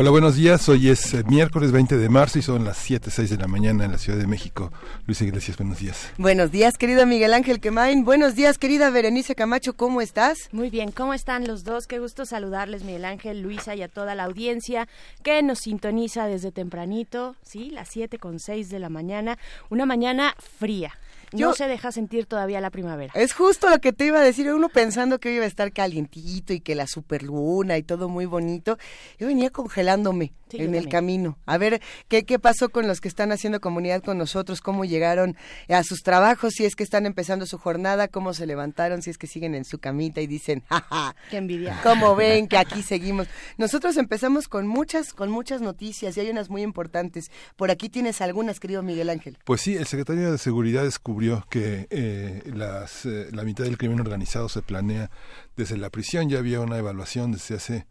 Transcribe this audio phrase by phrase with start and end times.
[0.00, 0.68] Hola, buenos días.
[0.68, 3.84] Hoy es eh, miércoles 20 de marzo y son las 7, 6 de la mañana
[3.84, 4.70] en la Ciudad de México.
[5.08, 6.12] Luis Iglesias, buenos días.
[6.18, 8.04] Buenos días, querido Miguel Ángel Quemain.
[8.04, 9.72] Buenos días, querida Berenice Camacho.
[9.72, 10.50] ¿Cómo estás?
[10.52, 11.88] Muy bien, ¿cómo están los dos?
[11.88, 14.86] Qué gusto saludarles, Miguel Ángel, Luisa y a toda la audiencia
[15.24, 19.36] que nos sintoniza desde tempranito, sí, las 7 con 6 de la mañana.
[19.68, 20.92] Una mañana fría
[21.32, 23.12] no se deja sentir todavía la primavera.
[23.14, 25.72] Es justo lo que te iba a decir, uno pensando que hoy iba a estar
[25.72, 28.78] calientito y que la superluna y todo muy bonito.
[29.18, 31.38] Yo venía congelándome en el camino.
[31.46, 34.60] A ver, ¿qué, ¿qué pasó con los que están haciendo comunidad con nosotros?
[34.60, 35.36] ¿Cómo llegaron
[35.68, 36.54] a sus trabajos?
[36.54, 39.02] Si es que están empezando su jornada, ¿cómo se levantaron?
[39.02, 41.80] Si es que siguen en su camita y dicen, jaja, qué envidia.
[41.82, 43.28] ¿Cómo ven que aquí seguimos?
[43.56, 47.30] Nosotros empezamos con muchas, con muchas noticias y hay unas muy importantes.
[47.56, 49.38] Por aquí tienes algunas, querido Miguel Ángel.
[49.44, 54.00] Pues sí, el secretario de Seguridad descubrió que eh, las, eh, la mitad del crimen
[54.00, 55.10] organizado se planea
[55.56, 56.28] desde la prisión.
[56.28, 57.86] Ya había una evaluación desde hace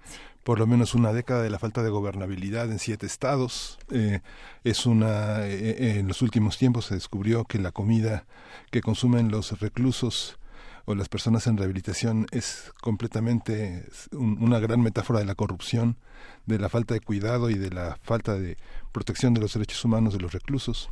[0.47, 3.79] por lo menos una década de la falta de gobernabilidad en siete estados.
[3.91, 4.21] Eh,
[4.63, 8.25] es una, eh, eh, en los últimos tiempos se descubrió que la comida
[8.71, 10.39] que consumen los reclusos
[10.85, 15.97] o las personas en rehabilitación es completamente una gran metáfora de la corrupción,
[16.45, 18.55] de la falta de cuidado y de la falta de
[18.93, 20.89] protección de los derechos humanos de los reclusos.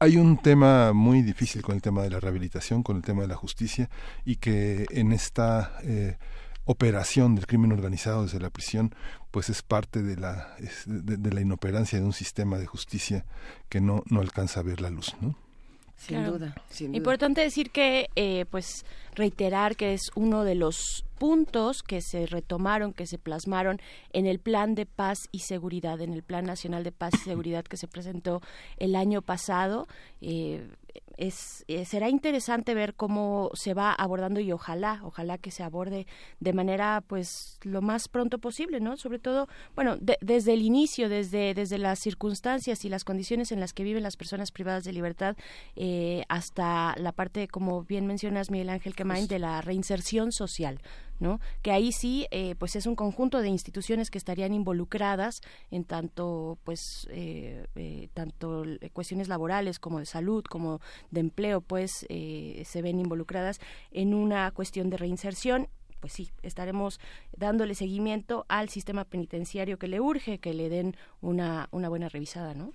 [0.00, 3.28] Hay un tema muy difícil con el tema de la rehabilitación, con el tema de
[3.28, 3.88] la justicia,
[4.24, 5.78] y que en esta
[6.64, 8.94] operación del crimen organizado desde la prisión,
[9.30, 10.54] pues es parte de la,
[10.86, 13.24] de, la inoperancia de un sistema de justicia
[13.68, 15.36] que no, no alcanza a ver la luz, ¿no?
[15.96, 22.00] Sin, duda, Importante decir que, eh, pues, reiterar que es uno de los puntos que
[22.00, 23.82] se retomaron, que se plasmaron
[24.14, 27.64] en el Plan de Paz y Seguridad, en el Plan Nacional de Paz y Seguridad
[27.64, 28.40] que se presentó
[28.78, 29.86] el año pasado.
[30.22, 30.66] Eh,
[31.16, 36.06] es, eh, será interesante ver cómo se va abordando y ojalá, ojalá que se aborde
[36.40, 38.96] de manera pues lo más pronto posible, ¿no?
[38.96, 43.72] Sobre todo, bueno, desde el inicio, desde, desde las circunstancias y las condiciones en las
[43.72, 45.36] que viven las personas privadas de libertad
[45.76, 50.80] eh, hasta la parte, como bien mencionas, Miguel Ángel Quemain, de la reinserción social,
[51.20, 51.38] ¿no?
[51.62, 56.58] Que ahí sí, eh, pues es un conjunto de instituciones que estarían involucradas en tanto,
[56.64, 60.80] pues, eh, eh, tanto cuestiones laborales como de salud, como
[61.10, 63.60] de empleo, pues, se ven involucradas
[63.90, 65.68] en una cuestión de reinserción
[66.00, 66.98] pues sí, estaremos
[67.36, 72.54] dándole seguimiento al sistema penitenciario que le urge que le den una, una buena revisada,
[72.54, 72.72] ¿no?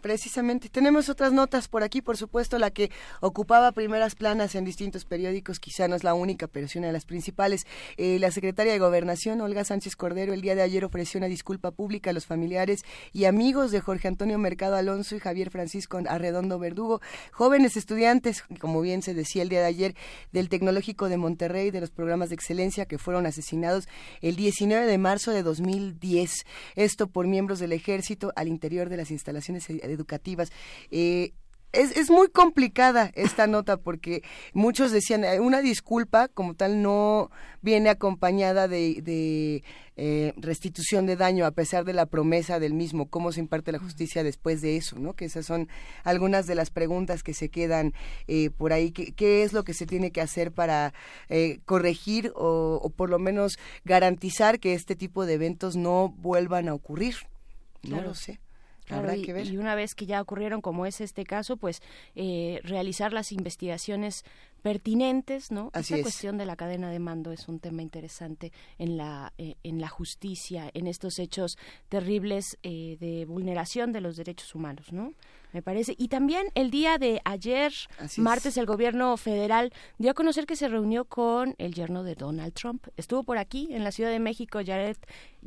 [0.00, 0.68] Precisamente.
[0.68, 2.90] Tenemos otras notas por aquí, por supuesto, la que
[3.20, 6.92] ocupaba primeras planas en distintos periódicos, quizá no es la única, pero es una de
[6.92, 7.66] las principales.
[7.96, 11.70] Eh, la secretaria de Gobernación, Olga Sánchez Cordero, el día de ayer ofreció una disculpa
[11.70, 16.58] pública a los familiares y amigos de Jorge Antonio Mercado Alonso y Javier Francisco Arredondo
[16.58, 17.00] Verdugo,
[17.32, 19.94] jóvenes estudiantes, como bien se decía el día de ayer,
[20.32, 23.88] del Tecnológico de Monterrey, de los programas de excelencia que fueron asesinados
[24.20, 26.44] el 19 de marzo de 2010.
[26.76, 30.50] Esto por miembros del ejército al interior de las instalaciones educativas.
[30.90, 31.32] Eh,
[31.70, 34.22] es, es, muy complicada esta nota porque
[34.54, 37.30] muchos decían eh, una disculpa como tal no
[37.60, 39.62] viene acompañada de,
[39.96, 43.78] eh, restitución de daño a pesar de la promesa del mismo cómo se imparte la
[43.78, 45.68] justicia después de eso no que esas son
[46.04, 47.92] algunas de las preguntas que se quedan
[48.56, 48.90] por ahí.
[48.90, 50.94] ¿Qué, es lo que se tiene que hacer para
[51.66, 56.74] corregir o, o, por lo menos garantizar que este tipo de eventos no vuelvan a
[56.74, 57.16] ocurrir
[57.82, 58.40] no lo sé
[58.90, 61.82] y, una vez que ya ocurrieron, como es este caso, pues
[62.14, 64.24] eh, realizar las investigaciones
[64.62, 65.70] pertinentes, ¿no?
[65.74, 69.80] Esta cuestión de la cadena de mando es un tema interesante en la eh, en
[69.80, 71.58] la justicia, en estos hechos
[71.88, 75.14] terribles eh, de vulneración de los derechos humanos, ¿no?
[75.52, 75.94] Me parece.
[75.96, 77.72] Y también el día de ayer,
[78.18, 82.52] martes, el gobierno federal dio a conocer que se reunió con el yerno de Donald
[82.52, 82.86] Trump.
[82.96, 84.98] Estuvo por aquí, en la Ciudad de México, Jared,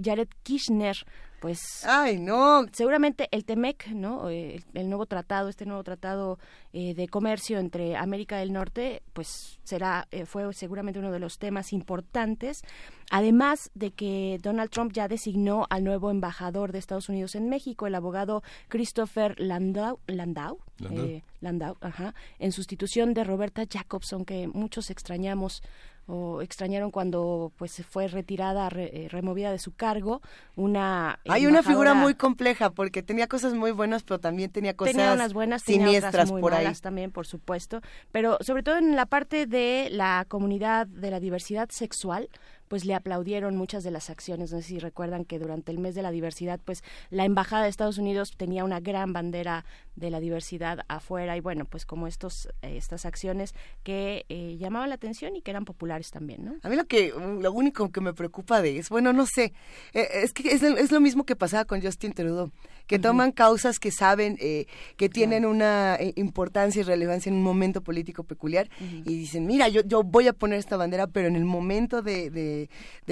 [0.02, 0.98] Jared Kirchner,
[1.42, 2.68] pues ay no.
[2.72, 6.38] seguramente el Temec no eh, el, nuevo tratado este nuevo tratado
[6.72, 11.40] eh, de comercio entre América del Norte pues será eh, fue seguramente uno de los
[11.40, 12.62] temas importantes.
[13.10, 17.88] Además de que Donald Trump ya designó al nuevo embajador de Estados Unidos en México
[17.88, 24.92] el abogado Christopher Landau Landau Landau, Landau ajá, en sustitución de Roberta Jacobson que muchos
[24.92, 25.64] extrañamos
[26.12, 30.22] o extrañaron cuando pues fue retirada, eh, removida de su cargo,
[30.58, 34.94] una Hay una figura muy compleja porque tenía cosas muy buenas, pero también tenía cosas
[34.94, 37.80] tenía unas buenas, siniestras muy por malas también, por supuesto,
[38.12, 42.28] pero sobre todo en la parte de la comunidad de la diversidad sexual,
[42.72, 44.54] pues le aplaudieron muchas de las acciones.
[44.54, 47.70] No sé si recuerdan que durante el mes de la diversidad, pues la embajada de
[47.70, 49.66] Estados Unidos tenía una gran bandera
[49.98, 54.88] de la diversidad afuera y bueno, pues como estos eh, estas acciones que eh, llamaban
[54.88, 56.56] la atención y que eran populares también, ¿no?
[56.64, 59.52] A mí lo que lo único que me preocupa de es bueno, no sé,
[59.94, 62.52] eh, es que es, es, lo mismo que pasaba con Justin Trudeau
[62.92, 64.66] que toman causas que saben eh,
[64.98, 69.82] que tienen una importancia y relevancia en un momento político peculiar y dicen, mira, yo,
[69.86, 72.61] yo voy a poner esta bandera, pero en el momento de, de,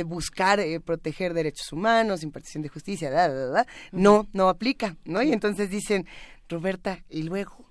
[0.05, 3.09] buscar eh, proteger derechos humanos, impartición de justicia,
[3.91, 5.21] no, no aplica, ¿no?
[5.21, 6.05] Y entonces dicen,
[6.47, 7.69] Roberta, y luego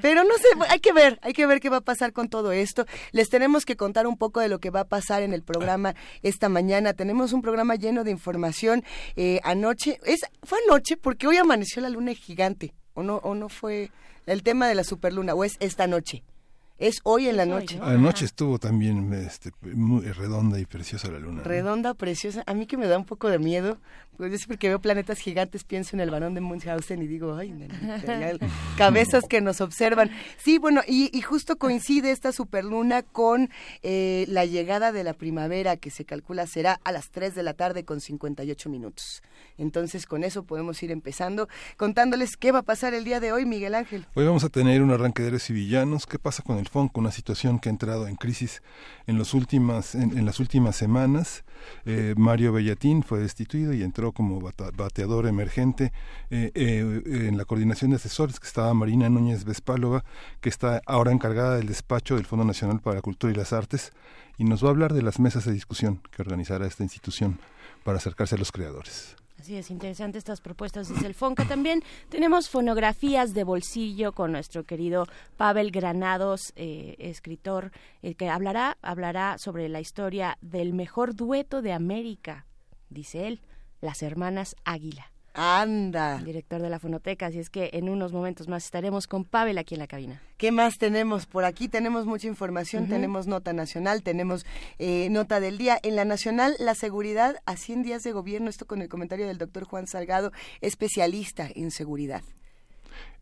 [0.00, 2.52] pero no sé, hay que ver, hay que ver qué va a pasar con todo
[2.52, 2.86] esto.
[3.12, 5.94] Les tenemos que contar un poco de lo que va a pasar en el programa
[6.22, 6.92] esta mañana.
[6.92, 8.84] Tenemos un programa lleno de información.
[9.16, 13.48] Eh, anoche, es, fue anoche porque hoy amaneció la luna gigante, o no, o no
[13.48, 13.90] fue
[14.26, 16.22] el tema de la superluna, o es esta noche.
[16.82, 17.78] Es hoy en la noche.
[17.80, 21.44] Anoche estuvo también este, muy redonda y preciosa la luna.
[21.44, 22.42] Redonda, preciosa.
[22.44, 23.78] A mí que me da un poco de miedo,
[24.16, 27.34] pues yo siempre que veo planetas gigantes pienso en el varón de Munchausen y digo,
[27.34, 27.68] ay,
[28.76, 30.10] cabezas que nos observan.
[30.36, 33.48] Sí, bueno, y, justo coincide esta superluna con
[33.82, 37.54] eh, la llegada de la primavera que se calcula será a las 3 de la
[37.54, 39.22] tarde con 58 minutos.
[39.56, 43.46] Entonces, con eso podemos ir empezando contándoles qué va a pasar el día de hoy,
[43.46, 44.06] Miguel Ángel.
[44.14, 46.06] Hoy vamos a tener un arranque de héroes y villanos.
[46.06, 46.96] ¿Qué pasa con el FONC?
[46.98, 48.62] Una situación que ha entrado en crisis
[49.06, 51.44] en, los últimas, en, las últimas semanas.
[51.86, 55.92] Eh, Mario Bellatín fue destituido y entró como bateador emergente
[56.30, 60.04] eh, eh, en la coordinación de asesores que estaba Marina Núñez Vespálova,
[60.40, 63.92] que está ahora encargada del despacho del Fondo Nacional para la Cultura y las Artes,
[64.38, 67.38] y nos va a hablar de las mesas de discusión que organizará esta institución
[67.84, 69.14] para acercarse a los creadores.
[69.42, 71.44] Así es, interesante estas propuestas desde el FONCA.
[71.46, 77.72] También tenemos fonografías de bolsillo con nuestro querido Pavel Granados, eh, escritor,
[78.02, 82.46] el que hablará, hablará sobre la historia del mejor dueto de América,
[82.88, 83.40] dice él,
[83.82, 85.12] las hermanas Águila.
[85.34, 86.18] Anda.
[86.18, 89.74] Director de la Fonoteca, así es que en unos momentos más estaremos con Pavel aquí
[89.74, 90.20] en la cabina.
[90.36, 91.68] ¿Qué más tenemos por aquí?
[91.68, 94.44] Tenemos mucha información, tenemos nota nacional, tenemos
[94.78, 95.78] eh, nota del día.
[95.82, 99.38] En la nacional, la seguridad a 100 días de gobierno, esto con el comentario del
[99.38, 102.22] doctor Juan Salgado, especialista en seguridad.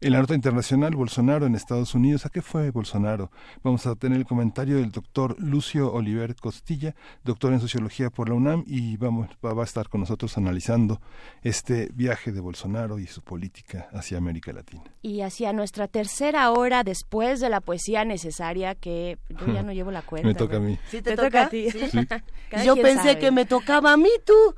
[0.03, 2.25] En la nota internacional, Bolsonaro en Estados Unidos.
[2.25, 3.31] ¿A qué fue Bolsonaro?
[3.63, 8.35] Vamos a tener el comentario del doctor Lucio Oliver Costilla, doctor en sociología por la
[8.35, 11.03] UNAM, y vamos, va, a estar con nosotros analizando
[11.43, 14.85] este viaje de Bolsonaro y su política hacia América Latina.
[15.03, 19.91] Y hacia nuestra tercera hora después de la poesía necesaria, que yo ya no llevo
[19.91, 20.29] la cuenta.
[20.29, 20.79] me toca a mí.
[20.89, 21.45] ¿Sí te, toca?
[21.45, 21.69] a ti?
[22.65, 24.55] Yo pensé que me tocaba a mí, tú.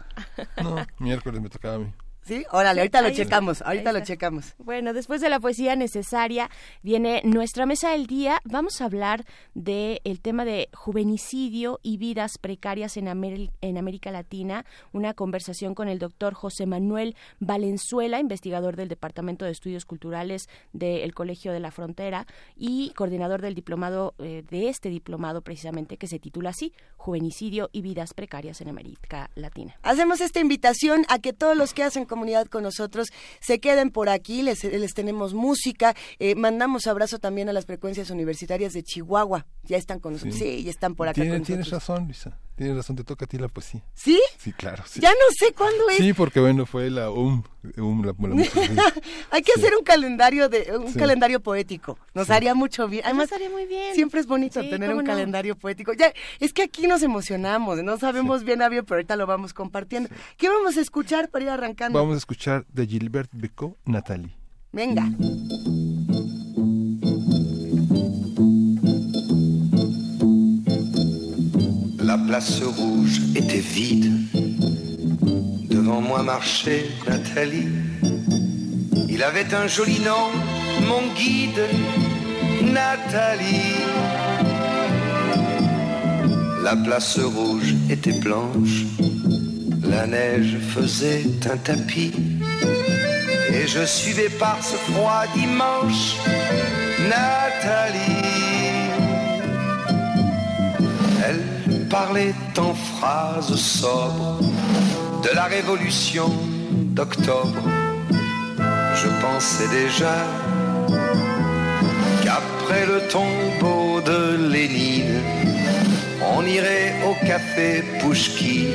[0.63, 1.93] No, miércoles me tocaba a mí.
[2.25, 4.55] Sí, órale, ahorita lo checamos, ahorita lo checamos.
[4.59, 6.51] Bueno, después de la poesía necesaria
[6.83, 8.41] viene nuestra mesa del día.
[8.45, 9.25] Vamos a hablar
[9.55, 13.09] del el tema de juvenicidio y vidas precarias en,
[13.61, 14.65] en América Latina.
[14.93, 21.15] Una conversación con el doctor José Manuel Valenzuela, investigador del Departamento de Estudios Culturales del
[21.15, 22.27] Colegio de la Frontera
[22.57, 27.83] y coordinador del diplomado, eh, de este diplomado precisamente, que se titula así, Juvenicidio y
[27.83, 29.75] vidas precarias en América Latina.
[29.83, 33.09] Hacemos esta invitación a que todos los que hacen comunidad con nosotros.
[33.41, 35.95] Se queden por aquí, les, les tenemos música.
[36.19, 39.47] Eh, mandamos abrazo también a las frecuencias universitarias de Chihuahua.
[39.63, 40.37] Ya están con nosotros.
[40.37, 41.23] Sí, ya están por acá.
[41.23, 42.39] Tienes razón, Luisa.
[42.63, 43.83] Tienes razón, te toca a ti la poesía.
[43.93, 44.23] ¿Sí?
[44.39, 44.85] Sí, claro.
[44.95, 45.97] Ya no sé cuándo es.
[45.97, 47.43] Sí, porque bueno, fue la UM.
[49.33, 51.99] Hay que hacer un calendario de un calendario poético.
[52.15, 53.05] Nos haría mucho bien.
[53.05, 53.97] Además, haría muy bien.
[53.97, 55.93] Siempre es bonito tener un calendario poético.
[55.93, 59.53] Ya, es que aquí nos emocionamos, no sabemos bien a bien, pero ahorita lo vamos
[59.55, 60.09] compartiendo.
[60.37, 61.99] ¿Qué vamos a escuchar para ir arrancando?
[61.99, 64.37] Vamos a escuchar de Gilbert Becot, Natalie.
[64.71, 65.11] Venga.
[72.13, 74.13] La place rouge était vide.
[75.71, 77.69] Devant moi marchait Nathalie.
[79.09, 80.29] Il avait un joli nom,
[80.87, 81.63] mon guide,
[82.65, 83.87] Nathalie.
[86.63, 88.85] La place rouge était blanche,
[89.83, 92.13] la neige faisait un tapis.
[93.55, 96.17] Et je suivais par ce froid dimanche
[97.09, 98.62] Nathalie.
[101.93, 104.41] Parlait en phrases sobres
[105.23, 106.27] de la révolution
[106.97, 107.65] d'octobre.
[109.01, 110.17] Je pensais déjà
[112.25, 115.21] qu'après le tombeau de Lénine,
[116.35, 118.69] on irait au café Pouchki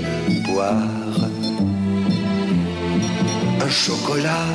[0.46, 1.18] boire
[3.66, 4.48] un chocolat.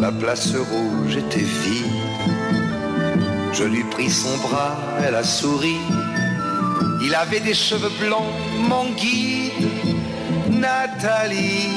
[0.00, 2.01] La place rouge était vide.
[3.52, 5.76] Je lui pris son bras, elle a souri.
[7.02, 9.68] Il avait des cheveux blonds, mon guide,
[10.50, 11.68] Nathalie.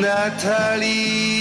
[0.00, 1.34] Nathalie.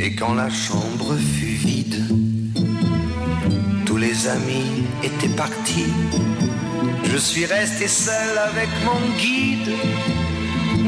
[0.00, 2.02] Et quand la chambre fut vide,
[3.86, 5.92] tous les amis étaient partis.
[7.12, 9.76] Je suis resté seul avec mon guide,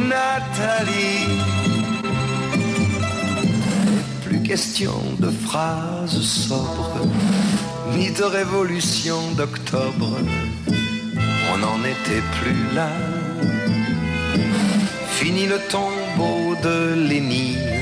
[0.08, 1.28] Nathalie.
[4.24, 7.06] Plus question de phrases sobres,
[7.94, 10.16] ni de révolution d'octobre.
[11.52, 12.88] On n'en était plus là.
[15.10, 17.74] Fini le tombeau de Lénine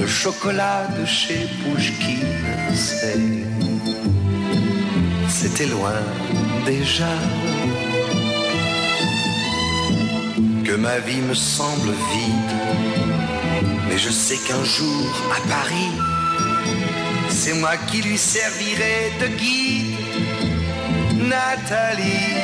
[0.00, 2.72] le chocolat de chez Pouchkine,
[5.42, 6.00] c'était loin
[6.66, 7.14] déjà.
[10.66, 12.56] Que ma vie me semble vide,
[13.88, 15.06] mais je sais qu'un jour
[15.36, 15.92] à Paris,
[17.30, 19.96] c'est moi qui lui servirai de guide,
[21.32, 22.36] Nathalie.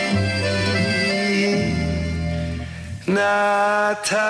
[3.08, 4.26] Nathalie.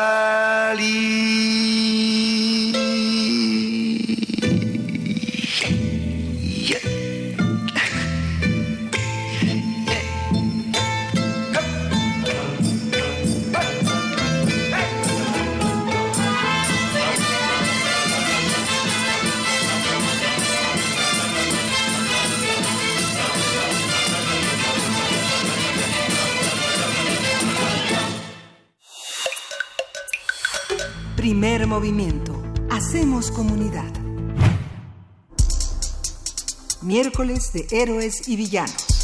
[31.64, 32.42] Movimiento.
[32.70, 33.90] Hacemos comunidad.
[36.82, 38.96] Miércoles de Héroes y Villanos.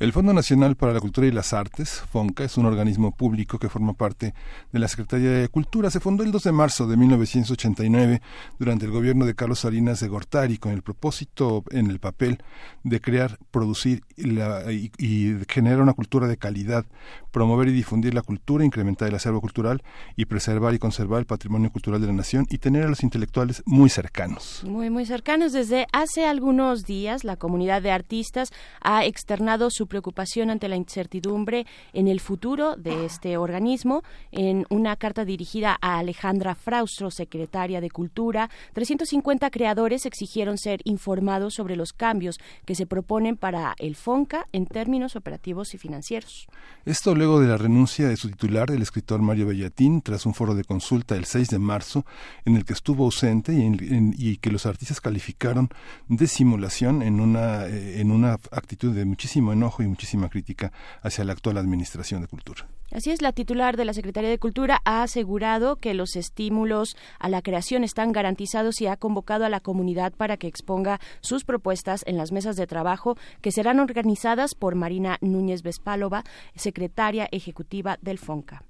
[0.00, 3.68] El Fondo Nacional para la Cultura y las Artes, FONCA, es un organismo público que
[3.68, 4.32] forma parte
[4.72, 5.90] de la Secretaría de Cultura.
[5.90, 8.22] Se fundó el 2 de marzo de 1989
[8.58, 12.42] durante el gobierno de Carlos Salinas de Gortari con el propósito en el papel
[12.82, 16.86] de crear, producir y, generar una cultura de calidad,
[17.30, 19.82] promover y difundir la cultura, incrementar el acervo cultural
[20.16, 23.62] y preservar y conservar el patrimonio cultural de la nación y tener a los intelectuales
[23.66, 24.62] muy cercanos.
[24.66, 25.52] Muy, muy cercanos.
[25.52, 31.66] Desde hace algunos días la comunidad de artistas ha externado su preocupación ante la incertidumbre
[31.92, 34.02] en el futuro de este organismo.
[34.32, 41.54] En una carta dirigida a Alejandra Fraustro, secretaria de Cultura, 350 creadores exigieron ser informados
[41.54, 46.48] sobre los cambios que se proponen para el FONCA en términos operativos y financieros.
[46.84, 50.54] Esto luego de la renuncia de su titular, el escritor Mario Bellatín, tras un foro
[50.54, 52.06] de consulta el 6 de marzo,
[52.46, 55.68] en el que estuvo ausente y, en, y que los artistas calificaron
[56.08, 60.72] de simulación en una, eh, en una actitud de muchísimo enojo y muchísima crítica
[61.02, 62.66] hacia la actual Administración de Cultura.
[62.92, 67.28] Así es, la titular de la Secretaría de Cultura ha asegurado que los estímulos a
[67.28, 72.02] la creación están garantizados y ha convocado a la comunidad para que exponga sus propuestas
[72.06, 76.24] en las mesas de trabajo que serán organizadas por Marina Núñez Vespálova,
[76.56, 78.64] secretaria ejecutiva del FONCA.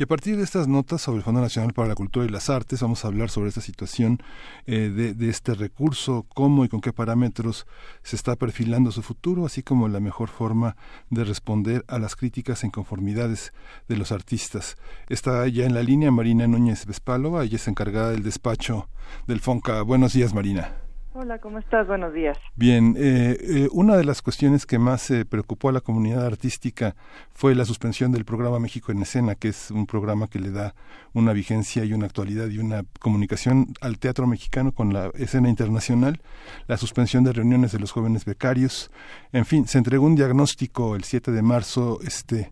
[0.00, 2.48] Y a partir de estas notas sobre el Fondo Nacional para la Cultura y las
[2.48, 4.22] Artes, vamos a hablar sobre esta situación
[4.64, 7.66] eh, de, de, este recurso, cómo y con qué parámetros
[8.02, 10.74] se está perfilando su futuro, así como la mejor forma
[11.10, 13.52] de responder a las críticas e inconformidades
[13.88, 14.78] de los artistas.
[15.10, 18.88] Está ya en la línea Marina Núñez Vespálova, ella es encargada del despacho
[19.26, 19.82] del FONCA.
[19.82, 20.89] Buenos días, Marina.
[21.12, 21.88] Hola, ¿cómo estás?
[21.88, 22.38] Buenos días.
[22.54, 26.94] Bien, eh, eh, una de las cuestiones que más eh, preocupó a la comunidad artística
[27.34, 30.76] fue la suspensión del programa México en Escena, que es un programa que le da
[31.12, 36.20] una vigencia y una actualidad y una comunicación al teatro mexicano con la escena internacional,
[36.68, 38.92] la suspensión de reuniones de los jóvenes becarios,
[39.32, 42.50] en fin, se entregó un diagnóstico el 7 de marzo, este,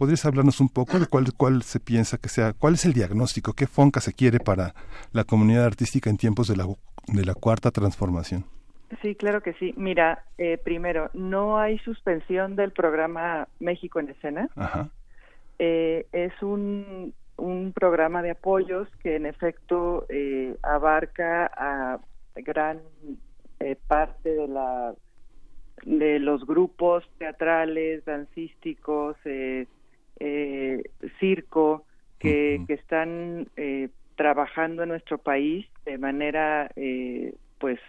[0.00, 3.52] ¿Podrías hablarnos un poco de cuál, cuál se piensa que sea, cuál es el diagnóstico,
[3.52, 4.74] qué FONCA se quiere para
[5.12, 6.66] la comunidad artística en tiempos de la,
[7.06, 8.44] de la cuarta transformación?
[9.02, 9.72] Sí, claro que sí.
[9.76, 14.48] Mira, eh, primero, no hay suspensión del programa México en Escena.
[14.56, 14.88] Ajá.
[15.58, 22.00] Eh, es un, un programa de apoyos que en efecto eh, abarca a
[22.36, 22.80] gran
[23.60, 24.94] eh, parte de la
[25.84, 29.66] de los grupos teatrales, dancísticos, eh,
[30.18, 30.82] eh,
[31.18, 31.84] circo
[32.18, 32.66] que, uh -huh.
[32.66, 33.88] que están eh,
[34.20, 37.80] trabajando en nuestro país de manera eh, pues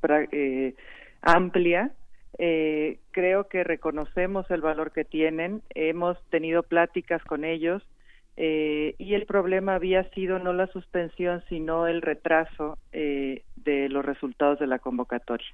[0.00, 0.74] pra, eh,
[1.22, 1.92] amplia
[2.36, 7.80] Eh, creo que reconocemos el valor que tienen, hemos tenido pláticas con ellos
[8.36, 14.04] eh, y el problema había sido no la suspensión, sino el retraso eh, de los
[14.04, 15.46] resultados de la convocatoria.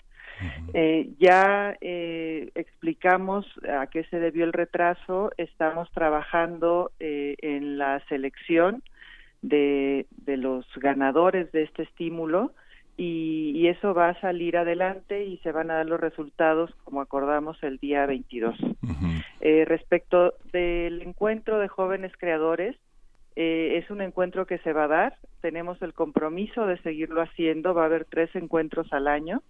[0.72, 1.76] Eh, ya
[2.54, 8.82] explicamos a qué se debió el retraso, estamos trabajando en la selección
[9.42, 12.52] de, de los ganadores de este estímulo
[13.02, 17.56] y, eso va a salir adelante y se van a dar los resultados como acordamos
[17.62, 18.56] el día 22.
[19.40, 22.76] eh, respecto del encuentro de jóvenes creadores,
[23.36, 27.72] eh, es un encuentro que se va a dar, tenemos el compromiso de seguirlo haciendo,
[27.72, 29.42] va a haber tres encuentros al año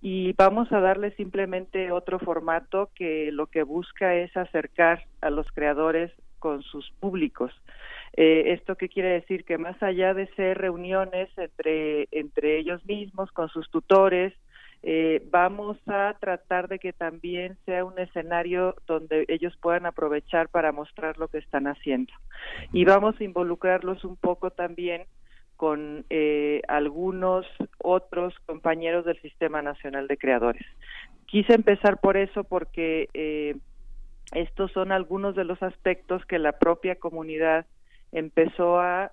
[0.00, 5.50] y vamos a darle simplemente otro formato que lo que busca es acercar a los
[5.52, 7.52] creadores con sus públicos.
[8.16, 9.44] Eh, ¿Esto qué quiere decir?
[9.44, 14.32] Que más allá de ser reuniones entre, entre ellos mismos, con sus tutores,
[14.86, 20.72] eh, vamos a tratar de que también sea un escenario donde ellos puedan aprovechar para
[20.72, 22.12] mostrar lo que están haciendo.
[22.70, 25.04] Y vamos a involucrarlos un poco también
[25.56, 27.46] con eh, algunos
[27.78, 30.66] otros compañeros del Sistema Nacional de Creadores.
[31.26, 33.56] Quise empezar por eso porque eh,
[34.32, 37.64] estos son algunos de los aspectos que la propia comunidad
[38.14, 39.10] empezó a,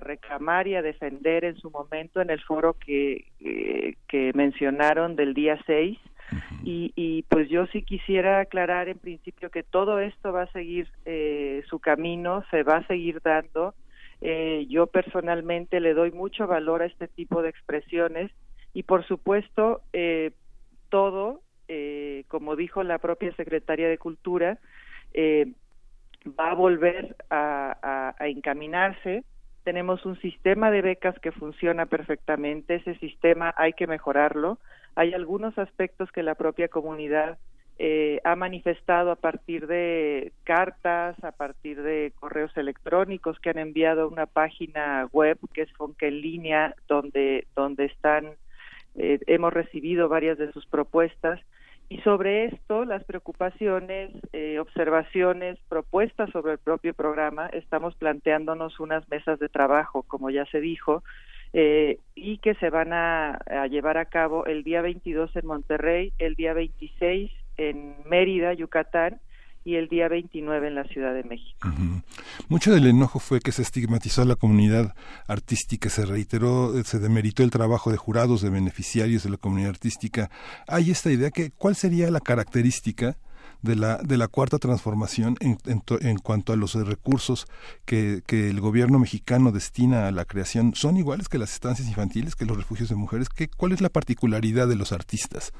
[0.00, 5.34] reclamar y a defender en su momento en el foro que, eh, que mencionaron del
[5.34, 5.98] día 6.
[6.62, 10.88] y, y, pues yo sí quisiera aclarar en principio que todo esto va a seguir
[11.04, 13.74] eh, su camino, se va a seguir dando.
[14.20, 18.30] Eh, yo personalmente le doy mucho valor a este tipo de expresiones
[18.72, 19.82] y por supuesto
[20.90, 21.42] todo,
[22.28, 24.58] como dijo la propia secretaria de Cultura,
[25.14, 25.52] eh,
[26.38, 29.24] va a volver a, encaminarse.
[29.64, 32.76] Tenemos un sistema de becas que funciona perfectamente.
[32.76, 34.58] Ese sistema hay que mejorarlo.
[34.94, 37.38] Hay algunos aspectos que la propia comunidad
[37.78, 44.02] eh, ha manifestado a partir de cartas, a partir de correos electrónicos que han enviado
[44.02, 48.32] a una página web que es Fonca en línea, donde, donde están,
[48.96, 51.40] eh, hemos recibido varias de sus propuestas
[51.90, 59.08] y sobre esto, las preocupaciones, eh, observaciones, propuestas sobre el propio programa, estamos planteándonos unas
[59.08, 61.02] mesas de trabajo, como ya se dijo,
[61.54, 66.12] eh, y que se van a, a, llevar a cabo el día 22 en Monterrey,
[66.18, 69.20] el día 26 en Mérida, Yucatán,
[69.64, 71.68] y el día 29 en la Ciudad de México.
[72.48, 74.94] Mucho del enojo fue que se estigmatizó a la comunidad
[75.26, 80.30] artística, se reiteró, se demeritó el trabajo de jurados, de beneficiarios de la comunidad artística.
[80.66, 83.16] Hay esta idea que cuál sería la característica
[83.62, 87.46] de la, de la cuarta transformación en, en, cuanto a los recursos
[87.84, 92.36] que, que, el gobierno mexicano destina a la creación son iguales que las estancias infantiles,
[92.36, 93.28] que los refugios de mujeres.
[93.28, 95.52] ¿Qué, ¿Cuál es la particularidad de los artistas?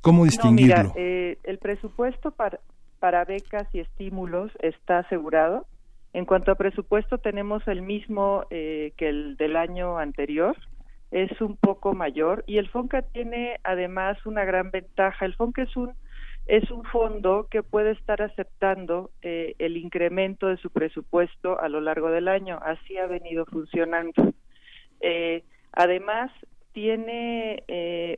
[0.00, 0.92] ¿Cómo distinguirlo?
[0.96, 2.58] Eh, el presupuesto para,
[3.04, 5.66] para becas y estímulos está asegurado.
[6.14, 10.56] En cuanto a presupuesto, tenemos el mismo eh, que el del año anterior,
[11.10, 15.26] es un poco mayor y el FONCA tiene además una gran ventaja.
[15.26, 15.92] El FONCA es un
[16.46, 21.82] es un fondo que puede estar aceptando eh, el incremento de su presupuesto a lo
[21.82, 22.58] largo del año.
[22.62, 24.32] Así ha venido funcionando.
[25.00, 26.30] Eh, además,
[26.72, 27.64] tiene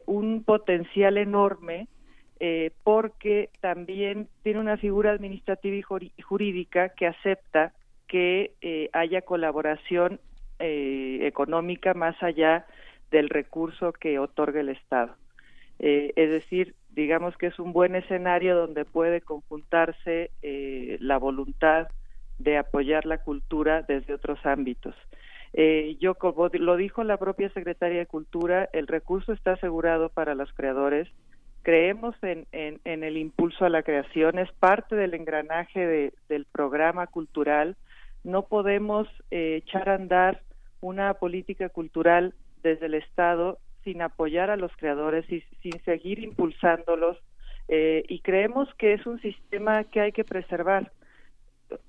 [0.07, 1.89] un potencial enorme
[2.39, 7.73] eh, porque también tiene una figura administrativa y jurídica que acepta
[8.09, 10.21] que eh, haya colaboración
[10.59, 12.67] eh, económica más allá
[13.11, 15.17] del recurso que otorga el Estado.
[15.79, 20.31] es decir, digamos que es un buen escenario donde puede conjuntarse
[21.01, 21.89] la voluntad
[22.39, 24.95] de apoyar la cultura desde otros ámbitos.
[26.01, 30.53] yo, como lo dijo la propia secretaria de Cultura, el recurso está asegurado para los
[30.53, 31.09] creadores,
[31.67, 37.75] creemos en, en, el impulso a la creación, es parte del engranaje del programa cultural.
[38.23, 40.43] No podemos eh, echar a andar
[40.81, 47.19] una política cultural desde el Estado sin apoyar a los creadores y sin seguir impulsándolos.
[47.67, 50.93] Eh, y creemos que es un sistema que hay que preservar.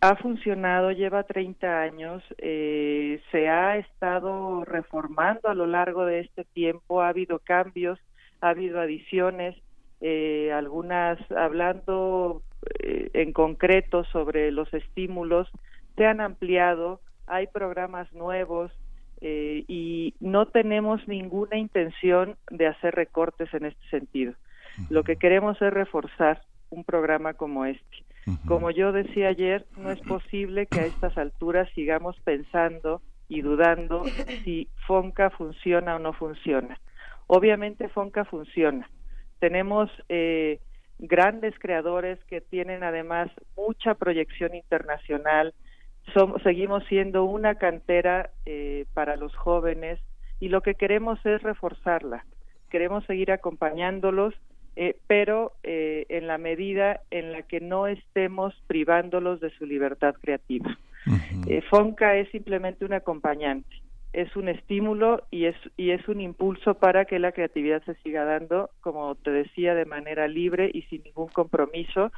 [0.01, 6.45] Ha funcionado, lleva 30 años, eh, se ha estado reformando a lo largo de este
[6.45, 7.99] tiempo, ha habido cambios,
[8.41, 9.55] ha habido adiciones,
[10.01, 12.43] eh, algunas hablando
[12.79, 15.49] eh, en concreto sobre los estímulos,
[15.95, 18.71] se han ampliado, hay programas nuevos
[19.21, 24.33] eh, y no tenemos ninguna intención de hacer recortes en este sentido.
[24.89, 28.05] Lo que queremos es reforzar un programa como este.
[28.45, 34.03] Como yo decía ayer, no es posible que a estas alturas sigamos pensando y dudando
[34.43, 36.77] si FONCA funciona o no funciona.
[37.27, 38.88] Obviamente FONCA funciona
[39.39, 40.60] tenemos eh,
[41.00, 45.54] grandes creadores que tienen además mucha proyección internacional.
[46.43, 50.00] seguimos siendo una cantera eh, para los jóvenes
[50.39, 52.26] y lo que queremos es reforzarla.
[52.69, 54.34] Queremos seguir acompañándolos,
[54.76, 60.15] eh, pero eh, en la medida en la que no estemos privándolos de su libertad
[60.21, 60.78] creativa.
[61.69, 67.05] Fonca es simplemente un acompañante es un estímulo y es y es un impulso para
[67.05, 71.27] que la creatividad se siga dando, como te decía, de manera libre y sin ningún
[71.27, 72.11] compromiso,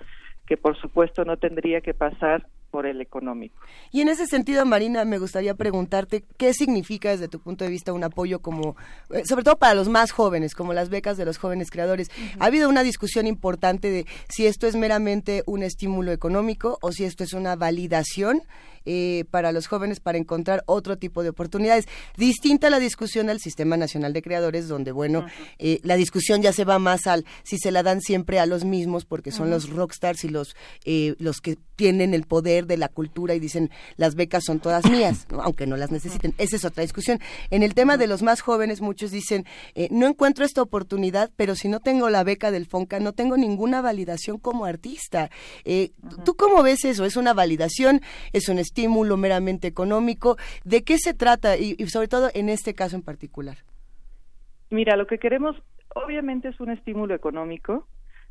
[0.46, 3.56] que por supuesto no tendría que pasar por el económico.
[3.92, 7.94] Y en ese sentido, Marina, me gustaría preguntarte qué significa desde tu punto de vista
[7.94, 8.76] un apoyo como,
[9.12, 12.10] eh, sobre todo para los más jóvenes, como las becas de los jóvenes creadores.
[12.40, 17.06] Ha habido una discusión importante de si esto es meramente un estímulo económico o si
[17.06, 18.42] esto es una validación
[18.86, 21.86] eh, para los jóvenes para encontrar otro tipo de oportunidades.
[22.18, 25.26] Distinta la discusión del Sistema Nacional de Creadores, donde, bueno,
[25.58, 28.66] eh, la discusión ya se va más al si se la dan siempre a los
[28.66, 32.90] mismos, porque son los rockstars y los, eh, los que tienen el poder de la
[32.90, 36.34] cultura y dicen las becas son todas mías, aunque no las necesiten.
[36.38, 37.20] Esa es otra discusión.
[37.52, 39.46] En el tema de los más jóvenes, muchos dicen,
[39.92, 43.82] no encuentro esta oportunidad, pero si no tengo la beca del FONCA, no tengo ninguna
[43.82, 45.30] validación como artista.
[46.26, 47.06] ¿Tú cómo ves eso?
[47.06, 48.02] ¿Es una validación?
[48.34, 48.79] ¿Es un estímulo
[49.18, 50.38] meramente económico.
[50.64, 53.58] ¿De qué se trata y, sobre todo en este caso en particular?
[54.70, 55.56] Mira, lo que queremos
[55.96, 57.88] obviamente es un estímulo económico.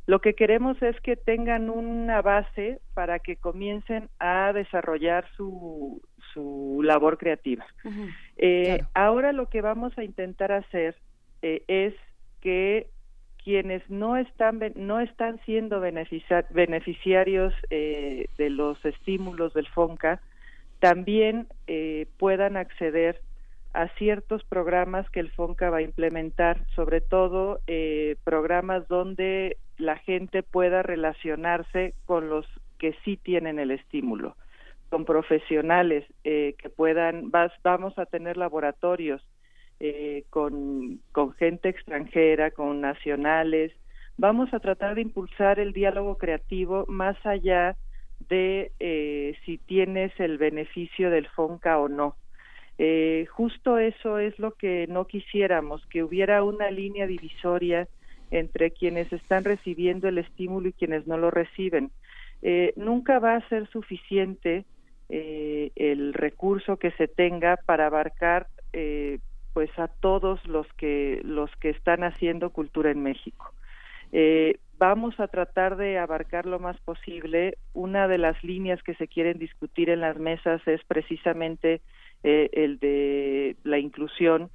[0.06, 6.00] Lo que queremos es que tengan una base para que comiencen a desarrollar su,
[6.32, 7.66] su labor creativa.
[8.36, 10.96] Eh, ahora lo que vamos a intentar hacer
[11.42, 11.94] eh, es
[12.40, 12.88] que
[13.42, 20.20] quienes no están no están siendo beneficiarios eh, de los estímulos del FONCA
[20.80, 23.20] también eh, puedan acceder
[23.74, 29.96] a ciertos programas que el FONCA va a implementar, sobre todo eh, programas donde la
[29.96, 32.46] gente pueda relacionarse con los
[32.78, 34.36] que sí tienen el estímulo,
[34.88, 37.30] con profesionales que puedan,
[37.62, 39.22] vamos a tener laboratorios
[39.80, 43.72] eh, con, con gente extranjera, con nacionales.
[44.16, 47.76] Vamos a tratar de impulsar el diálogo creativo más allá de
[48.30, 52.16] eh, si tienes el beneficio del FONCA o no.
[52.78, 57.88] Eh, justo eso es lo que no quisiéramos, que hubiera una línea divisoria
[58.30, 61.90] entre quienes están recibiendo el estímulo y quienes no lo reciben.
[62.42, 64.64] Eh, nunca va a ser suficiente
[65.08, 69.18] eh, el recurso que se tenga para abarcar eh,
[69.54, 73.52] pues a todos los que los que están haciendo cultura en México.
[74.78, 77.58] Vamos a tratar de abarcar lo más posible.
[77.74, 81.80] Una de las líneas que se quieren discutir en las mesas es precisamente
[82.22, 84.50] eh, el de la inclusión,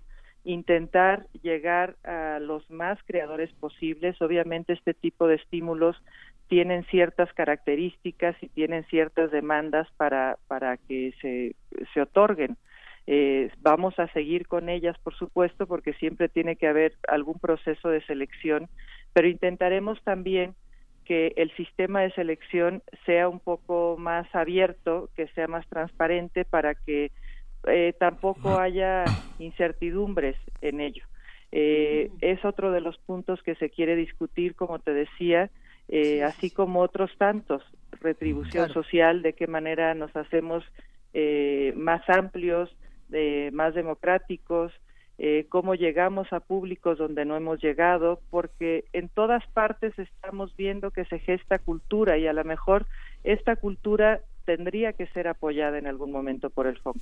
[0.46, 4.22] intentar llegar a los más creadores posibles.
[4.22, 6.02] Obviamente este tipo de estímulos
[6.48, 11.56] tienen ciertas características y tienen ciertas demandas para, para que se,
[11.94, 12.58] se otorguen.
[13.06, 17.90] Eh, vamos a seguir con ellas, por supuesto, porque siempre tiene que haber algún proceso
[17.90, 18.70] de selección,
[19.14, 20.56] pero intentaremos también
[21.06, 26.76] que el sistema de selección sea un poco más abierto, que sea más transparente para
[26.76, 27.12] que
[27.68, 29.06] eh, tampoco haya
[29.38, 31.04] incertidumbres en ello.
[31.56, 35.52] Eh, es otro de los puntos que se quiere discutir, como te decía,
[35.88, 37.62] eh, así como otros tantos,
[38.02, 40.64] retribución social, de qué manera nos hacemos
[41.14, 42.76] eh, más amplios,
[43.52, 44.74] más democráticos,
[45.20, 50.92] eh, cómo llegamos a públicos donde no hemos llegado, porque en todas partes estamos viendo
[50.92, 52.88] que se gesta cultura y a lo mejor
[53.24, 57.02] esta cultura tendría que ser apoyada en algún momento por el FONC.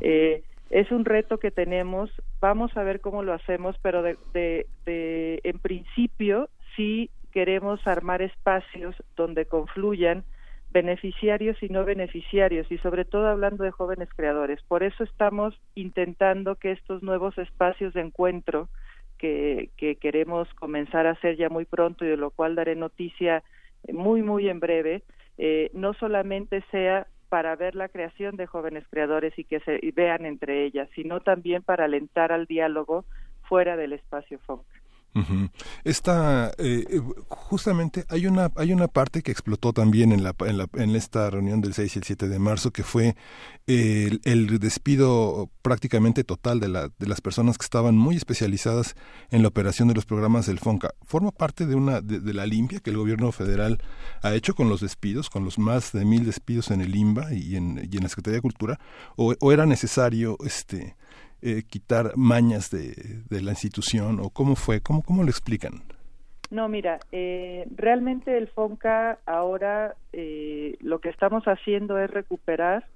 [0.00, 5.40] Eh, es un reto que tenemos, vamos a ver cómo lo hacemos, pero de, de,
[5.42, 10.24] en principio sí queremos armar espacios donde confluyan
[10.70, 14.60] beneficiarios y no beneficiarios y sobre todo hablando de jóvenes creadores.
[14.68, 18.68] Por eso estamos intentando que estos nuevos espacios de encuentro
[19.18, 23.42] que, que queremos comenzar a hacer ya muy pronto y de lo cual daré noticia
[23.92, 25.02] muy, muy en breve,
[25.38, 30.24] eh, no solamente sea para ver la creación de jóvenes creadores y que se vean
[30.24, 33.04] entre ellas, sino también para alentar al diálogo
[33.42, 34.64] fuera del espacio FONC.
[35.84, 40.58] Esta, eh, eh, justamente hay una, hay una parte que explotó también en, la, en,
[40.58, 43.16] la, en esta reunión del 6 y el 7 de marzo, que fue
[43.66, 48.94] el, despido prácticamente total de, la, de las personas que estaban muy especializadas
[49.30, 50.94] en la operación de los programas del FONCA.
[51.02, 53.82] ¿Forma parte de, una, de, la limpia que el gobierno federal
[54.22, 57.56] ha hecho con los despidos, con los más de mil despidos en el IMBA y
[57.56, 58.78] en, y en la Secretaría de Cultura?
[59.16, 60.96] ¿O, o era necesario este
[61.42, 65.82] eh, quitar mañas de, de, la institución o cómo fue, cómo, cómo lo explican?
[66.50, 72.86] No, mira, eh, realmente el FONCA ahora eh, lo que estamos haciendo es recuperar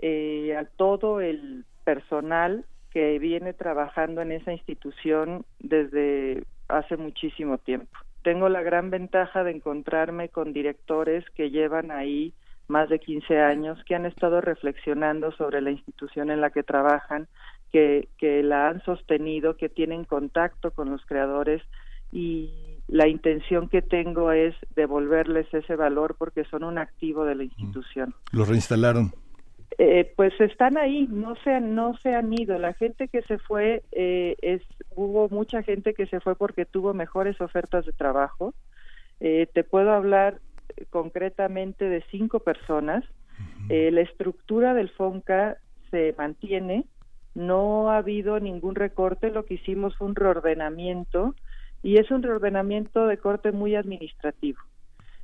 [0.00, 7.96] eh, a todo el personal que viene trabajando en esa institución desde hace muchísimo tiempo.
[8.24, 12.34] Tengo la gran ventaja de encontrarme con directores que llevan ahí
[12.66, 17.28] más de 15 años, que han estado reflexionando sobre la institución en la que trabajan,
[17.72, 21.62] que, que la han sostenido, que tienen contacto con los creadores
[22.12, 22.50] y
[22.88, 28.14] la intención que tengo es devolverles ese valor porque son un activo de la institución.
[28.32, 29.12] ¿Lo reinstalaron?
[29.78, 32.58] Eh, pues están ahí, no se han, no se han ido.
[32.58, 34.62] La gente que se fue eh, es
[34.96, 38.54] hubo mucha gente que se fue porque tuvo mejores ofertas de trabajo.
[39.20, 40.40] Eh, te puedo hablar
[40.90, 43.04] concretamente de cinco personas.
[43.68, 45.56] la estructura del FONCA
[45.90, 46.84] se mantiene,
[47.34, 51.34] no ha habido ningún recorte, lo que hicimos fue un reordenamiento
[51.82, 54.58] y es un reordenamiento de corte muy administrativo.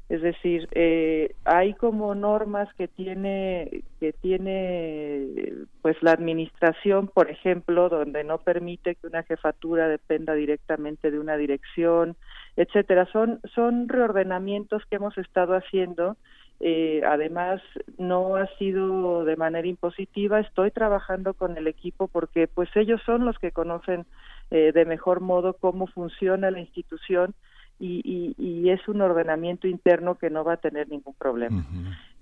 [0.08, 7.88] Es decir, eh, hay como normas que tiene que tiene pues la administración, por ejemplo,
[7.88, 12.16] donde no permite que una jefatura dependa directamente de una dirección,
[12.54, 13.08] etcétera.
[13.12, 16.16] Son son reordenamientos que hemos estado haciendo.
[16.60, 17.60] Eh, además,
[17.98, 20.40] no ha sido de manera impositiva.
[20.40, 24.06] Estoy trabajando con el equipo porque pues ellos son los que conocen
[24.50, 27.34] eh, de mejor modo cómo funciona la institución
[27.78, 31.62] y, y, es un ordenamiento interno que no va a tener ningún problema.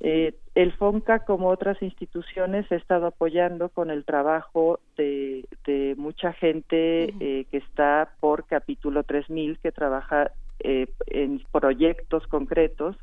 [0.00, 6.32] eh, el FONCA, como otras instituciones, ha estado apoyando con el trabajo de, de mucha
[6.32, 12.96] gente eh, que está por capítulo 3000, que trabaja eh, en proyectos concretos,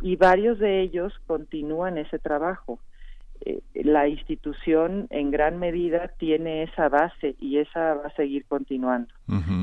[0.00, 2.78] y varios de ellos continúan ese trabajo.
[3.42, 9.12] Eh, la institución en gran medida tiene esa base y esa va a seguir continuando.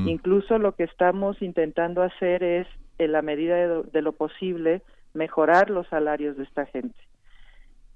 [0.06, 2.66] Incluso lo que estamos intentando hacer es,
[2.98, 4.82] en la medida de, lo posible,
[5.14, 6.98] mejorar los salarios de esta gente.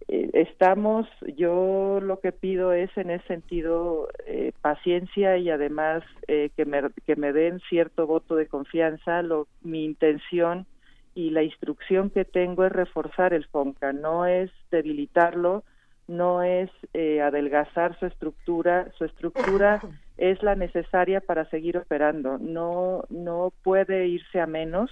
[0.08, 6.64] Eh, estamos, yo lo que pido es en ese sentido eh, paciencia y además que,
[6.64, 9.22] me, que me den cierto voto de confianza.
[9.22, 10.66] Lo, mi intención
[11.14, 15.64] y la instrucción que tengo es reforzar el FONCA, no es debilitarlo,
[16.08, 19.80] no es eh, adelgazar su estructura, su estructura
[20.16, 24.90] es la necesaria para seguir operando, no, no puede irse a menos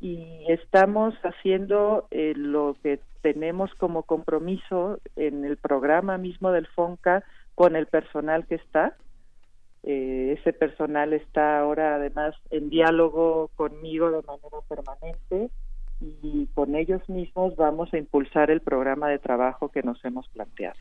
[0.00, 7.22] y estamos haciendo eh, lo que tenemos como compromiso en el programa mismo del FONCA
[7.54, 8.96] con el personal que está.
[9.82, 15.50] Eh, ese personal está ahora además en diálogo conmigo de manera permanente
[16.00, 20.76] y con ellos mismos vamos a impulsar el programa de trabajo que nos hemos planteado.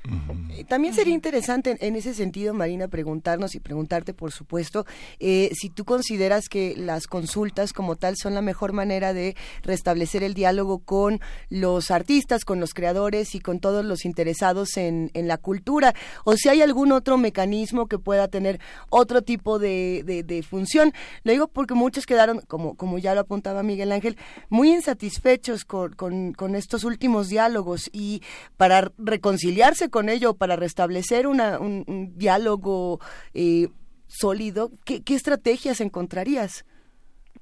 [0.52, 4.86] Eh, también sería interesante en ese sentido, Marina, preguntarnos y preguntarte, por supuesto,
[5.20, 10.24] eh, si tú consideras que las consultas como tal son la mejor manera de restablecer
[10.24, 15.28] el diálogo con los artistas, con los creadores y con todos los interesados en, en
[15.28, 20.44] la cultura, o si hay algún otro mecanismo que pueda tener otro tipo de, de,
[20.44, 20.94] función.
[21.24, 24.16] Lo digo porque muchos quedaron, como, como ya lo apuntaba Miguel Ángel,
[24.50, 25.94] muy insatisfechos satisfechos con,
[26.34, 28.22] con, estos últimos diálogos y
[28.58, 33.00] para reconciliarse con ello, para restablecer una, un, diálogo
[33.34, 33.68] eh,
[34.06, 36.66] sólido, ¿qué, estrategias encontrarías?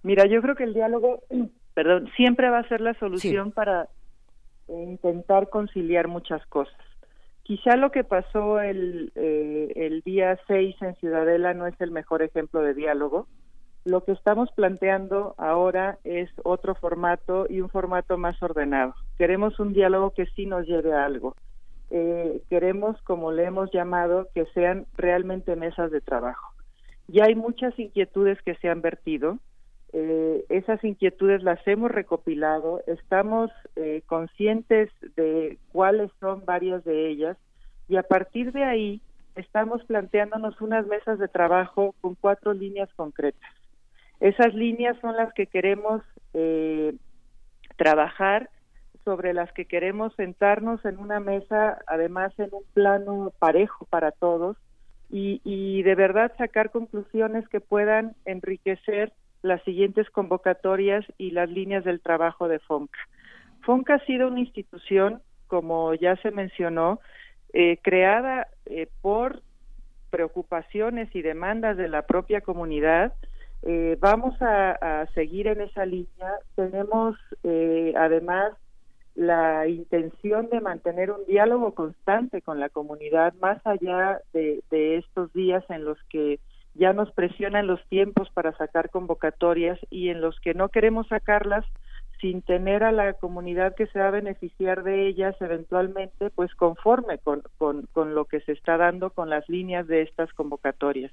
[0.03, 1.23] Mira, yo creo que el diálogo,
[1.73, 3.89] perdón, siempre va a ser la solución para
[4.69, 6.75] intentar conciliar muchas cosas.
[7.43, 12.21] Quizá lo que pasó el, eh, el día 6 en Ciudadela no es el mejor
[12.21, 13.27] ejemplo de diálogo,
[13.87, 18.93] lo que estamos planteando ahora es otro formato y un formato más ordenado.
[19.17, 21.35] Queremos un diálogo que sí nos lleve a algo.
[21.89, 26.53] Eh, queremos, como le hemos llamado, que sean realmente mesas de trabajo.
[27.07, 29.39] Ya hay muchas inquietudes que se han vertido.
[29.93, 32.81] Eh, esas inquietudes las hemos recopilado.
[32.87, 37.37] Estamos eh, conscientes de cuáles son varias de ellas
[37.87, 39.01] y a partir de ahí
[39.35, 43.56] estamos planteándonos unas mesas de trabajo con cuatro líneas concretas.
[44.19, 46.01] Esas líneas son las que queremos
[46.33, 46.93] eh,
[47.75, 48.49] trabajar,
[49.03, 54.57] sobre las que queremos sentarnos en una mesa, además en un plano parejo para todos,
[55.09, 61.85] y, y de verdad sacar conclusiones que puedan enriquecer las siguientes convocatorias y las líneas
[61.85, 62.99] del trabajo de FONCA.
[63.61, 66.99] FONCA ha sido una institución, como ya se mencionó,
[67.53, 69.41] eh, creada eh, por
[70.09, 73.13] preocupaciones y demandas de la propia comunidad,
[73.63, 76.33] eh, vamos a, seguir en esa línea.
[76.55, 78.53] Tenemos eh, además
[79.15, 85.63] la intención de mantener un diálogo constante con la comunidad más allá de, estos días
[85.69, 86.39] en los que
[86.75, 91.65] ya nos presionan los tiempos para sacar convocatorias y en los que no queremos sacarlas
[92.21, 97.17] sin tener a la comunidad que se va a beneficiar de ellas eventualmente, pues conforme
[97.17, 101.11] con, con, lo que se está dando con las líneas de estas convocatorias.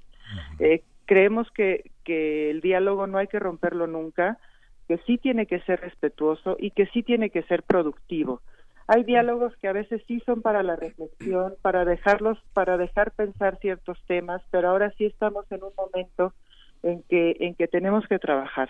[0.59, 4.38] Eh, creemos que, que el diálogo no hay que romperlo nunca,
[4.87, 8.43] que sí tiene que ser respetuoso y que sí tiene que ser productivo.
[8.87, 13.59] Hay diálogos que a veces sí son para la reflexión, para dejarlos, para dejar pensar
[13.59, 16.35] ciertos temas, pero ahora sí estamos en un momento
[16.83, 18.69] en que, en que tenemos que trabajar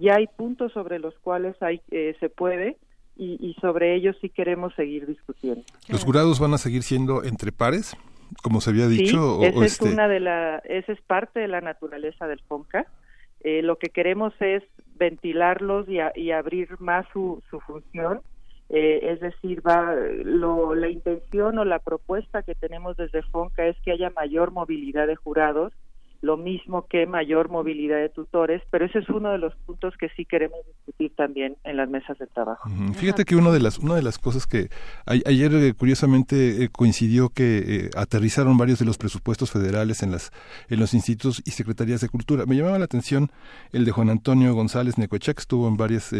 [0.00, 2.76] ya hay puntos sobre los cuales hay, eh, se puede
[3.18, 5.62] y, sobre ellos sí queremos seguir discutiendo.
[5.88, 7.96] ¿Los jurados van a seguir siendo entre pares,
[8.42, 9.38] como se había dicho?
[9.40, 12.86] Sí, esa es este una de la, esa es parte de la naturaleza del FONCA.
[13.40, 14.62] Eh, lo que queremos es
[14.96, 18.20] ventilarlos y, y abrir más su, su función.
[18.68, 23.76] Eh, es decir, va, lo, la intención o la propuesta que tenemos desde FONCA es
[23.82, 25.72] que haya mayor movilidad de jurados
[26.20, 30.08] lo mismo que mayor movilidad de tutores, pero ese es uno de los puntos que
[30.10, 32.68] sí queremos discutir también en las mesas de trabajo.
[32.94, 34.68] Fíjate que una de las una de las cosas que
[35.06, 40.32] ayer eh, curiosamente eh, coincidió que eh, aterrizaron varios de los presupuestos federales en las
[40.68, 42.46] en los institutos y secretarías de cultura.
[42.46, 43.30] Me llamaba la atención
[43.72, 46.14] el de Juan Antonio González Necochea, que estuvo en varias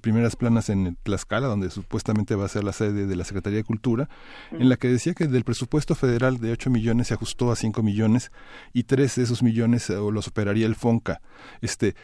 [0.00, 3.64] primeras planas en Tlaxcala, donde supuestamente va a ser la sede de la Secretaría de
[3.64, 4.08] Cultura,
[4.52, 7.82] en la que decía que del presupuesto federal de 8 millones se ajustó a 5
[7.82, 8.32] millones
[8.72, 11.20] y tres de esos millones eh, o los operaría el FONCA.
[11.60, 11.94] Este,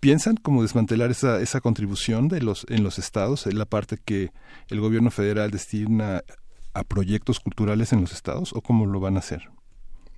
[0.00, 4.30] ¿Piensan cómo desmantelar esa, esa contribución de los, en los estados, en la parte que
[4.68, 6.22] el gobierno federal destina
[6.74, 9.48] a proyectos culturales en los estados o cómo lo van a hacer?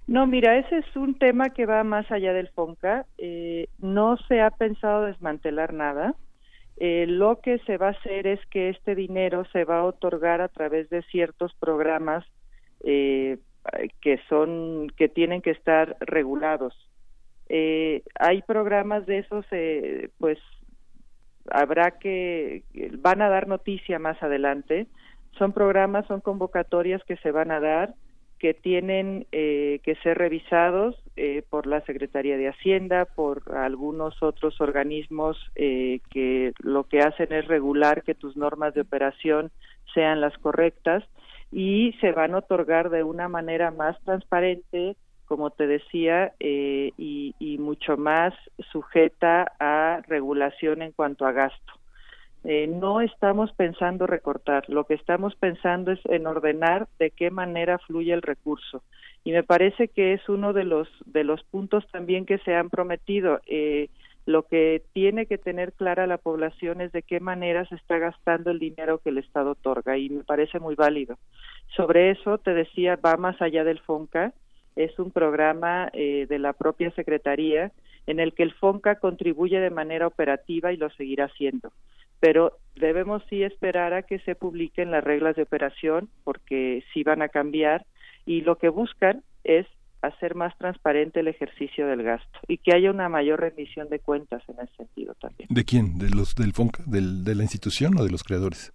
[0.08, 3.06] No, mira, ese es un tema que va más allá del FONCA.
[3.18, 6.14] Eh, no se ha pensado desmantelar nada.
[6.78, 10.40] Eh, lo que se va a hacer es que este dinero se va a otorgar
[10.40, 12.24] a través de ciertos programas
[14.00, 16.74] que son que tienen que estar regulados.
[17.48, 20.38] Eh, hay programas de esos, eh, pues
[21.50, 22.64] habrá que
[22.98, 24.86] van a dar noticia más adelante.
[25.38, 27.94] Son programas, son convocatorias que se van a dar
[28.38, 34.60] que tienen eh, que ser revisados eh, por la Secretaría de Hacienda, por algunos otros
[34.60, 39.50] organismos eh, que lo que hacen es regular que tus normas de operación
[39.94, 41.02] sean las correctas
[41.52, 47.32] y se van a otorgar de una manera más transparente, como te decía, eh, y,
[47.58, 48.32] mucho más
[48.70, 51.72] sujeta a regulación en cuanto a gasto.
[52.44, 57.78] Eh, no estamos pensando recortar, lo que estamos pensando es en ordenar de qué manera
[57.78, 58.84] fluye el recurso.
[59.24, 62.70] Y me parece que es uno de los, de los puntos también que se han
[62.70, 63.40] prometido.
[63.46, 63.88] Eh,
[64.26, 68.50] lo que tiene que tener clara la población es de qué manera se está gastando
[68.50, 71.16] el dinero que el Estado otorga y me parece muy válido.
[71.76, 74.34] Sobre eso, te decía, va más allá del FONCA,
[74.74, 77.70] es un programa eh, de la propia Secretaría
[78.06, 81.72] en el que el FONCA contribuye de manera operativa y lo seguirá haciendo.
[82.18, 87.22] Pero debemos sí esperar a que se publiquen las reglas de operación porque sí van
[87.22, 87.86] a cambiar
[88.24, 89.66] y lo que buscan es
[90.06, 94.42] hacer más transparente el ejercicio del gasto y que haya una mayor rendición de cuentas
[94.48, 95.48] en ese sentido también.
[95.50, 95.98] ¿De quién?
[95.98, 96.84] ¿De los del FONCA?
[96.86, 98.72] ¿Del, ¿De la institución o de los creadores?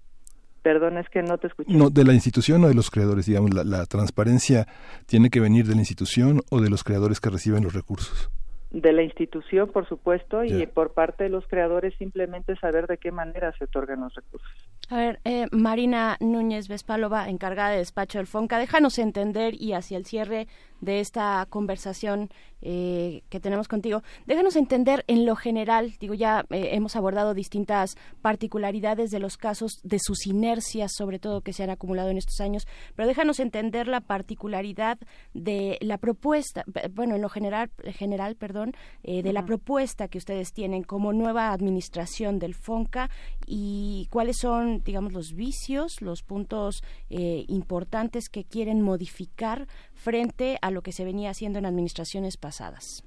[0.61, 1.73] Perdón, es que no te escuché.
[1.73, 4.67] No, de la institución o de los creadores, digamos, la, la transparencia
[5.07, 8.29] tiene que venir de la institución o de los creadores que reciben los recursos
[8.71, 13.11] de la institución, por supuesto, y por parte de los creadores simplemente saber de qué
[13.11, 14.49] manera se otorgan los recursos.
[14.89, 19.97] A ver, eh, Marina Núñez Vespálova, encargada de despacho del FONCA, déjanos entender y hacia
[19.97, 20.47] el cierre
[20.81, 22.29] de esta conversación
[22.63, 24.03] eh, que tenemos contigo.
[24.27, 29.79] Déjanos entender en lo general, digo, ya eh, hemos abordado distintas particularidades de los casos,
[29.81, 33.87] de sus inercias, sobre todo que se han acumulado en estos años, pero déjanos entender
[33.87, 34.99] la particularidad
[35.33, 36.63] de la propuesta,
[36.93, 41.53] bueno, en lo general, general perdón, eh, de la propuesta que ustedes tienen como nueva
[41.53, 43.09] administración del FONCA
[43.47, 49.67] y cuáles son, digamos, los vicios, los puntos importantes que quieren modificar
[50.01, 53.03] frente a lo que se venía haciendo en administraciones pasadas.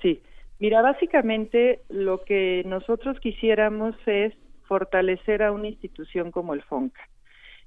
[0.00, 0.22] Sí,
[0.58, 4.32] mira, básicamente lo que nosotros quisiéramos es
[4.66, 7.02] fortalecer a una institución como el FONCA.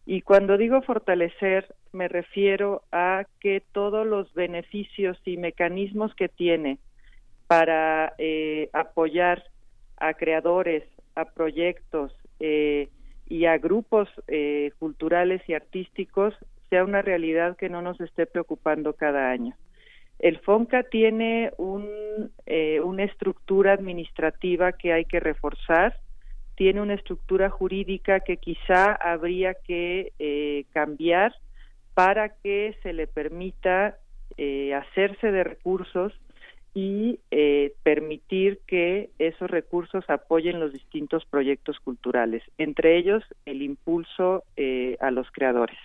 [0.05, 6.79] Y cuando digo fortalecer, me refiero a que todos los beneficios y mecanismos que tiene
[7.47, 9.43] para eh, apoyar
[9.97, 10.83] a creadores,
[11.15, 12.89] a proyectos eh,
[13.29, 16.33] y a grupos eh, culturales y artísticos
[16.73, 19.55] sea una realidad que no nos esté preocupando cada año.
[20.17, 21.87] El FONCA tiene un,
[22.47, 25.99] eh, una estructura administrativa que hay que reforzar,
[26.55, 31.35] tiene una estructura jurídica que quizá habría que eh, cambiar
[31.93, 33.97] para que se le permita
[34.37, 36.11] eh, hacerse de recursos
[36.73, 44.43] y eh, permitir que esos recursos apoyen los distintos proyectos culturales, entre ellos el impulso
[44.57, 45.77] eh, a los creadores.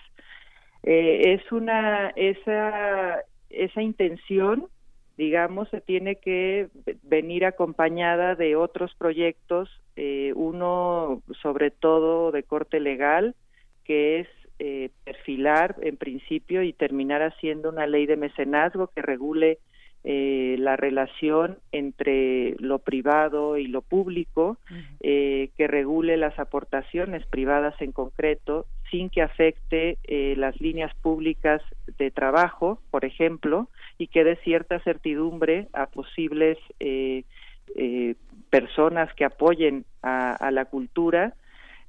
[0.83, 4.67] Eh, es una esa esa intención,
[5.17, 6.69] digamos, se tiene que
[7.03, 9.69] venir acompañada de otros proyectos,
[10.35, 13.35] uno sobre todo de corte legal,
[13.83, 14.27] que es
[15.03, 19.57] perfilar en principio y terminar haciendo una ley de mecenazgo que regule
[20.05, 24.57] eh, la relación entre lo privado y lo público,
[25.01, 31.61] eh, que regule las aportaciones privadas en concreto, sin que afecte eh, las líneas públicas
[31.97, 36.57] de trabajo, por ejemplo, y que dé cierta certidumbre a posibles
[38.49, 41.33] personas que apoyen a, la cultura.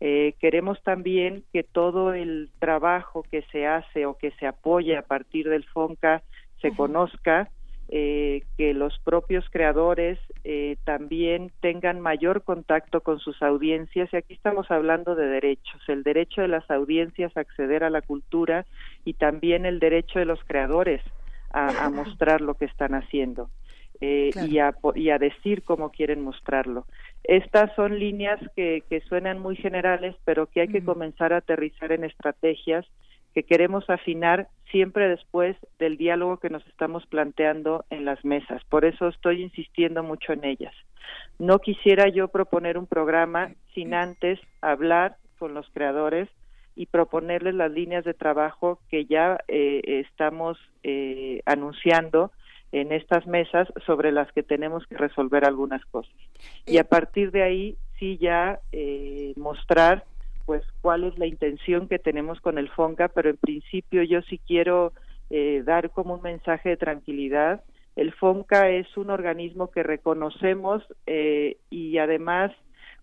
[0.00, 5.48] queremos también que todo el trabajo que se hace o que se apoye a partir
[5.48, 6.22] del FONCA
[6.60, 7.48] se conozca,
[7.92, 14.32] eh, que los propios creadores eh, también tengan mayor contacto con sus audiencias y aquí
[14.34, 18.64] estamos hablando de derechos, el derecho de las audiencias a acceder a la cultura
[19.04, 21.02] y también el derecho de los creadores
[21.52, 23.50] a, mostrar lo que están haciendo.
[24.00, 26.86] Eh, y, a, y, a, decir cómo quieren mostrarlo.
[27.24, 31.90] Estas son líneas que, que suenan muy generales, pero que hay que comenzar a aterrizar
[31.90, 32.86] en estrategias
[33.34, 38.62] que queremos afinar siempre después del diálogo que nos estamos planteando en las mesas.
[38.68, 40.74] Por eso estoy insistiendo mucho en ellas.
[41.38, 46.28] No quisiera yo proponer un programa sin antes hablar con los creadores
[46.76, 52.30] y proponerles las líneas de trabajo que ya eh, estamos eh, anunciando
[52.72, 56.14] en estas mesas sobre las que tenemos que resolver algunas cosas.
[56.66, 60.04] Y a partir de ahí sí ya eh, mostrar
[60.50, 64.40] pues cuál es la intención que tenemos con el FONCA, pero en principio yo sí
[64.44, 64.92] quiero
[65.30, 67.62] eh, dar como un mensaje de tranquilidad.
[67.94, 72.50] El FONCA es un organismo que reconocemos eh, y además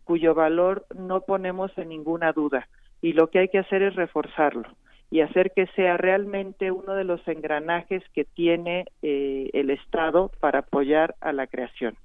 [0.04, 2.68] cuyo valor no ponemos en ninguna duda
[3.02, 4.68] y lo que hay que hacer es reforzarlo
[5.10, 10.60] y hacer que sea realmente uno de los engranajes que tiene eh, el Estado para
[10.60, 11.96] apoyar a la creación.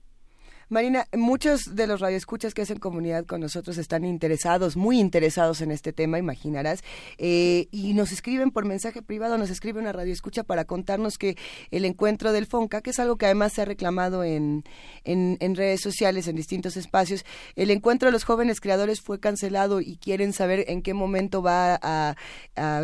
[0.72, 5.70] Marina, muchos de los radioescuchas que hacen comunidad con nosotros están interesados, muy interesados en
[5.70, 6.82] este tema, imaginarás,
[7.18, 11.36] eh, y nos escriben por mensaje privado, nos escribe una radioescucha para contarnos que
[11.70, 14.64] el encuentro del FONCA, que es algo que además se ha reclamado en,
[15.04, 19.98] en, redes sociales, en distintos espacios, el encuentro de los jóvenes creadores fue cancelado y
[19.98, 22.16] quieren saber en qué momento va a,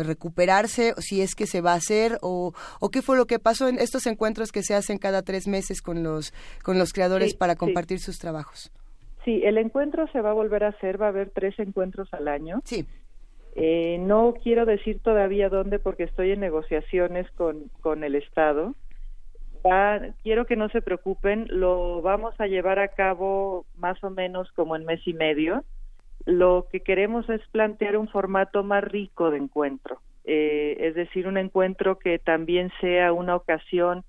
[0.03, 3.67] recuperarse, si es que se va a hacer, o, o, qué fue lo que pasó
[3.67, 7.55] en estos encuentros que se hacen cada tres meses con los, con los creadores para
[7.55, 8.71] compartir compartir sus trabajos.
[9.23, 12.27] Sí, el encuentro se va a volver a hacer, va a haber tres encuentros al
[12.27, 12.59] año.
[12.65, 12.85] Sí.
[13.55, 18.75] Eh, no quiero decir todavía dónde porque estoy en negociaciones con, con el Estado.
[20.23, 24.75] quiero que no se preocupen, lo vamos a llevar a cabo más o menos como
[24.75, 25.63] en mes y medio.
[26.25, 31.37] Lo que queremos es plantear un formato más rico de encuentro, eh, es decir, un
[31.37, 34.03] encuentro que también sea una ocasión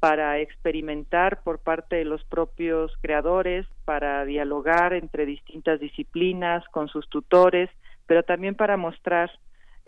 [0.00, 7.08] para experimentar por parte de los propios creadores, para dialogar entre distintas disciplinas con sus
[7.08, 7.70] tutores,
[8.06, 9.30] pero también para mostrar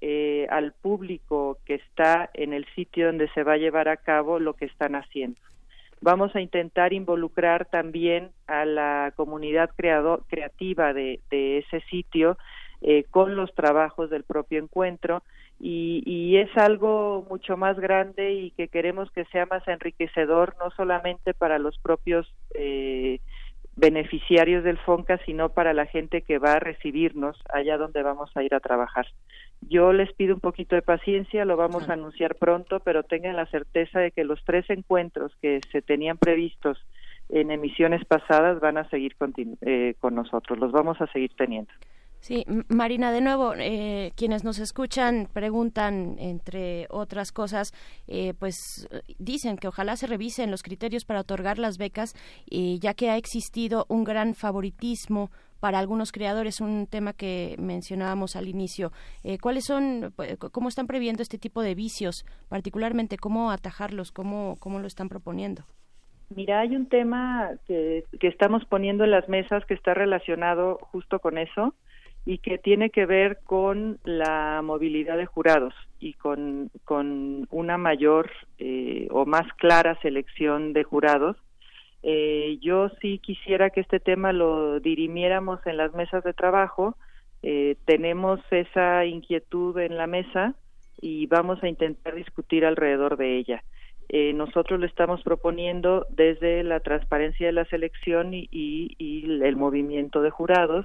[0.01, 4.39] eh, al público que está en el sitio donde se va a llevar a cabo
[4.39, 5.41] lo que están haciendo.
[6.01, 12.39] Vamos a intentar involucrar también a la comunidad creativa de, ese sitio
[12.81, 15.25] eh, con los trabajos del propio encuentro
[15.61, 21.35] y, es algo mucho más grande y que queremos que sea más enriquecedor no solamente
[21.35, 23.19] para los propios eh,
[23.75, 28.43] beneficiarios del FONCA, sino para la gente que va a recibirnos allá donde vamos a
[28.43, 29.07] ir a trabajar.
[29.61, 33.47] Yo les pido un poquito de paciencia, lo vamos a anunciar pronto, pero tengan la
[33.47, 36.79] certeza de que los tres encuentros que se tenían previstos
[37.29, 39.15] en emisiones pasadas van a seguir
[39.61, 41.73] eh, con nosotros, los vamos a seguir teniendo.
[42.21, 47.73] Sí, Marina, de nuevo, eh, quienes nos escuchan preguntan, entre otras cosas,
[48.09, 48.89] eh, pues
[49.19, 52.15] dicen que ojalá se revisen los criterios para otorgar las becas,
[52.45, 58.37] y ya que ha existido un gran favoritismo para algunos creadores, un tema que mencionábamos
[58.37, 58.93] al inicio.
[59.25, 60.13] Eh, ¿Cuáles son,
[60.53, 65.63] cómo están previendo este tipo de vicios, particularmente cómo atajarlos, cómo, cómo lo están proponiendo?
[66.35, 71.21] Mira, hay un tema que, que estamos poniendo en las mesas que está relacionado justo
[71.21, 71.75] con eso
[72.29, 78.31] y que tiene que ver con la movilidad de jurados y con, con una mayor
[78.59, 81.39] eh, o más clara selección de jurados.
[82.03, 86.99] Eh, yo sí quisiera que este tema lo dirimiéramos en las mesas de trabajo.
[87.43, 90.55] Eh, tenemos esa inquietud en la mesa
[91.01, 93.65] y vamos a intentar discutir alrededor de ella.
[94.11, 98.49] eh, nosotros lo estamos proponiendo desde la transparencia de la selección y,
[98.99, 100.85] el movimiento de jurados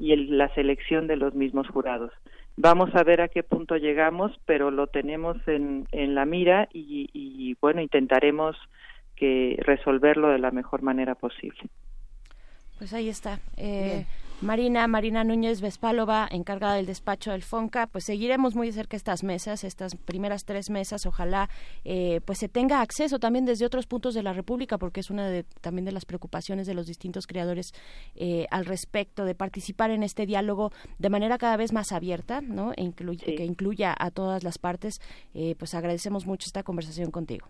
[0.00, 2.10] y la selección de los mismos jurados.
[2.56, 7.82] Vamos a ver a qué punto llegamos, pero lo tenemos en, la mira y, bueno,
[7.82, 8.56] intentaremos
[9.14, 11.60] que resolverlo de la mejor manera posible.
[12.78, 13.40] Pues ahí está.
[13.58, 14.06] Eh,
[14.42, 19.22] Marina, Marina Núñez Vespálova, encargada del despacho del FONCA, pues seguiremos muy de cerca estas
[19.22, 21.50] mesas, estas primeras tres mesas, ojalá
[21.84, 25.28] eh, pues se tenga acceso también desde otros puntos de la República, porque es una
[25.28, 27.74] de, también de las preocupaciones de los distintos creadores
[28.14, 32.72] eh, al respecto de participar en este diálogo de manera cada vez más abierta, ¿no?
[32.72, 35.00] E que incluya a todas las partes.
[35.34, 37.46] Eh, pues agradecemos mucho esta conversación contigo.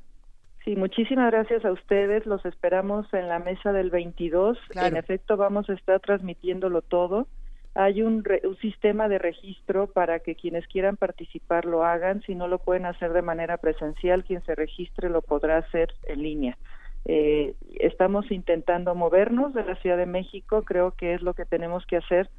[0.70, 2.26] Sí, muchísimas gracias a ustedes.
[2.26, 4.56] Los esperamos en la mesa del 22.
[4.76, 7.26] En efecto, vamos a estar transmitiéndolo todo.
[7.74, 12.22] Hay un, un, sistema de registro para que quienes quieran participar lo hagan.
[12.22, 16.22] Si no lo pueden hacer de manera presencial, quien se registre lo podrá hacer en
[16.22, 16.56] línea.
[17.04, 21.84] Eh, estamos intentando movernos de la Ciudad de México, creo que es lo que tenemos
[21.84, 22.30] que hacer,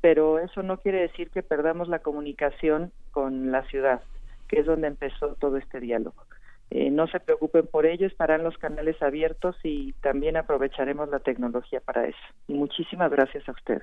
[0.00, 4.00] pero eso no quiere decir que perdamos la comunicación con la ciudad,
[4.46, 6.22] que es donde empezó todo este diálogo.
[6.70, 11.80] Eh, no se preocupen por ello, estarán los canales abiertos y también aprovecharemos la tecnología
[11.80, 12.18] para eso.
[12.46, 13.82] Y muchísimas gracias a ustedes.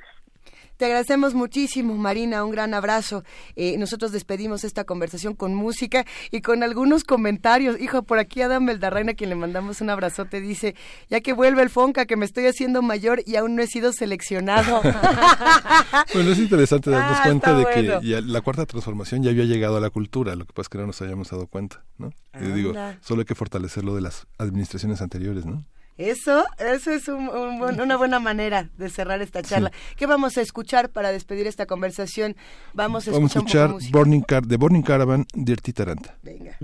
[0.78, 3.24] Te agradecemos muchísimo, Marina, un gran abrazo.
[3.56, 7.82] Eh, nosotros despedimos esta conversación con música y con algunos comentarios.
[7.82, 10.76] Hijo, por aquí Adam Beldarraina, a quien le mandamos un abrazote, dice,
[11.10, 13.92] ya que vuelve el Fonca, que me estoy haciendo mayor y aún no he sido
[13.92, 14.82] seleccionado.
[16.14, 19.82] bueno, es interesante darnos ah, cuenta de que la cuarta transformación ya había llegado a
[19.82, 22.12] la cultura, lo que pasa es que no nos habíamos dado cuenta, ¿no?
[22.40, 22.72] digo,
[23.02, 25.66] solo hay que fortalecerlo de las administraciones anteriores, ¿no?
[25.98, 29.72] Eso, eso es una buena manera de cerrar esta charla.
[29.96, 32.36] ¿Qué vamos a escuchar para despedir esta conversación?
[32.74, 36.16] Vamos a escuchar, Burning Car, The Burning Caravan, Dirty Taranta.
[36.22, 36.58] Venga.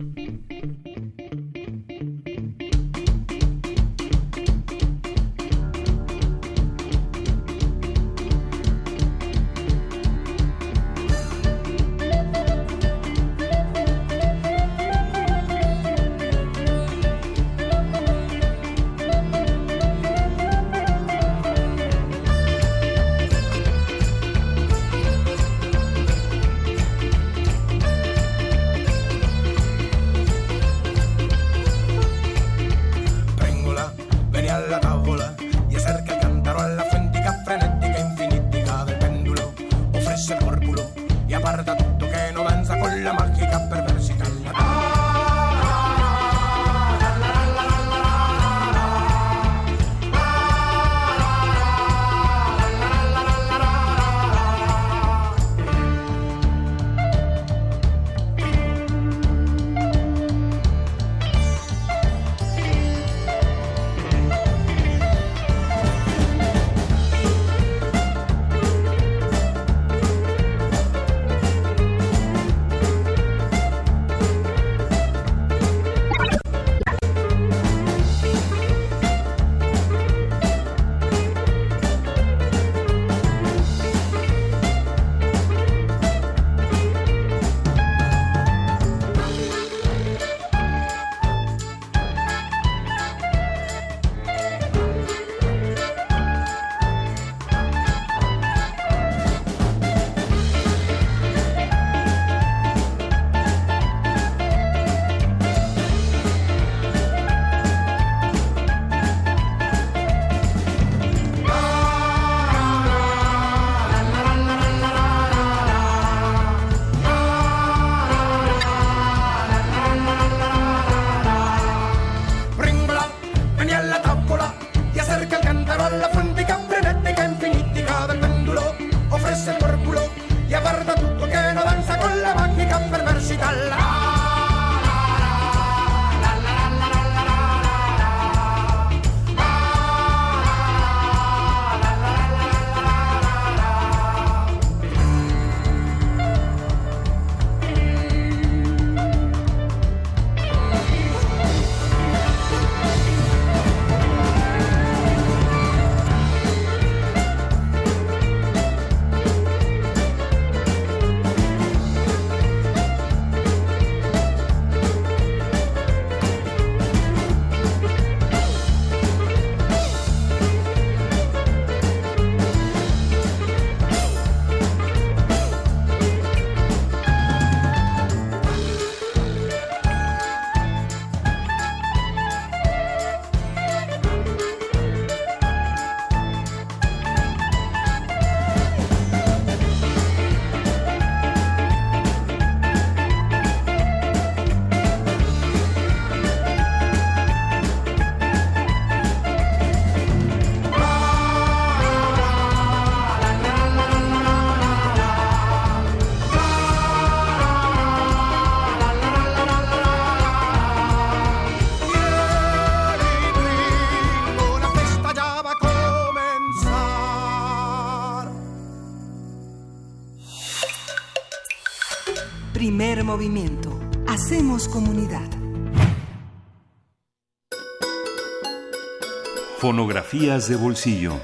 [230.14, 231.20] De bolsillo.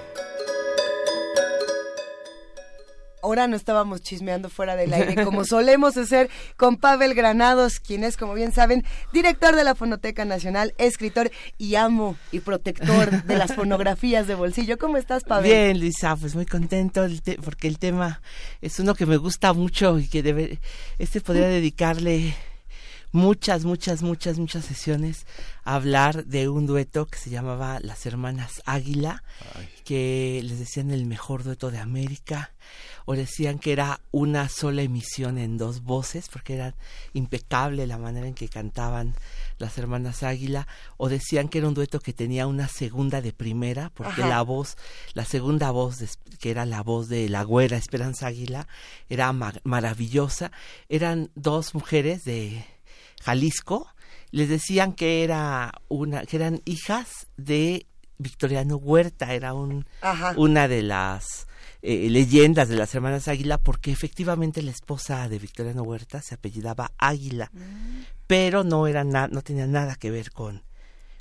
[3.21, 6.27] ahora no estábamos chismeando fuera del aire, como solemos hacer
[6.57, 8.83] con Pavel Granados, quien es, como bien saben,
[9.13, 11.29] director de la Fonoteca Nacional, escritor
[11.59, 14.79] y amo y protector de las fonografías de bolsillo.
[14.79, 15.51] ¿Cómo estás, Pavel?
[15.51, 17.05] Bien, Luisa, pues muy contento
[17.45, 18.23] porque el tema
[18.59, 20.59] es uno que me gusta mucho y que debe,
[20.97, 22.33] este podría dedicarle
[23.11, 25.25] muchas, muchas, muchas, muchas sesiones
[25.63, 29.23] a hablar de un dueto que se llamaba Las Hermanas Águila,
[29.83, 32.51] que les decían el mejor dueto de América
[33.05, 36.75] o decían que era una sola emisión en dos voces, porque era
[37.13, 39.15] impecable la manera en que cantaban
[39.57, 43.89] las hermanas Águila, o decían que era un dueto que tenía una segunda de primera,
[43.95, 44.77] porque la voz,
[45.15, 48.67] la segunda voz, que era la voz de la güera Esperanza Águila,
[49.09, 49.33] era
[49.63, 50.51] maravillosa.
[50.87, 52.63] Eran dos mujeres de
[53.21, 53.87] Jalisco,
[54.31, 59.85] les decían que era una, que eran hijas de Victoriano Huerta, era un,
[60.35, 61.47] una de las
[61.81, 66.91] eh, leyendas de las hermanas Águila, porque efectivamente la esposa de Victoriano Huerta se apellidaba
[66.97, 68.01] Águila, mm.
[68.27, 70.63] pero no era no tenía nada que ver con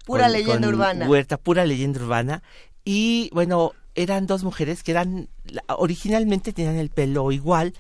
[0.05, 1.09] pura leyenda urbana.
[1.09, 2.43] Huerta, pura leyenda urbana.
[2.85, 5.29] Y bueno, eran dos mujeres que eran
[5.69, 7.75] originalmente tenían el pelo igual,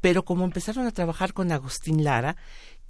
[0.00, 2.36] pero como empezaron a trabajar con Agustín Lara,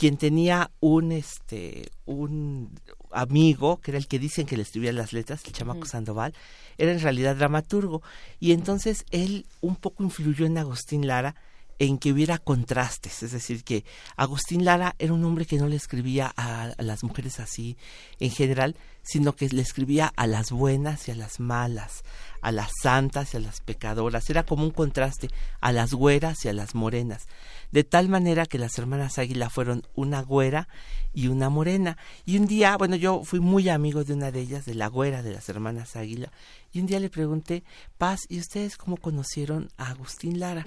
[0.02, 2.74] quien tenía un este un
[3.12, 6.34] amigo que era el que dicen que le escribía las letras, el chamaco Sandoval,
[6.76, 8.02] era en realidad dramaturgo.
[8.40, 11.36] Y entonces él un poco influyó en Agustín Lara
[11.78, 13.84] en que hubiera contrastes, es decir, que
[14.16, 17.76] Agustín Lara era un hombre que no le escribía a, las mujeres así
[18.20, 22.04] en general, sino que le escribía a las buenas y a las malas,
[22.40, 25.28] a las santas y a las pecadoras, era como un contraste
[25.60, 27.26] a las güeras y a las morenas,
[27.72, 30.68] de tal manera que las hermanas Águila fueron una güera
[31.12, 34.64] y una morena, y un día, bueno, yo fui muy amigo de una de ellas,
[34.64, 36.30] de la güera de las hermanas Águila,
[36.72, 37.64] y un día le pregunté,
[37.98, 40.64] Paz, ¿y ustedes cómo conocieron a Agustín Lara?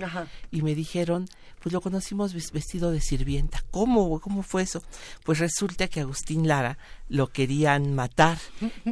[0.52, 1.28] Y me dijeron,
[1.62, 3.64] pues lo conocimos vestido de sirvienta.
[3.72, 4.20] ¿Cómo?
[4.20, 4.84] ¿Cómo fue eso?
[5.24, 6.78] Pues resulta que Agustín Lara
[7.10, 8.38] lo querían matar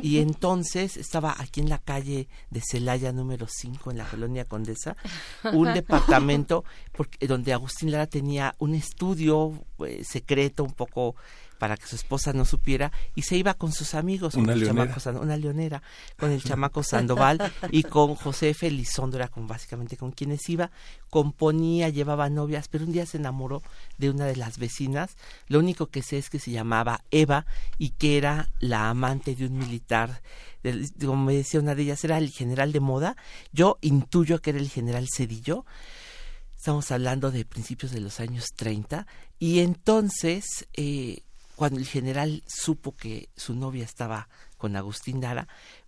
[0.02, 4.96] y entonces estaba aquí en la calle de Celaya número 5 en la colonia Condesa,
[5.52, 9.54] un departamento porque, donde Agustín Lara tenía un estudio
[9.86, 11.16] eh, secreto un poco
[11.58, 14.98] para que su esposa no supiera y se iba con sus amigos, una, leonera.
[15.22, 15.82] una leonera,
[16.18, 17.40] con el chamaco Sandoval
[17.72, 20.72] y con José Felizondo, era con, básicamente con quienes iba,
[21.10, 23.62] componía, llevaba novias, pero un día se enamoró
[23.98, 25.16] de una de las vecinas,
[25.48, 27.46] lo único que sé es que se llamaba Eva
[27.78, 30.22] y que era la amante de un militar
[31.00, 33.18] como me decía una de ellas, era el general de moda.
[33.52, 35.66] Yo intuyo que era el general Cedillo.
[36.56, 39.06] Estamos hablando de principios de los años 30.
[39.40, 41.24] Y entonces eh,
[41.56, 44.28] cuando el general supo que su novia estaba
[44.58, 45.48] con Agustín Lara,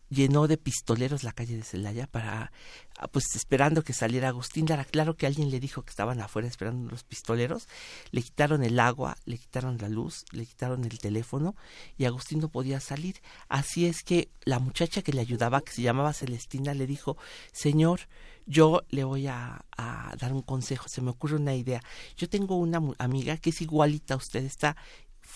[0.10, 2.52] llenó de pistoleros la calle de Celaya para,
[2.98, 4.86] ah, pues esperando que saliera Agustín Lara.
[4.86, 7.68] Claro que alguien le dijo que estaban afuera esperando los pistoleros,
[8.12, 11.56] le quitaron el agua, le quitaron la luz, le quitaron el teléfono
[11.98, 13.22] y Agustín no podía salir.
[13.50, 17.18] Así es que la muchacha que le ayudaba, que se llamaba Celestina, le dijo,
[17.52, 18.02] señor,
[18.46, 21.82] yo le voy a, a, dar un consejo, se me ocurre una idea.
[22.16, 24.78] Yo tengo una amiga que es igualita a usted, está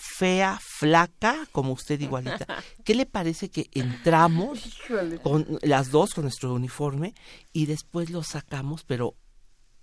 [0.00, 2.46] fea, flaca, como usted igualita.
[2.84, 4.80] ¿Qué le parece que entramos
[5.22, 7.14] con las dos con nuestro uniforme
[7.52, 9.14] y después lo sacamos, pero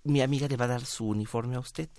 [0.04, 1.90] mi amiga le va a dar su uniforme a usted?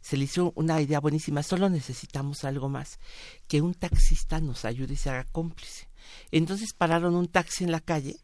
[0.00, 3.00] Se le hizo una idea buenísima, solo necesitamos algo más,
[3.48, 5.88] que un taxista nos ayude y se haga cómplice.
[6.30, 8.16] Entonces pararon un taxi en la calle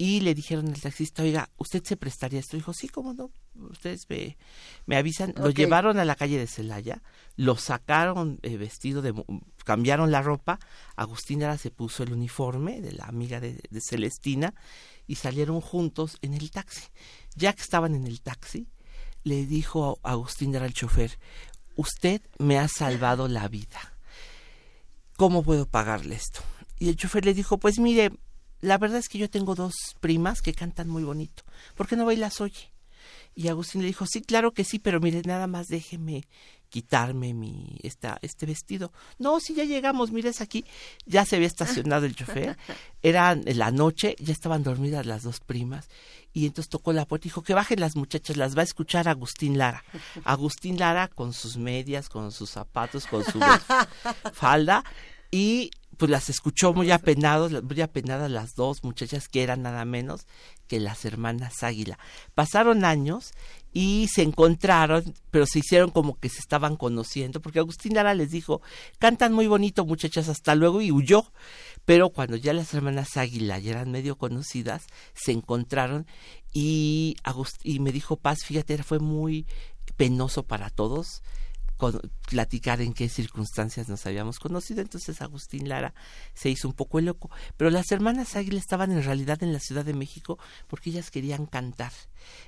[0.00, 2.56] y le dijeron al taxista, oiga, ¿usted se prestaría esto?
[2.56, 4.38] Dijo, sí, cómo no, ustedes me,
[4.86, 5.34] me avisan.
[5.36, 7.02] Lo llevaron a la calle de Celaya,
[7.36, 9.12] lo sacaron eh, vestido de...
[9.62, 10.58] cambiaron la ropa,
[10.96, 14.54] Agustina se puso el uniforme de la amiga de, Celestina
[15.06, 16.84] y salieron juntos en el taxi.
[17.36, 18.68] Ya que estaban en el taxi,
[19.22, 21.18] le dijo a Agustín al chofer,
[21.76, 23.98] usted me ha salvado la vida.
[25.18, 26.40] ¿Cómo puedo pagarle esto?
[26.78, 28.12] Y el chofer le dijo, pues mire,
[28.60, 31.42] la verdad es que yo tengo dos primas que cantan muy bonito.
[31.74, 32.72] ¿Por qué no va y las oye?
[33.34, 36.26] Y Agustín le dijo, sí, claro que sí, pero mire, nada más déjeme
[36.70, 38.92] quitarme mi esta, este vestido.
[39.18, 40.64] No, sí, ya llegamos, mires aquí,
[41.04, 42.56] ya se había estacionado el chofer,
[43.02, 45.88] era la noche, ya estaban dormidas las dos primas,
[46.32, 49.08] y entonces tocó la puerta y dijo que bajen las muchachas, las va a escuchar
[49.08, 49.84] Agustín Lara.
[50.24, 53.40] Agustín Lara con sus medias, con sus zapatos, con su
[54.32, 54.84] falda,
[55.30, 55.70] y
[56.00, 60.26] pues las escuchó muy apenados, muy apenadas las dos muchachas que eran nada menos
[60.66, 61.98] que las hermanas Águila.
[62.34, 63.32] Pasaron años
[63.74, 68.30] y se encontraron, pero se hicieron como que se estaban conociendo, porque Agustín Lara les
[68.30, 68.62] dijo,
[68.98, 71.30] cantan muy bonito muchachas, hasta luego, y huyó.
[71.84, 76.06] Pero cuando ya las hermanas Águila ya eran medio conocidas, se encontraron
[76.50, 77.14] y,
[77.62, 79.46] y me dijo Paz, fíjate, fue muy
[79.98, 81.20] penoso para todos
[82.28, 84.80] platicar en qué circunstancias nos habíamos conocido.
[84.80, 85.94] Entonces Agustín Lara
[86.34, 87.30] se hizo un poco el loco.
[87.56, 91.46] Pero las hermanas Águila estaban en realidad en la Ciudad de México porque ellas querían
[91.46, 91.92] cantar.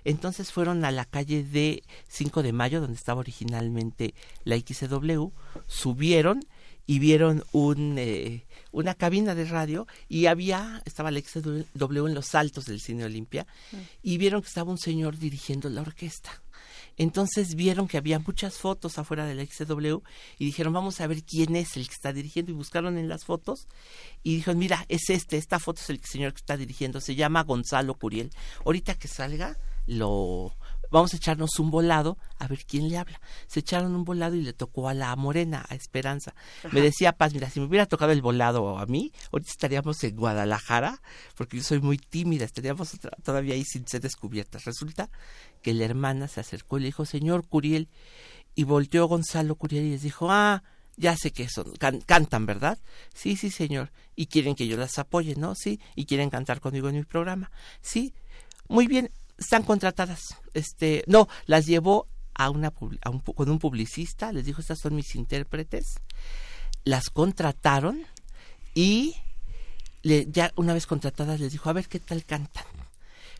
[0.05, 4.15] Entonces fueron a la calle de 5 de Mayo, donde estaba originalmente
[4.45, 5.29] la XW,
[5.67, 6.41] subieron
[6.87, 12.35] y vieron un, eh, una cabina de radio y había, estaba la XW en los
[12.35, 13.77] altos del Cine Olimpia mm.
[14.03, 16.42] y vieron que estaba un señor dirigiendo la orquesta.
[16.97, 19.99] Entonces vieron que había muchas fotos afuera del XW
[20.39, 22.53] y dijeron, vamos a ver quién es el que está dirigiendo.
[22.53, 23.69] Y buscaron en las fotos
[24.23, 27.01] y dijeron, mira, es este, esta foto es el señor que está dirigiendo.
[27.01, 28.31] Se llama Gonzalo Curiel.
[28.65, 30.55] Ahorita que salga, lo,
[30.93, 33.21] vamos a echarnos un volado a ver quién le habla.
[33.49, 36.35] Se echaron un volado y le tocó a la morena, a Esperanza.
[36.71, 40.15] Me decía Paz, mira, si me hubiera tocado el volado a mí, ahorita estaríamos en
[40.15, 41.03] Guadalajara,
[41.35, 44.65] porque yo soy muy tímida, estaríamos todavía ahí sin ser descubiertas.
[44.65, 45.11] Resulta
[45.63, 47.89] que la hermana se acercó y le dijo, señor Curiel,
[48.55, 50.63] y volteó Gonzalo Curiel y les dijo, ah,
[50.97, 51.73] ya sé que son,
[52.07, 52.79] cantan, ¿verdad?
[53.15, 53.91] Sí, sí, señor.
[54.15, 55.55] Y quieren que yo las apoye, ¿no?
[55.55, 55.81] Sí.
[55.97, 57.51] Y quieren cantar conmigo en mi programa.
[57.81, 58.13] Sí.
[58.69, 60.37] Muy bien, están contratadas.
[60.55, 66.01] Este, no, las llevó a una con un publicista, les dijo, estas son mis intérpretes.
[66.85, 68.05] Las contrataron
[68.75, 69.17] y
[70.03, 72.65] ya una vez contratadas les dijo, a ver qué tal cantan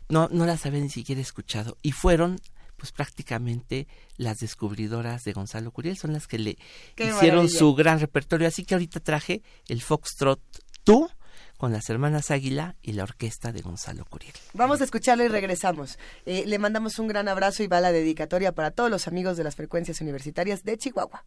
[0.09, 1.77] no, no las había ni siquiera escuchado.
[1.81, 2.39] Y fueron
[2.77, 3.87] pues prácticamente
[4.17, 6.57] las descubridoras de Gonzalo Curiel, son las que le
[6.97, 8.47] hicieron su gran repertorio.
[8.47, 10.41] Así que ahorita traje el Foxtrot
[10.83, 11.09] Tú
[11.57, 14.33] con las hermanas Águila y la orquesta de Gonzalo Curiel.
[14.53, 15.97] Vamos a escucharlo y regresamos.
[16.25, 19.43] Eh, le mandamos un gran abrazo y va la dedicatoria para todos los amigos de
[19.43, 21.25] las frecuencias universitarias de Chihuahua.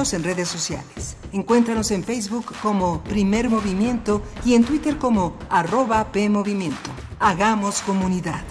[0.00, 1.16] En redes sociales.
[1.30, 6.90] Encuéntranos en Facebook como Primer Movimiento y en Twitter como arroba PMovimiento.
[7.18, 8.42] Hagamos comunidad.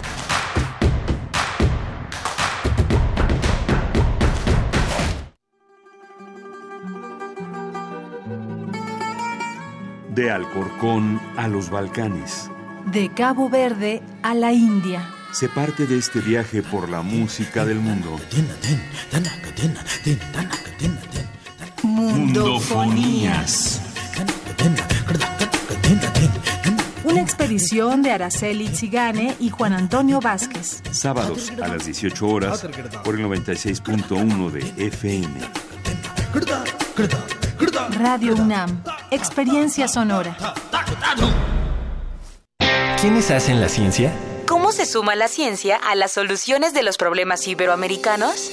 [10.14, 12.48] De Alcorcón a los Balcanes.
[12.92, 15.10] De Cabo Verde a la India.
[15.32, 18.18] Se parte de este viaje por la música del mundo.
[22.32, 23.80] Mundofonías.
[27.02, 30.80] Una expedición de Araceli Zigane y Juan Antonio Vázquez.
[30.92, 32.64] Sábados a las 18 horas
[33.02, 35.40] por el 96.1 de FM.
[37.98, 38.84] Radio UNAM.
[39.10, 40.36] Experiencia sonora.
[43.00, 44.12] ¿Quiénes hacen la ciencia?
[44.46, 48.52] ¿Cómo se suma la ciencia a las soluciones de los problemas iberoamericanos?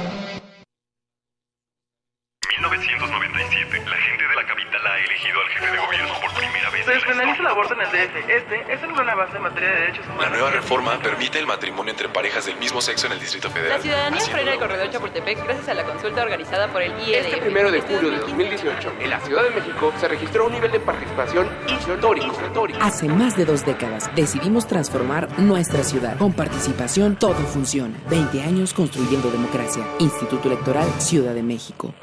[9.21, 10.23] Este es un gran avance en materia de derechos humanos.
[10.23, 13.77] La nueva reforma permite el matrimonio entre parejas del mismo sexo en el Distrito Federal.
[13.77, 17.25] La ciudadanía frena el corredor Chapultepec gracias a la consulta organizada por el IED.
[17.25, 20.71] Este primero de julio de 2018, en la Ciudad de México, se registró un nivel
[20.71, 22.35] de participación histórico.
[22.81, 26.17] Hace más de dos décadas decidimos transformar nuestra ciudad.
[26.17, 27.97] Con participación todo funciona.
[28.09, 29.85] 20 años construyendo democracia.
[29.99, 31.93] Instituto Electoral Ciudad de México.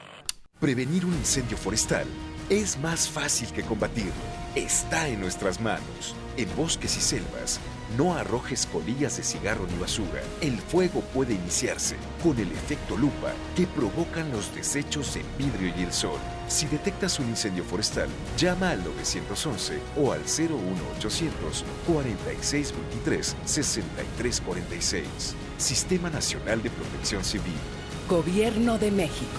[0.60, 2.06] Prevenir un incendio forestal
[2.48, 4.37] es más fácil que combatirlo.
[4.58, 6.16] Está en nuestras manos.
[6.36, 7.60] En bosques y selvas,
[7.96, 10.20] no arrojes colillas de cigarro ni basura.
[10.40, 11.94] El fuego puede iniciarse
[12.24, 16.18] con el efecto lupa que provocan los desechos en vidrio y el sol.
[16.48, 25.06] Si detectas un incendio forestal, llama al 911 o al 01800 4623 6346.
[25.56, 27.54] Sistema Nacional de Protección Civil.
[28.08, 29.38] Gobierno de México.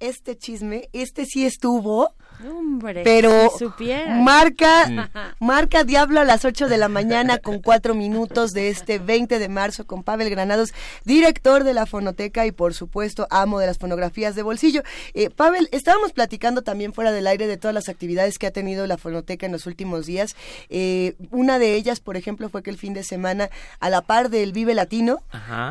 [0.00, 2.12] este chisme, este sí estuvo.
[2.46, 3.66] Hombre, pero si
[4.22, 5.10] marca,
[5.40, 9.48] marca Diablo a las 8 de la mañana con cuatro minutos de este 20 de
[9.48, 10.72] marzo con Pavel Granados,
[11.04, 14.82] director de la Fonoteca y por supuesto amo de las fonografías de bolsillo.
[15.14, 18.86] Eh, Pavel, estábamos platicando también fuera del aire de todas las actividades que ha tenido
[18.86, 20.36] la Fonoteca en los últimos días.
[20.68, 24.30] Eh, una de ellas, por ejemplo, fue que el fin de semana, a la par
[24.30, 25.22] del Vive Latino,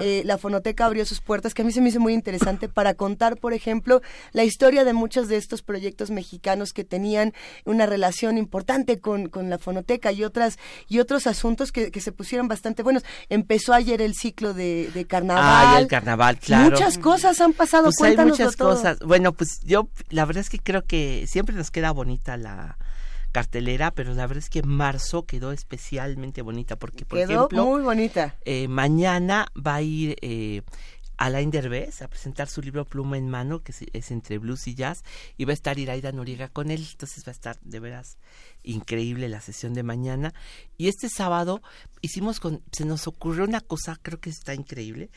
[0.02, 2.94] eh, la Fonoteca abrió sus puertas, que a mí se me hizo muy interesante, para
[2.94, 4.02] contar, por ejemplo,
[4.34, 7.34] la historia de muchos de estos proyectos mexicanos que tenían
[7.66, 12.12] una relación importante con, con la fonoteca y otras y otros asuntos que, que, se
[12.12, 13.04] pusieron bastante buenos.
[13.30, 15.44] Empezó ayer el ciclo de, de carnaval.
[15.46, 16.72] Ah, el carnaval, claro.
[16.72, 19.00] Muchas cosas han pasado, pues cuéntanos hay muchas cosas.
[19.00, 22.78] Bueno, pues yo la verdad es que creo que siempre nos queda bonita la
[23.32, 27.82] cartelera, pero la verdad es que marzo quedó especialmente bonita porque, por quedó ejemplo, muy
[27.82, 28.36] bonita.
[28.46, 30.64] Eh, mañana va a ir eh,
[31.18, 35.04] Alain Derbez a presentar su libro Pluma en Mano, que es, entre blues y jazz,
[35.38, 38.18] y va a estar Iraida Noriega con él, entonces va a estar de veras
[38.64, 40.34] increíble la sesión de mañana.
[40.78, 41.62] Y este sábado
[42.02, 45.10] hicimos con, se nos ocurrió una cosa, creo que está increíble,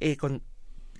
[0.00, 0.42] eh, con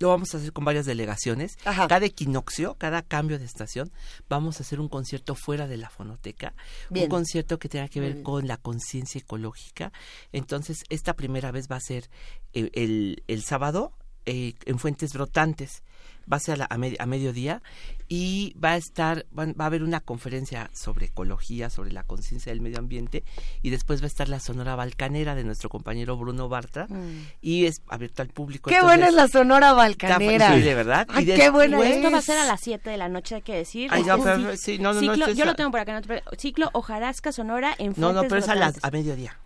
[0.03, 1.57] lo vamos a hacer con varias delegaciones.
[1.63, 3.93] Cada equinoccio, cada cambio de estación,
[4.29, 6.55] vamos a hacer un concierto fuera de la fonoteca,
[6.91, 9.93] un concierto que tenga que ver con la conciencia ecológica.
[10.33, 12.11] Entonces, esta primera vez va a ser
[12.53, 13.93] eh, el, el, sábado
[14.27, 15.83] eh, en Fuentes Brotantes
[16.31, 17.63] va a ser a, a, mediodía
[18.09, 22.61] y va a estar, va, a haber una conferencia sobre ecología, sobre la conciencia del
[22.61, 23.25] medio ambiente
[23.63, 27.27] y después va a estar la Sonora Balcanera de nuestro compañero Bruno Bartra mm.
[27.41, 28.71] y es abierto al público.
[28.71, 30.55] Qué buena es la Sonora Balcanera.
[30.57, 31.07] de verdad.
[31.11, 33.55] Ay, qué buena Esto va a ser a las 7 de la noche, hay que
[33.55, 33.91] decir.
[33.91, 36.01] yo lo tengo por acá.
[36.39, 39.37] ciclo Ojarasca Sonora en No, no, pero es a, las, a mediodía.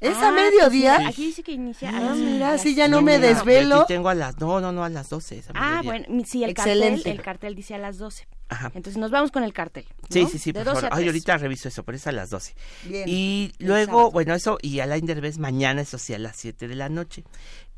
[0.00, 1.08] ¿Es a ah, mediodía?
[1.08, 3.82] aquí dice que inicia a ah, las mira, si ya no me desvelo.
[3.82, 5.44] Aquí tengo a las, no, no, no, a las 12.
[5.54, 8.26] ah, bueno, sí, el cartel, el cartel dice a las 12.
[8.48, 8.70] Ajá.
[8.74, 9.86] Entonces nos vamos con el cartel.
[10.10, 10.88] Sí, sí, sí, por favor.
[10.92, 12.54] Ay, ahorita reviso eso, por eso a las 12.
[12.84, 13.04] Bien.
[13.08, 16.74] Y luego, bueno, eso, y a la Inderbez mañana, eso sí, a las 7 de
[16.74, 17.24] la noche.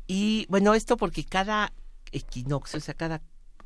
[0.05, 1.71] Y bueno, esto porque cada
[2.11, 3.21] equinoccio, o sea, cada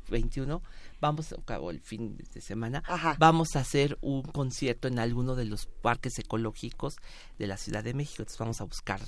[0.08, 0.62] 21
[1.04, 2.82] vamos, o el fin de semana,
[3.18, 6.96] vamos a hacer un concierto en alguno de los parques ecológicos
[7.38, 8.22] de la Ciudad de México.
[8.22, 9.00] Entonces vamos a buscar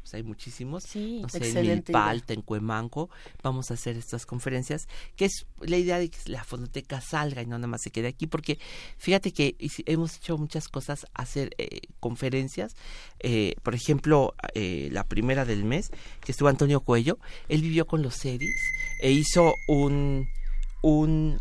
[0.00, 3.08] pues hay muchísimos, no sé, en Milpalta, en Cuemanco,
[3.40, 7.46] vamos a hacer estas conferencias, que es la idea de que la fonoteca salga y
[7.46, 8.58] no nada más se quede aquí, porque
[8.98, 9.54] fíjate que
[9.86, 12.74] hemos hecho muchas cosas, hacer eh, conferencias,
[13.20, 18.02] eh, por ejemplo, eh, la primera del mes, que estuvo Antonio Cuello, él vivió con
[18.02, 18.56] los series
[19.02, 20.26] e hizo un
[20.82, 21.40] un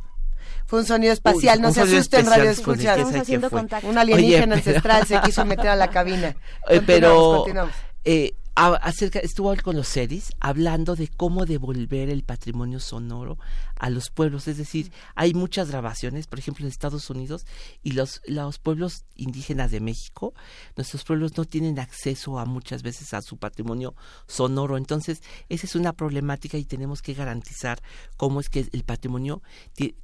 [0.65, 3.89] fue un sonido espacial, no se asusten radio haciendo contacto.
[3.89, 6.33] Un alienígena ancestral se quiso meter a la cabina.
[6.85, 7.45] Pero
[8.05, 13.37] eh, acerca, estuvo con los series hablando de cómo devolver el patrimonio sonoro
[13.79, 14.47] a los pueblos.
[14.47, 17.45] Es decir, hay muchas grabaciones, por ejemplo, en Estados Unidos
[17.81, 20.33] y los, los pueblos indígenas de México,
[20.75, 23.95] nuestros pueblos no tienen acceso a muchas veces a su patrimonio
[24.27, 24.77] sonoro.
[24.77, 27.81] Entonces, esa es una problemática y tenemos que garantizar
[28.17, 29.41] cómo es que el patrimonio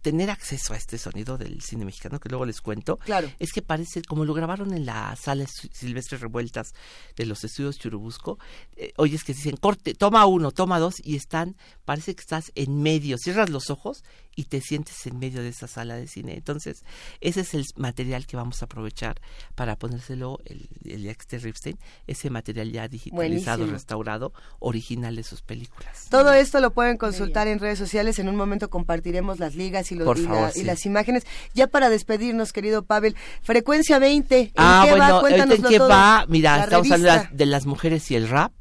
[0.00, 3.30] tener acceso a este sonido del cine mexicano que luego les cuento, claro.
[3.38, 6.72] es que parece, como lo grabaron en las salas silvestres revueltas
[7.16, 8.38] de los estudios Churubusco,
[8.76, 12.82] eh, oyes que dicen, corte, toma uno, toma dos, y están, parece que estás en
[12.82, 14.02] medio, cierras los ojos
[14.38, 16.34] y te sientes en medio de esa sala de cine.
[16.34, 16.84] Entonces,
[17.20, 19.20] ese es el material que vamos a aprovechar
[19.56, 21.76] para ponérselo el, el de Ripstein,
[22.06, 26.06] ese material ya digitalizado, restaurado, original de sus películas.
[26.08, 29.96] Todo esto lo pueden consultar en redes sociales, en un momento compartiremos las ligas y,
[29.96, 30.16] los,
[30.54, 31.26] y, las imágenes.
[31.52, 35.20] Ya para despedirnos, querido Pavel, Frecuencia 20, ¿en ah, qué bueno, va?
[35.20, 36.26] Cuéntanoslo ¿en qué va?
[36.28, 38.52] Mira, estamos hablando de las mujeres y el rap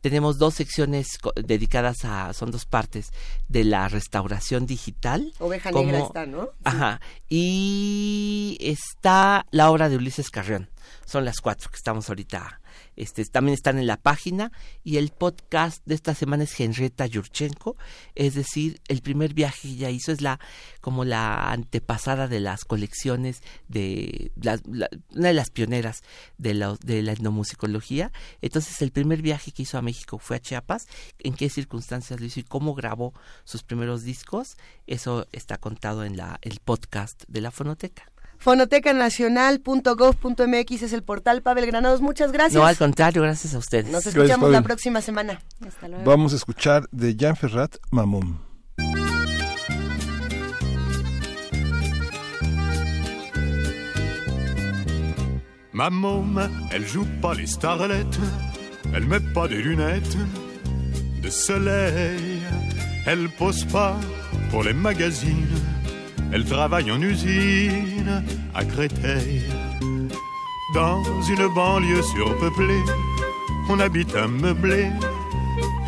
[0.00, 3.12] tenemos dos secciones dedicadas a, son dos partes
[3.48, 5.32] de la restauración digital.
[5.38, 6.50] Oveja Negra está, ¿no?
[6.64, 7.00] Ajá.
[7.28, 10.68] Y está la obra de Ulises Carrión.
[11.04, 12.60] Son las cuatro que estamos ahorita
[12.96, 14.52] este, también están en la página.
[14.82, 17.76] Y el podcast de esta semana es Henrietta Yurchenko,
[18.14, 20.40] es decir, el primer viaje que ella hizo es la
[20.80, 24.32] como la antepasada de las colecciones de
[25.10, 26.02] una de las pioneras
[26.38, 28.12] de la, de la etnomusicología.
[28.40, 30.86] Entonces, el primer viaje que hizo a México fue a Chiapas,
[31.18, 33.12] en qué circunstancias lo hizo y cómo grabó
[33.44, 40.92] sus primeros discos, eso está contado en la el podcast de la fonoteca fonotecanacional.gov.mx es
[40.92, 42.00] el portal Pavel Granados.
[42.00, 42.54] Muchas gracias.
[42.54, 43.90] No, al contrario, gracias a ustedes.
[43.90, 45.40] Nos escuchamos la próxima semana.
[45.66, 46.04] Hasta luego.
[46.04, 48.46] Vamos a escuchar de Jean Ferrat, Mamón.
[55.76, 58.18] Ma môme, elle joue pas les starlettes,
[58.94, 60.16] elle met pas des lunettes
[61.22, 62.40] de soleil,
[63.04, 63.94] elle pose pas
[64.50, 65.46] pour les magazines
[66.32, 68.22] Elle travaille en usine
[68.54, 69.42] à Créteil.
[70.74, 72.82] Dans une banlieue surpeuplée,
[73.68, 74.90] on habite un meublé,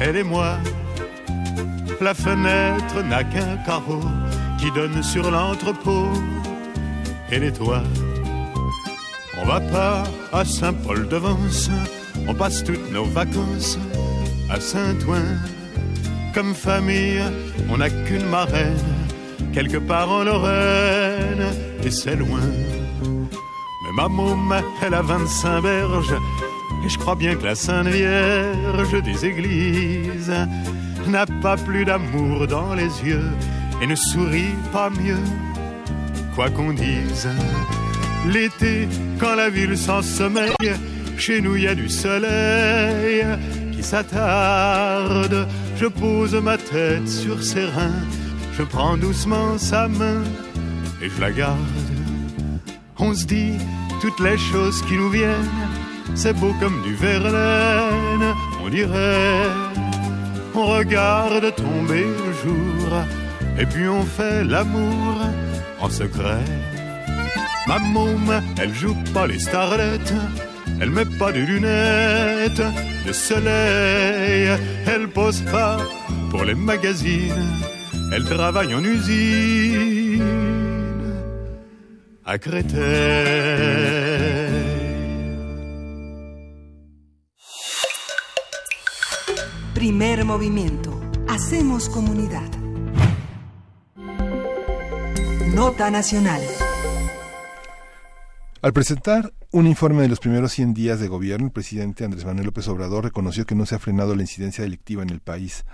[0.01, 0.57] elle et moi.
[2.01, 4.01] La fenêtre n'a qu'un carreau
[4.59, 6.09] qui donne sur l'entrepôt
[7.31, 7.83] et les toits.
[9.41, 11.71] On va pas à Saint-Paul-de-Vence,
[12.27, 13.79] on passe toutes nos vacances
[14.51, 15.39] à Saint-Ouen.
[16.35, 17.23] Comme famille,
[17.71, 18.79] on n'a qu'une marraine,
[19.53, 21.47] quelque part en Lorraine,
[21.85, 22.41] et c'est loin.
[23.03, 26.15] Mais ma môme, elle a 25 berges,
[26.85, 30.33] et je crois bien que la Sainte Vierge des églises
[31.07, 33.31] n'a pas plus d'amour dans les yeux
[33.81, 35.23] et ne sourit pas mieux,
[36.35, 37.29] quoi qu'on dise.
[38.27, 38.89] L'été,
[39.19, 40.75] quand la ville s'en sommeille,
[41.17, 43.25] chez nous il y a du soleil
[43.73, 45.47] qui s'attarde.
[45.77, 48.05] Je pose ma tête sur ses reins,
[48.59, 50.25] je prends doucement sa main
[51.01, 51.59] et je la garde.
[52.99, 53.53] On se dit
[54.01, 55.55] toutes les choses qui nous viennent,
[56.17, 59.47] c'est beau comme du Verlaine, on dirait.
[60.57, 62.89] On regarde tomber le jour
[63.61, 65.15] et puis on fait l'amour
[65.81, 66.45] en secret.
[67.69, 70.15] Ma môme, elle joue pas les starlettes,
[70.81, 72.63] elle met pas de lunettes
[73.07, 74.49] de soleil,
[74.87, 75.79] elle pose pas
[76.31, 77.47] pour les magazines,
[78.13, 80.23] elle travaille en usine
[82.25, 82.79] à Créteil.
[89.75, 91.01] Primer movimiento.
[91.29, 92.51] Hacemos comunidad.
[95.55, 96.41] Nota Nacional.
[98.61, 102.47] Al presentar un informe de los primeros 100 días de gobierno, el presidente Andrés Manuel
[102.47, 105.65] López Obrador reconoció que no se ha frenado la incidencia delictiva en el país.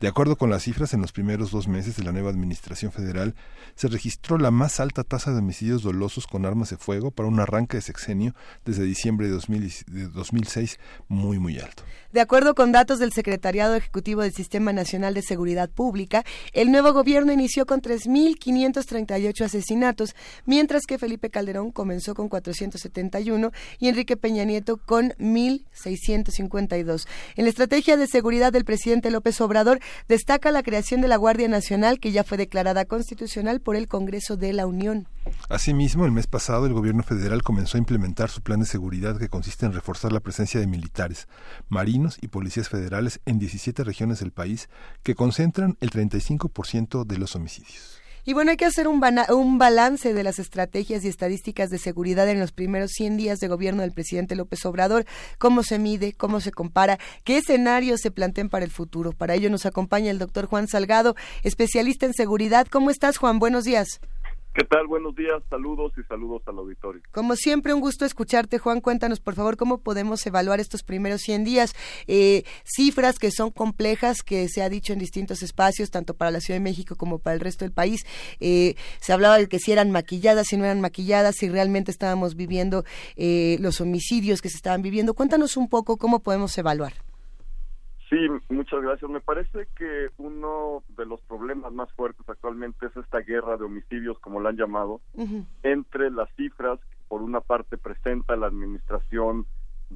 [0.00, 3.36] De acuerdo con las cifras, en los primeros dos meses de la nueva administración federal
[3.76, 7.38] se registró la más alta tasa de homicidios dolosos con armas de fuego para un
[7.38, 11.84] arranque de sexenio desde diciembre de, 2006, muy, muy alto.
[12.12, 16.92] De acuerdo con datos del Secretariado Ejecutivo del Sistema Nacional de Seguridad Pública, el nuevo
[16.92, 24.42] gobierno inició con 3.538 asesinatos, mientras que Felipe Calderón comenzó con 471 y Enrique Peña
[24.42, 27.06] Nieto con 1.652.
[27.36, 31.46] En la estrategia de seguridad del presidente López Obrador destaca la creación de la Guardia
[31.46, 35.06] Nacional, que ya fue declarada constitucional por el Congreso de la Unión.
[35.48, 39.28] Asimismo, el mes pasado el gobierno federal comenzó a implementar su plan de seguridad que
[39.28, 41.26] consiste en reforzar la presencia de militares,
[41.68, 44.68] marinos y policías federales en 17 regiones del país
[45.02, 48.00] que concentran el 35% de los homicidios.
[48.24, 52.28] Y bueno, hay que hacer un, un, balance de las estrategias y estadísticas de seguridad
[52.28, 55.06] en los primeros 100 días de gobierno del presidente López Obrador,
[55.38, 59.12] cómo se mide, cómo se compara, qué escenarios se plantean para el futuro.
[59.12, 62.66] Para ello nos acompaña el doctor Juan Salgado, especialista en seguridad.
[62.70, 63.38] ¿Cómo estás, Juan?
[63.38, 64.00] Buenos días.
[64.52, 64.88] ¿Qué tal?
[64.88, 67.00] Buenos días, saludos y saludos al auditorio.
[67.12, 68.80] Como siempre, un gusto escucharte, Juan.
[68.80, 71.76] Cuéntanos, por favor, cómo podemos evaluar estos primeros 100 días.
[72.08, 76.40] Eh, cifras que son complejas, que se ha dicho en distintos espacios, tanto para la
[76.40, 78.04] Ciudad de México como para el resto del país.
[78.40, 82.34] Eh, se hablaba de que si eran maquilladas, si no eran maquilladas, si realmente estábamos
[82.34, 85.14] viviendo eh, los homicidios que se estaban viviendo.
[85.14, 86.94] Cuéntanos un poco cómo podemos evaluar.
[88.10, 88.16] Sí,
[88.48, 89.08] muchas gracias.
[89.08, 94.18] Me parece que uno de los problemas más fuertes actualmente es esta guerra de homicidios,
[94.18, 95.00] como la han llamado,
[95.62, 99.46] entre las cifras que por una parte presenta la administración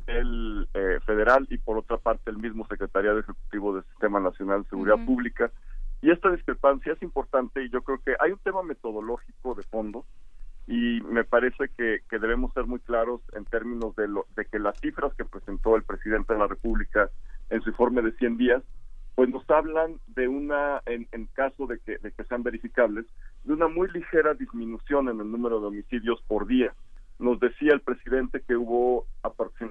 [0.06, 4.68] del eh, federal y por otra parte el mismo secretariado ejecutivo del Sistema Nacional de
[4.68, 5.50] Seguridad Pública.
[6.00, 10.04] Y esta discrepancia es importante y yo creo que hay un tema metodológico de fondo
[10.68, 14.58] y me parece que, que debemos ser muy claros en términos de, lo, de que
[14.58, 17.10] las cifras que presentó el presidente de la República
[17.50, 18.62] en su informe de 100 días,
[19.14, 23.06] pues nos hablan de una, en, caso de que, de que sean verificables,
[23.44, 26.74] de una muy ligera disminución en el número de homicidios por día.
[27.18, 29.06] Nos decía el presidente que hubo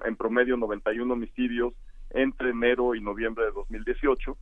[0.06, 1.74] en promedio 91 homicidios
[2.12, 4.38] entre enero y noviembre de 2018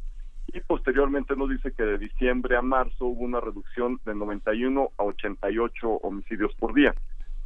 [0.54, 5.04] y posteriormente nos dice que de diciembre a marzo hubo una reducción de 91 a
[5.04, 6.94] 88 homicidios por día.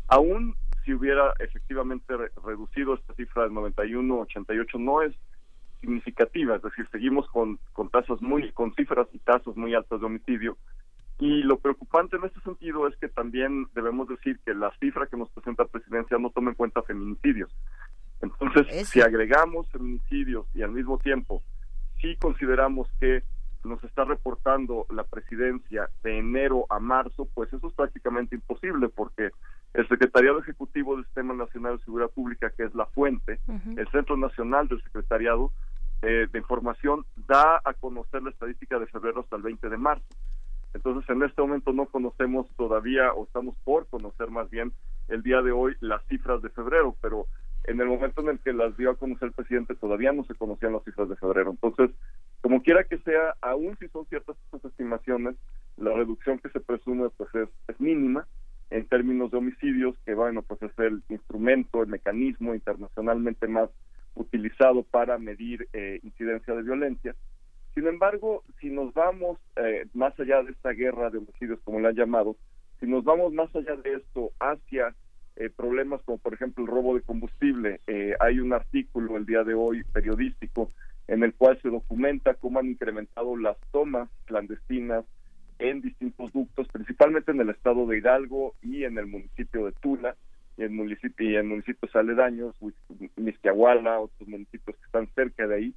[0.07, 2.13] Aún si hubiera efectivamente
[2.43, 5.15] reducido esta cifra de 91 a 88 no es
[5.85, 10.05] significativa, es decir, seguimos con, con tasas muy, con cifras y tasas muy altas de
[10.05, 10.57] homicidio.
[11.19, 15.15] Y lo preocupante en este sentido es que también debemos decir que la cifra que
[15.15, 17.49] nos presenta la presidencia no toma en cuenta feminicidios.
[18.21, 21.41] Entonces, si agregamos feminicidios y al mismo tiempo
[22.01, 23.23] si consideramos que
[23.63, 29.31] nos está reportando la presidencia de enero a marzo, pues eso es prácticamente imposible porque
[29.73, 33.39] el Secretariado Ejecutivo del Sistema Nacional de Seguridad Pública, que es la fuente,
[33.75, 35.51] el Centro Nacional del Secretariado,
[36.07, 40.05] eh, de información da a conocer la estadística de febrero hasta el 20 de marzo.
[40.75, 44.71] Entonces, en este momento no conocemos todavía, o estamos por conocer más bien,
[45.07, 47.25] el día de hoy las cifras de febrero, pero
[47.63, 50.35] en el momento en el que las dio a conocer el presidente todavía no se
[50.35, 51.49] conocían las cifras de febrero.
[51.49, 51.89] Entonces,
[52.41, 55.35] como quiera que sea, aún si son ciertas estas estimaciones,
[55.77, 58.27] la reducción que se presume pues es, es mínima
[58.69, 63.71] en términos de homicidios, que bueno, pues es el instrumento, el mecanismo internacionalmente más
[64.15, 67.15] utilizado para medir eh, incidencia de violencia.
[67.73, 71.89] Sin embargo, si nos vamos eh, más allá de esta guerra de homicidios, como la
[71.89, 72.35] han llamado,
[72.79, 74.95] si nos vamos más allá de esto hacia
[75.35, 77.81] eh, problemas como por ejemplo el robo de combustible,
[78.19, 80.71] hay un artículo el día de hoy periodístico
[81.07, 85.05] en el cual se documenta cómo han incrementado las tomas clandestinas
[85.59, 90.15] en distintos ductos, principalmente en el estado de Hidalgo y en el municipio de Tula,
[90.57, 92.55] y en, municipio, y en municipios aledaños,
[93.15, 95.75] Misquiahuala, otros municipios que están cerca de ahí,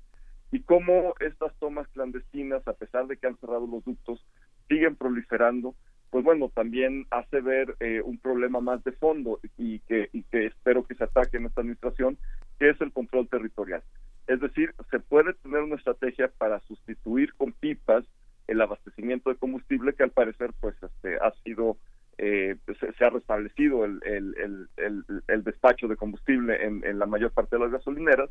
[0.50, 4.24] y cómo estas tomas clandestinas, a pesar de que han cerrado los ductos,
[4.68, 5.74] siguen proliferando,
[6.10, 10.46] pues bueno, también hace ver eh, un problema más de fondo y que, y que
[10.46, 12.16] espero que se ataque en esta administración,
[12.59, 13.82] que es el control territorial.
[14.26, 18.05] Es decir, se puede tener una estrategia para sustituir con pipas
[18.46, 21.76] el abastecimiento de combustible que al parecer pues este ha sido
[22.16, 22.56] eh,
[22.99, 27.62] se, ha restablecido el, el, el, el, despacho de combustible en, la mayor parte de
[27.62, 28.31] las gasolineras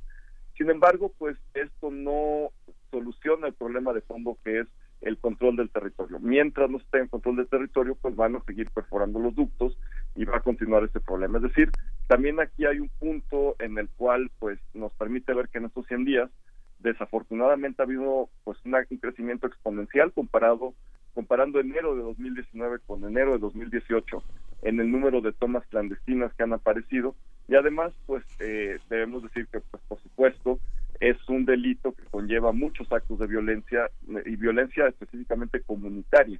[0.57, 2.51] sin embargo pues esto no
[2.91, 4.67] soluciona el problema de fondo que es
[5.01, 6.19] el control del territorio.
[6.19, 9.77] Mientras no esté en control del territorio, pues van a seguir perforando los ductos
[10.15, 11.37] y va a continuar este problema.
[11.37, 11.69] Es decir,
[12.07, 15.85] también aquí hay un punto en el cual pues nos permite ver que en estos
[15.85, 16.31] 100 días
[16.79, 20.73] desafortunadamente ha habido pues un crecimiento exponencial comparado
[21.13, 24.23] comparando enero de 2019 con enero de 2018
[24.67, 27.15] en el número de tomas clandestinas que han aparecido.
[27.47, 30.59] Y además pues eh, debemos decir que pues por supuesto
[30.99, 33.89] es un delito que conlleva muchos actos de violencia
[34.25, 36.39] y violencia específicamente comunitaria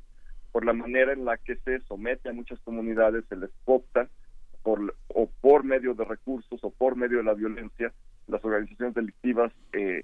[0.52, 4.10] por la manera en la que se somete a muchas comunidades se les opta
[4.64, 7.94] por o por medio de recursos o por medio de la violencia.
[8.28, 10.04] Las organizaciones delictivas eh,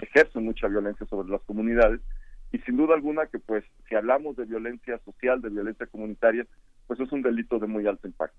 [0.00, 2.00] ejercen mucha violencia sobre las comunidades.
[2.52, 6.46] Y sin duda alguna que pues si hablamos de violencia social, de violencia comunitaria,
[6.96, 8.36] pues es un delito de muy alto impacto.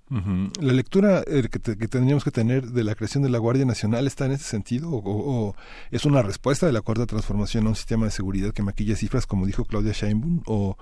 [0.61, 4.26] La lectura eh, que, tendríamos que tener de la creación de la Guardia Nacional está
[4.26, 5.56] en ese sentido o,
[5.91, 9.27] es una respuesta de la cuarta transformación a un sistema de seguridad que maquilla cifras
[9.27, 10.77] como dijo Claudia Sheinbaum o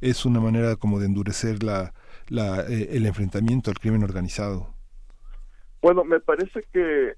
[0.00, 1.92] es una manera como de endurecer la,
[2.28, 4.68] la eh, el enfrentamiento al crimen organizado.
[5.80, 7.14] Bueno, me parece que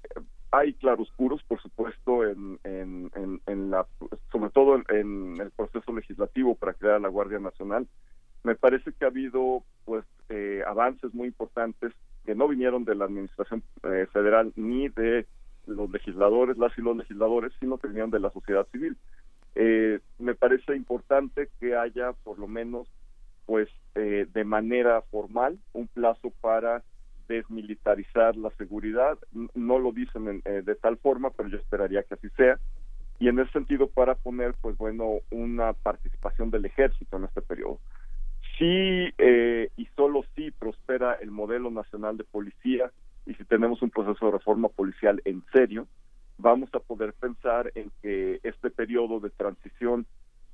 [0.51, 3.87] hay claroscuros, por supuesto, en, en, la,
[4.31, 7.87] sobre todo en, el proceso legislativo para crear la Guardia Nacional.
[8.43, 9.63] Me parece que ha habido
[10.41, 11.93] eh, avances muy importantes
[12.25, 15.25] que no vinieron de la administración eh, federal ni de
[15.67, 18.97] los legisladores, las y los legisladores, sino que vinieron de la sociedad civil.
[19.55, 22.87] Eh, me parece importante que haya por lo menos
[23.45, 26.81] pues de manera formal un plazo para
[27.31, 29.17] desmilitarizar la seguridad.
[29.55, 32.59] No lo dicen eh, de tal forma, pero yo esperaría que así sea.
[33.19, 37.79] Y en ese sentido, para poner, pues bueno, una participación del ejército en este periodo.
[38.61, 42.91] Si eh, y solo si prospera el modelo nacional de policía
[43.25, 45.87] y si tenemos un proceso de reforma policial en serio,
[46.37, 50.05] vamos a poder pensar en que este periodo de transición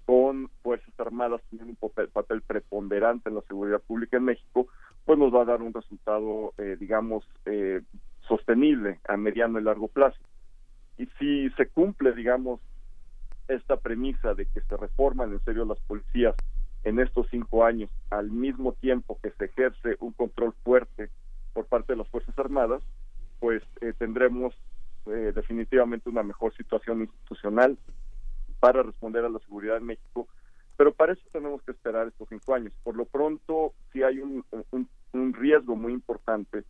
[0.06, 4.68] con Fuerzas Armadas tiene un papel preponderante en la seguridad pública en México,
[5.04, 7.82] pues nos va a dar un resultado, eh, digamos, eh,
[8.22, 10.22] sostenible a mediano y largo plazo.
[10.98, 12.62] Y si se cumple, digamos,
[13.50, 16.36] esta premisa de que se reforman en serio las policías
[16.84, 21.10] en estos cinco años, al mismo tiempo que se ejerce un control fuerte
[21.54, 22.82] por parte de las Fuerzas Armadas,
[23.40, 24.54] pues eh, tendremos
[25.06, 27.78] definitivamente una mejor situación institucional
[28.60, 30.28] para responder a la seguridad en México
[30.78, 32.72] pero para eso tenemos que esperar estos cinco años.
[32.84, 36.64] Por lo pronto, sí hay un, un, riesgo muy importante,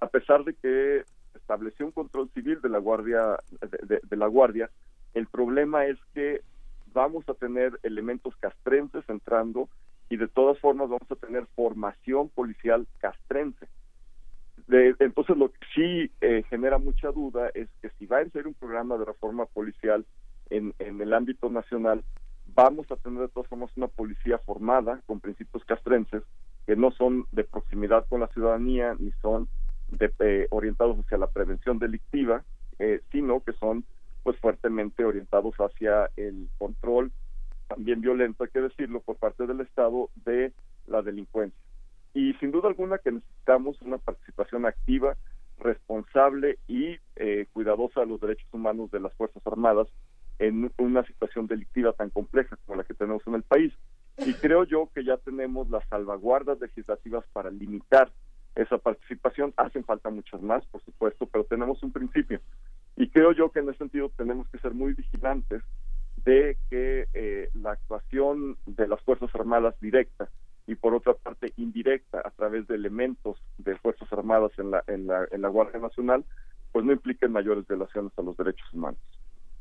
[0.00, 1.04] a pesar de que
[1.34, 4.70] estableció un control civil de la guardia de, la guardia,
[5.14, 6.42] el problema es que
[6.96, 9.68] vamos a tener elementos castrenses entrando
[10.08, 13.68] y de todas formas vamos a tener formación policial castrense.
[14.68, 18.54] entonces lo que sí eh, genera mucha duda es que si va a ser un
[18.54, 20.06] programa de reforma policial
[20.48, 22.02] en, en el ámbito nacional,
[22.54, 26.22] vamos a tener de todas formas una policía formada con principios castrenses
[26.66, 29.48] que no son de proximidad con la ciudadanía ni son
[29.88, 32.42] de, eh, orientados hacia la prevención delictiva,
[32.78, 33.84] eh, sino que son
[34.26, 37.12] pues fuertemente orientados hacia el control
[37.68, 40.52] también violento, hay que decirlo, por parte del Estado de
[40.88, 41.56] la delincuencia.
[42.12, 45.16] Y sin duda alguna que necesitamos una participación activa,
[45.60, 49.86] responsable y eh, cuidadosa de los derechos humanos de las Fuerzas Armadas
[50.40, 53.72] en una situación delictiva tan compleja como la que tenemos en el país.
[54.18, 58.10] Y creo yo que ya tenemos las salvaguardas legislativas para limitar
[58.56, 59.54] esa participación.
[59.56, 62.40] Hacen falta muchas más, por supuesto, pero tenemos un principio.
[62.96, 65.62] Y creo yo que en ese sentido tenemos que ser muy vigilantes
[66.24, 70.28] de que eh, la actuación de las Fuerzas Armadas directa
[70.66, 75.06] y por otra parte indirecta a través de elementos de Fuerzas Armadas en la, en
[75.06, 76.24] la, en la Guardia Nacional,
[76.72, 79.00] pues no impliquen mayores violaciones a los derechos humanos.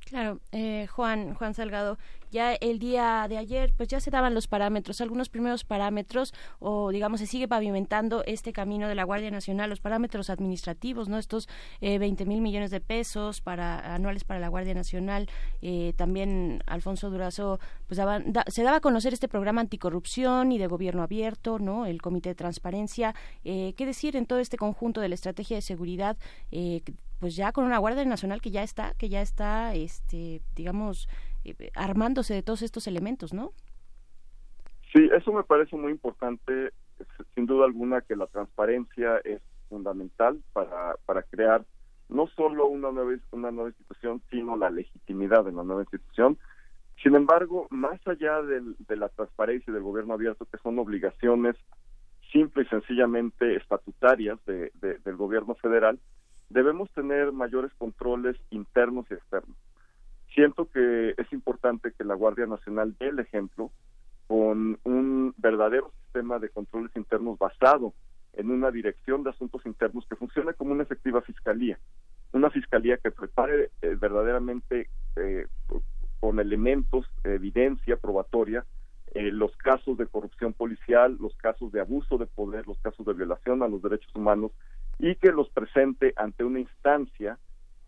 [0.05, 1.97] Claro, eh, Juan, Juan Salgado,
[2.29, 6.91] ya el día de ayer, pues ya se daban los parámetros, algunos primeros parámetros, o
[6.91, 11.47] digamos se sigue pavimentando este camino de la Guardia Nacional, los parámetros administrativos, no, estos
[11.81, 15.27] eh, 20 mil millones de pesos para anuales para la Guardia Nacional.
[15.61, 17.99] Eh, también Alfonso Durazo, pues
[18.49, 22.35] se daba a conocer este programa anticorrupción y de gobierno abierto, no, el Comité de
[22.35, 23.15] Transparencia.
[23.43, 26.17] Eh, ¿Qué decir en todo este conjunto de la estrategia de seguridad?
[27.19, 31.07] Pues ya con una Guardia Nacional que ya está, que ya está, este, digamos,
[31.43, 33.53] eh, armándose de todos estos elementos, ¿no?
[34.93, 36.71] Sí, eso me parece muy importante,
[37.33, 41.65] sin duda alguna que la transparencia es fundamental para, para crear
[42.09, 46.37] no solo una nueva, una nueva institución, sino la legitimidad de la nueva institución.
[47.01, 51.55] Sin embargo, más allá de la transparencia y del gobierno abierto, que son obligaciones
[52.31, 55.99] simple y sencillamente estatutarias de, del gobierno federal,
[56.49, 59.57] debemos tener mayores controles internos y externos.
[60.33, 63.71] Siento que es importante que la Guardia Nacional dé el ejemplo
[64.27, 67.93] con un verdadero sistema de controles internos basado
[68.33, 71.79] en una dirección de asuntos internos que funcione como una efectiva fiscalía,
[72.33, 75.47] una fiscalía que prepare eh, verdaderamente eh,
[76.19, 78.65] con elementos, evidencia probatoria,
[79.13, 83.13] eh, los casos de corrupción policial, los casos de abuso de poder, los casos de
[83.13, 84.51] violación a los derechos humanos
[84.99, 87.37] y que los presente ante una instancia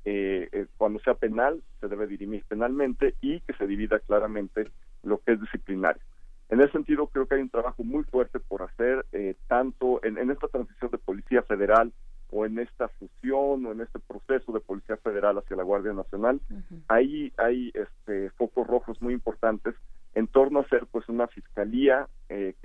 [0.05, 4.69] eh, eh, cuando sea penal se debe dirimir penalmente y que se divida claramente
[5.03, 6.01] lo que es disciplinario.
[6.49, 10.17] En ese sentido creo que hay un trabajo muy fuerte por hacer eh, tanto en,
[10.31, 11.91] esta transición de policía federal
[12.29, 16.39] o en esta fusión o en este proceso de policía federal hacia la Guardia Nacional.
[16.87, 19.75] Ahí hay este, focos rojos muy importantes
[20.15, 22.55] en torno a ser pues una fiscalía eh,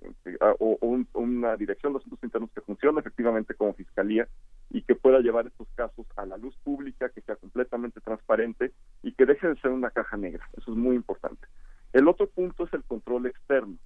[0.58, 0.78] o,
[1.14, 4.26] una dirección de asuntos internos que funcione efectivamente como fiscalía
[4.70, 9.12] y que pueda llevar estos casos a la luz pública, que sea completamente transparente y
[9.12, 10.48] que deje de ser una caja negra.
[10.56, 11.46] Eso es muy importante.
[11.92, 13.76] El otro punto es el control externo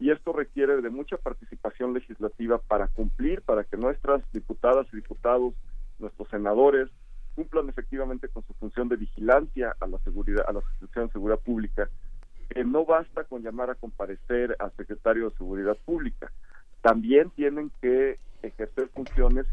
[0.00, 5.54] y esto requiere de mucha participación legislativa para cumplir, para que nuestras diputadas y diputados,
[6.00, 6.90] nuestros senadores,
[7.34, 11.40] cumplan efectivamente con su función de vigilancia a la seguridad, a la instituciones de seguridad
[11.40, 11.88] pública
[12.54, 16.30] que no basta con llamar a comparecer al secretario de Seguridad Pública,
[16.82, 19.46] también tienen que ejercer funciones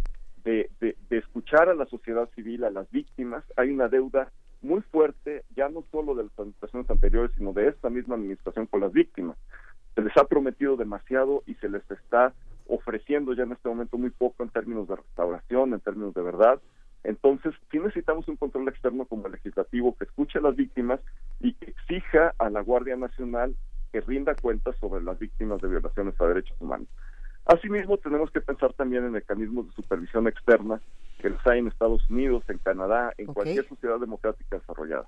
[0.43, 3.43] de, de, escuchar a la sociedad civil, a las víctimas.
[3.57, 7.89] Hay una deuda muy fuerte, ya no solo de las administraciones anteriores, sino de esta
[7.89, 9.35] misma administración con las víctimas.
[9.95, 12.33] Se les ha prometido demasiado y se les está
[12.67, 16.61] ofreciendo ya en este momento muy poco en términos de restauración, en términos de verdad.
[17.03, 20.99] Entonces, sí necesitamos un control externo como el legislativo que escuche a las víctimas
[21.39, 23.55] y que exija a la Guardia Nacional
[23.91, 26.87] que rinda cuentas sobre las víctimas de violaciones a derechos humanos.
[27.45, 30.79] Asimismo, tenemos que pensar también en mecanismos de supervisión externa
[31.19, 35.07] que los hay en Estados Unidos, en Canadá, en cualquier sociedad democrática desarrollada.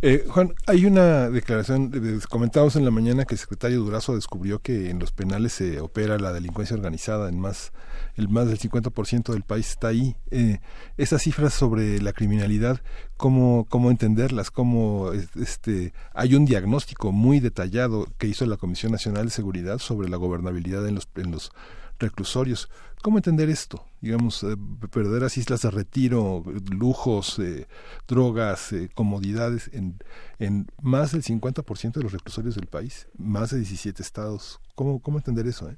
[0.00, 4.90] Eh, Juan, hay una declaración, comentamos en la mañana que el secretario Durazo descubrió que
[4.90, 7.72] en los penales se opera la delincuencia organizada, en más,
[8.14, 10.16] el más del 50% del país está ahí.
[10.30, 10.60] Eh,
[10.96, 12.80] esas cifras sobre la criminalidad,
[13.16, 14.50] ¿cómo, cómo entenderlas?
[14.50, 20.08] ¿Cómo, este, hay un diagnóstico muy detallado que hizo la Comisión Nacional de Seguridad sobre
[20.08, 21.52] la gobernabilidad en los, en los
[21.98, 22.70] reclusorios.
[23.02, 23.84] ¿Cómo entender esto?
[24.00, 24.56] Digamos, eh,
[24.92, 26.42] verdaderas islas de retiro,
[26.72, 27.66] lujos, eh,
[28.06, 29.94] drogas, eh, comodidades en,
[30.38, 34.60] en más del 50% de los reclusorios del país, más de 17 estados.
[34.74, 35.70] ¿Cómo, cómo entender eso?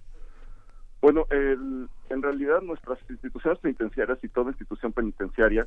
[1.03, 5.67] Bueno, en realidad nuestras instituciones penitenciarias y toda institución penitenciaria,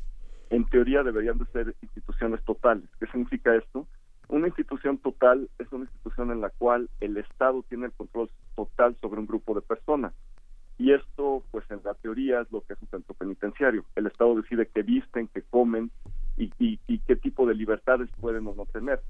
[0.52, 2.88] en teoría deberían de ser instituciones totales.
[3.00, 3.88] ¿Qué significa esto?
[4.28, 8.96] Una institución total es una institución en la cual el Estado tiene el control total
[9.02, 10.14] sobre un grupo de personas
[10.78, 13.86] y esto, pues en la teoría es lo que es un centro penitenciario.
[13.96, 15.92] El Estado decide qué visten, qué comen
[16.38, 16.50] y,
[17.00, 19.02] qué tipo de libertades pueden o no tener.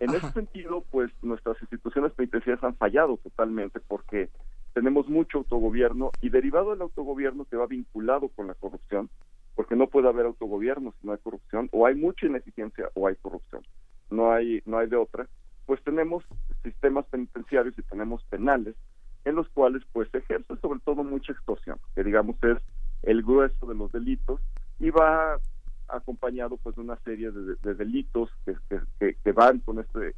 [0.00, 4.28] En ese sentido, pues nuestras instituciones penitenciarias han fallado totalmente porque
[4.72, 9.08] tenemos mucho autogobierno y derivado del autogobierno que va vinculado con la corrupción,
[9.54, 13.14] porque no puede haber autogobierno si no hay corrupción, o hay mucha ineficiencia o hay
[13.14, 13.62] corrupción.
[14.10, 15.28] No hay, no hay de otra.
[15.64, 16.24] Pues tenemos
[16.64, 18.74] sistemas penitenciarios y tenemos penales
[19.24, 22.58] en los cuales pues se ejerce sobre todo mucha extorsión, que digamos es
[23.02, 24.40] el grueso de los delitos
[24.78, 25.38] y va
[25.88, 30.14] acompañado pues de una serie de, delitos que, que, van con este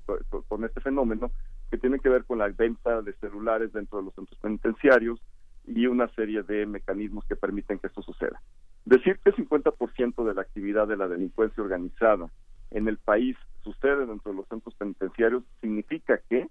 [0.48, 1.30] con este fenómeno
[1.70, 5.20] que tienen que ver con la venta de celulares dentro de los centros penitenciarios
[5.66, 8.40] y una serie de mecanismos que permiten que esto suceda.
[8.84, 12.30] Decir que el 50% de la actividad de la delincuencia organizada
[12.70, 16.48] en el país sucede dentro de los centros penitenciarios significa que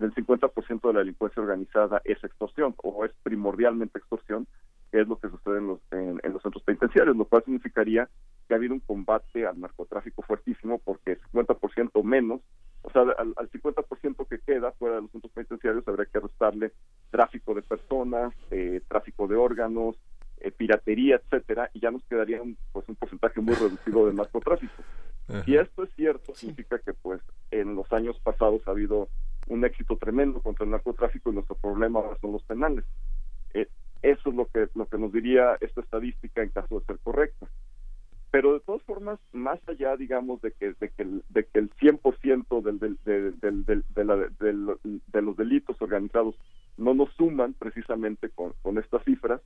[0.00, 4.46] el 50% de la delincuencia organizada es extorsión o es primordialmente extorsión,
[4.90, 8.08] que es lo que sucede en los, en, los centros penitenciarios, lo cual significaría
[8.48, 12.40] que ha habido un combate al narcotráfico fuertísimo porque el 50% menos,
[12.82, 16.72] o sea, al, 50% que queda fuera de los centros penitenciarios habría que restarle
[17.10, 19.96] tráfico de personas, eh, tráfico de órganos,
[20.40, 24.82] eh, piratería, etcétera, y ya nos quedaría un, pues un porcentaje muy reducido de narcotráfico.
[25.44, 27.20] Si esto es cierto, significa que pues
[27.52, 29.08] en los años pasados ha habido
[29.50, 32.84] un éxito tremendo contra el narcotráfico y nuestro problema ahora son los penales.
[33.52, 33.68] Eh,
[34.02, 37.46] eso es lo que lo que nos diría esta estadística en caso de ser correcta.
[38.30, 41.70] Pero de todas formas, más allá, digamos, de que de que el, de que el
[41.74, 43.84] 100% del, del, del, del,
[44.38, 46.36] de, de los delitos organizados
[46.76, 49.40] no nos suman precisamente con, con estas cifras,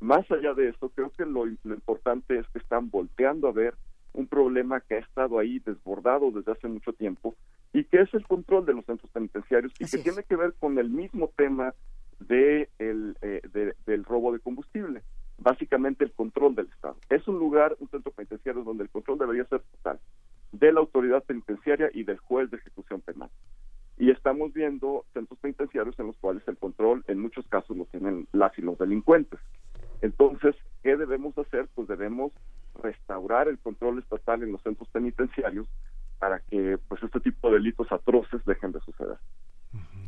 [0.00, 3.74] más allá de eso, creo que lo, lo importante es que están volteando a ver
[4.12, 7.34] un problema que ha estado ahí desbordado desde hace mucho tiempo
[7.72, 10.78] y que es el control de los centros penitenciarios y que tiene que ver con
[10.78, 11.74] el mismo tema
[12.18, 13.40] de el, eh,
[13.86, 15.02] del robo de combustible,
[15.38, 16.96] básicamente el control del Estado.
[17.08, 20.00] Es un lugar, un centro penitenciario donde el control debería ser total
[20.52, 23.30] de la autoridad penitenciaria y del juez de ejecución penal.
[23.98, 28.26] Y estamos viendo centros penitenciarios en los cuales el control en muchos casos lo tienen
[28.32, 29.38] las y los delincuentes.
[30.00, 31.68] Entonces, ¿qué debemos hacer?
[31.74, 32.32] Pues debemos
[32.80, 35.66] restaurar el control estatal en los centros penitenciarios
[36.18, 39.16] para que pues este tipo de delitos atroces dejen de suceder.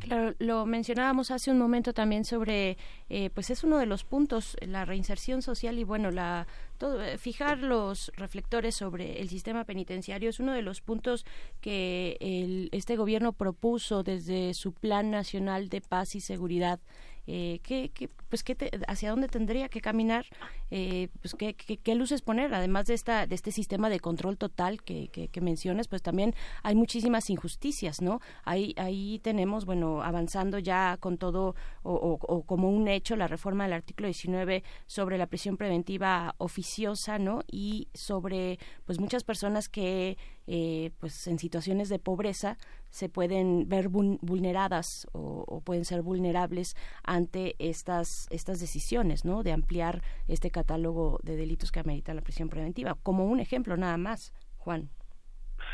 [0.01, 2.77] Claro, lo mencionábamos hace un momento también sobre,
[3.09, 7.19] eh, pues es uno de los puntos, la reinserción social y bueno, la todo, eh,
[7.19, 11.25] fijar los reflectores sobre el sistema penitenciario es uno de los puntos
[11.61, 16.81] que el, este gobierno propuso desde su Plan Nacional de Paz y Seguridad
[17.27, 17.91] eh, ¿qué,
[18.29, 18.57] pues qué
[18.89, 20.27] hacia dónde tendría que caminar,
[20.71, 24.83] eh, pues qué, qué, luces poner, además de esta de este sistema de control total
[24.83, 28.21] que, que, mencionas, pues también hay muchísimas injusticias, ¿no?
[28.45, 33.65] Ahí ahí tenemos, bueno, avanzando ya con todo o, o, como un hecho la reforma
[33.65, 37.43] del artículo 19 sobre la prisión preventiva oficiosa, ¿no?
[37.51, 40.17] Y sobre pues muchas personas que
[40.49, 42.59] eh, pues en situaciones de pobreza
[42.93, 50.03] se pueden ver vulneradas o, pueden ser vulnerables ante estas estas decisiones no de ampliar
[50.29, 54.91] este catálogo de delitos que amerita la prisión preventiva como un ejemplo nada más Juan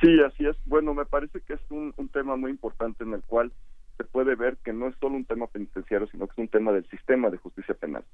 [0.01, 3.53] sí así es bueno me parece que es un, tema muy importante en el cual
[3.97, 6.70] se puede ver que no es solo un tema penitenciario, sino que es un tema
[6.70, 8.05] del sistema de justicia penal.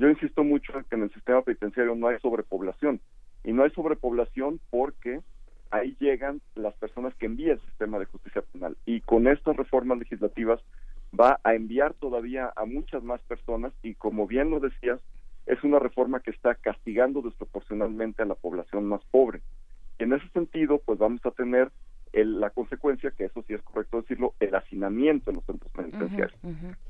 [0.00, 3.00] Yo insisto mucho en que en el sistema penitenciario no hay sobrepoblación.
[3.44, 5.20] Y no hay sobrepoblación porque
[5.70, 8.76] ahí llegan las personas que envía el sistema de justicia penal.
[8.86, 10.60] Y con estas reformas legislativas
[11.18, 15.00] va a enviar todavía a muchas más personas y como bien lo decías,
[15.46, 19.40] es una reforma que está castigando desproporcionalmente a la población más pobre.
[19.98, 21.70] Y en ese sentido, pues vamos a tener
[22.12, 26.38] la consecuencia, que eso sí es correcto decirlo, el hacinamiento en los centros penitenciarios.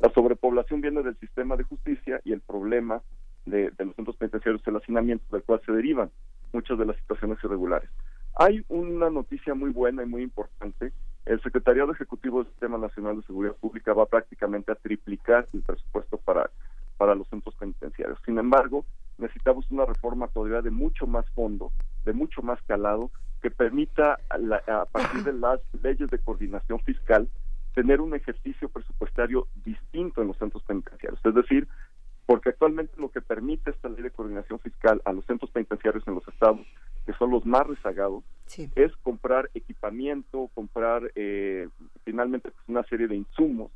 [0.01, 3.03] La sobrepoblación viene del sistema de justicia y el problema
[3.45, 6.11] de, de los centros penitenciarios es el hacinamiento del cual se derivan
[6.53, 7.91] muchas de las situaciones irregulares.
[8.41, 10.93] Hay una noticia muy buena y muy importante.
[11.27, 16.19] El Secretariado Ejecutivo del Sistema Nacional de Seguridad Pública va prácticamente a triplicar el presupuesto
[16.19, 16.49] para,
[16.99, 18.17] para los centros penitenciarios.
[18.25, 18.85] Sin embargo,
[19.19, 21.73] necesitamos una reforma todavía de mucho más fondo,
[22.05, 23.11] de mucho más calado,
[23.43, 27.29] que permita a, partir de las leyes de coordinación fiscal
[27.75, 31.21] tener un ejercicio presupuestario distinto en los centros penitenciarios.
[31.25, 31.67] Es decir,
[32.25, 36.15] porque actualmente lo que permite esta ley de coordinación fiscal a los centros penitenciarios en
[36.15, 36.65] los estados
[37.09, 38.23] que son los más rezagados,
[38.75, 41.67] es comprar equipamiento, comprar eh,
[42.05, 43.71] finalmente pues, una serie de insumos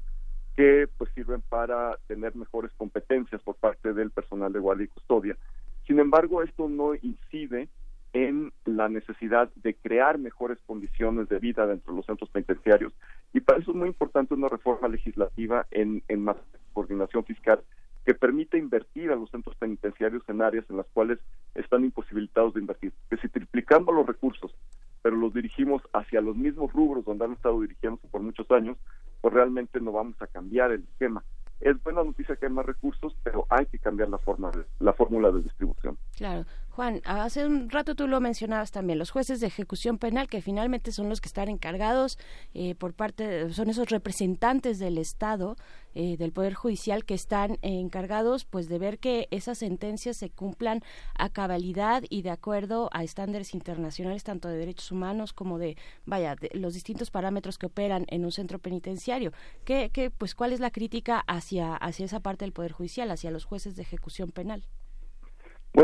[0.55, 5.39] que pues sirven para tener mejores competencias por parte del personal de guardia y custodia.
[5.87, 7.71] Sin embargo, esto no incide
[8.13, 12.93] en la necesidad de crear mejores condiciones de vida dentro de los centros penitenciarios
[13.33, 16.37] y para eso es muy importante una reforma legislativa en, en más
[16.75, 17.63] coordinación fiscal
[18.05, 21.19] que permite invertir a los centros penitenciarios en áreas en las cuales
[21.55, 22.93] están imposibilitados de invertir.
[23.09, 24.55] Que si triplicamos los recursos,
[25.03, 28.77] pero los dirigimos hacia los mismos rubros donde han estado dirigiéndose por muchos años,
[29.21, 31.23] pues realmente no vamos a cambiar el esquema.
[31.61, 34.51] Es buena noticia que hay más recursos, pero hay que cambiar la forma,
[34.81, 35.97] la fórmula de distribución.
[36.17, 36.45] Claro,
[36.75, 40.91] Juan, hace un rato tú lo mencionabas también, los jueces de ejecución penal, que finalmente
[40.91, 42.19] son los que están encargados
[42.55, 45.57] eh, por parte, son esos representantes del Estado,
[45.95, 50.81] eh, del Poder Judicial, que están encargados pues de ver que esas sentencias se cumplan
[51.15, 55.77] a cabalidad y de acuerdo a estándares internacionales, tanto de derechos humanos como de,
[56.07, 59.33] vaya, de los distintos parámetros que operan en un centro penitenciario.
[59.67, 63.31] ¿Qué, qué, pues, ¿Cuál es la crítica hacia, hacia esa parte del Poder Judicial, hacia
[63.31, 64.65] los jueces de ejecución penal?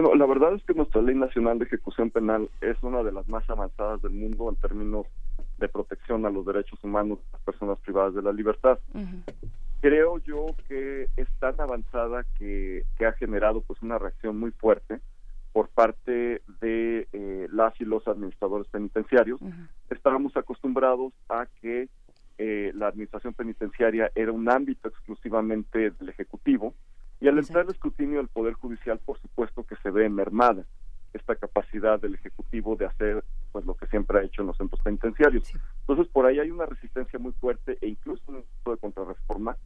[0.00, 3.28] Bueno, la verdad es que nuestra ley nacional de ejecución penal es una de las
[3.28, 5.06] más avanzadas del mundo en términos
[5.58, 8.78] de protección a los derechos humanos de las personas privadas de la libertad.
[9.80, 15.00] Creo yo que es tan avanzada que, ha generado pues una reacción muy fuerte
[15.52, 19.40] por parte de eh, las y los administradores penitenciarios.
[19.90, 21.88] Estábamos acostumbrados a que
[22.38, 26.72] eh, la administración penitenciaria era un ámbito exclusivamente del Ejecutivo,
[27.20, 30.64] y al entrar el escrutinio del Poder Judicial, por supuesto que se ve mermada
[31.12, 34.80] esta capacidad del Ejecutivo de hacer pues lo que siempre ha hecho en los centros
[34.82, 35.50] penitenciarios.
[35.80, 39.56] Entonces, por ahí hay una resistencia muy fuerte e incluso un tipo de contrarreforma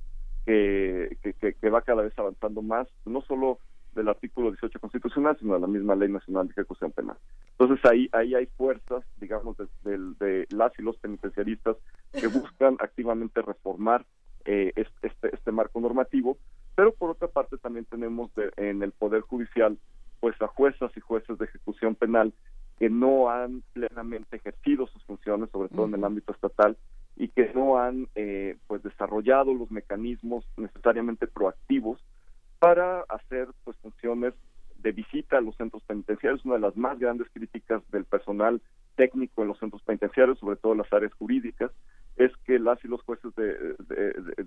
[0.47, 1.17] que,
[1.61, 3.59] que, va cada vez avanzando más, no solo
[3.95, 7.17] del artículo 18 constitucional, sino de la misma Ley Nacional de Ejecución Penal.
[7.59, 11.77] Entonces, ahí, ahí hay fuerzas, digamos, de, de las y los penitenciaristas
[12.13, 14.07] que buscan activamente reformar
[14.45, 16.37] eh, este, este marco normativo
[16.75, 19.79] pero por otra parte también tenemos en el Poder Judicial
[20.21, 22.33] pues a juezas y jueces de ejecución penal
[22.79, 26.77] que no han plenamente ejercido sus funciones, sobre todo en el ámbito estatal,
[27.17, 32.01] y que no han eh, pues desarrollado los mecanismos necesariamente proactivos
[32.59, 34.35] para hacer pues funciones
[34.79, 38.61] de visita a los centros penitenciarios, una de las más grandes críticas del personal
[38.97, 41.71] técnico en los centros penitenciarios, sobre todo en las áreas jurídicas,
[42.17, 43.77] es que las y los jueces de,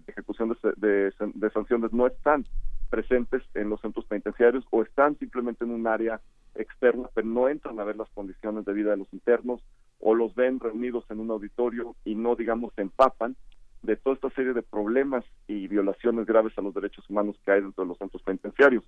[0.07, 2.45] ejecución de, sanciones no están
[2.89, 6.21] presentes en los centros penitenciarios o están simplemente en un área
[6.55, 9.61] externa, pero no entran a ver las condiciones de vida de los internos
[9.99, 13.35] o los ven reunidos en un auditorio y no, digamos, se empapan
[13.81, 17.61] de toda esta serie de problemas y violaciones graves a los derechos humanos que hay
[17.61, 18.83] dentro de los centros penitenciarios.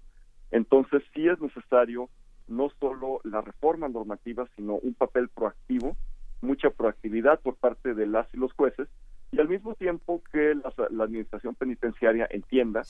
[0.52, 2.10] Entonces, sí es necesario
[2.48, 5.98] no solo la reforma normativa, sino un papel proactivo
[6.42, 8.88] mucha proactividad por parte de las y los jueces
[9.32, 12.84] y al mismo tiempo que la, administración penitenciaria entienda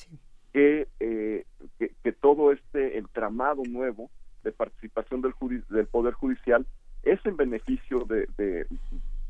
[0.53, 1.45] que, eh,
[1.79, 4.09] que, todo este entramado nuevo
[4.43, 5.33] de participación del,
[5.69, 6.65] del poder judicial
[7.03, 8.67] es en beneficio de, de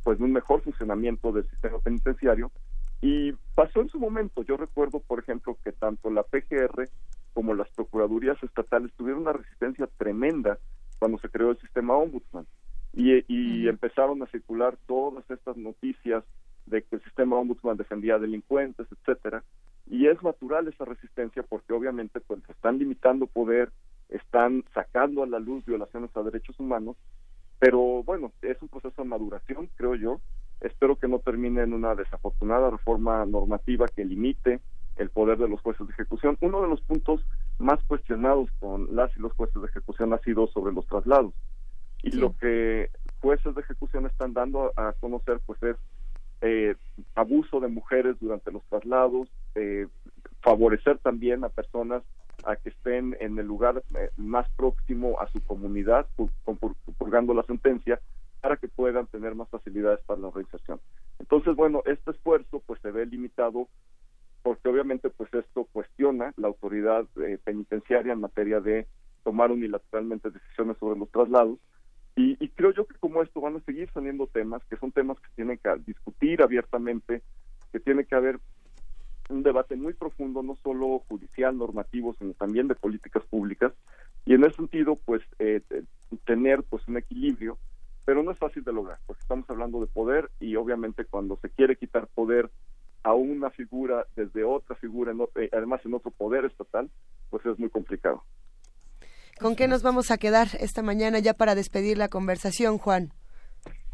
[0.04, 2.52] pues de un mejor funcionamiento del sistema penitenciario.
[3.02, 4.42] Y pasó en su momento.
[4.44, 6.90] Yo recuerdo por ejemplo que tanto la PGR
[7.34, 10.58] como las procuradurías estatales tuvieron una resistencia tremenda
[11.00, 12.48] cuando se creó el sistema ombudsman
[12.98, 16.24] y, empezaron a circular todas estas noticias
[16.66, 19.44] de que el sistema ombudsman defendía delincuentes, etcétera,
[19.86, 23.72] y es natural esa resistencia porque obviamente pues están limitando poder,
[24.10, 26.98] están sacando a la luz violaciones a derechos humanos,
[27.60, 30.20] pero bueno, es un proceso de maduración, creo yo.
[30.60, 34.60] Espero que no termine en una desafortunada reforma normativa que limite
[34.96, 36.38] el poder de los jueces de ejecución.
[36.42, 37.22] Uno de los puntos
[37.60, 41.34] más cuestionados con las y los jueces de ejecución ha sido sobre los traslados
[42.04, 45.76] y lo que jueces de ejecución están dando a, conocer pues es
[46.42, 46.76] eh,
[47.16, 49.88] abuso de mujeres durante los traslados, eh,
[50.42, 52.04] favorecer también a personas
[52.46, 56.06] a que estén en el lugar eh, más próximo a su comunidad,
[56.98, 58.00] purgando la sentencia,
[58.42, 60.80] para que puedan tener más facilidades para la reinserción.
[61.18, 63.68] Entonces, bueno, este esfuerzo pues se ve limitado
[64.44, 67.06] porque obviamente pues esto cuestiona la autoridad
[67.44, 68.88] penitenciaria en materia de
[69.24, 71.58] tomar unilateralmente decisiones sobre los traslados
[72.20, 75.30] y, creo yo que como esto van a seguir saliendo temas, que son temas que
[75.36, 77.22] tienen que discutir abiertamente,
[77.72, 78.40] que tiene que haber
[79.30, 83.72] un debate muy profundo, no solo judicial, normativo, sino también de políticas públicas.
[84.26, 85.62] Y en ese sentido, pues, eh,
[86.26, 87.60] tener pues un equilibrio,
[88.04, 91.52] pero no es fácil de lograr, porque estamos hablando de poder y obviamente cuando se
[91.52, 92.50] quiere quitar poder
[93.04, 96.90] a una figura desde otra figura, eh, además en otro poder estatal,
[97.30, 98.24] pues es muy complicado.
[99.40, 103.12] ¿Con qué nos vamos a quedar esta mañana ya para despedir la conversación, Juan?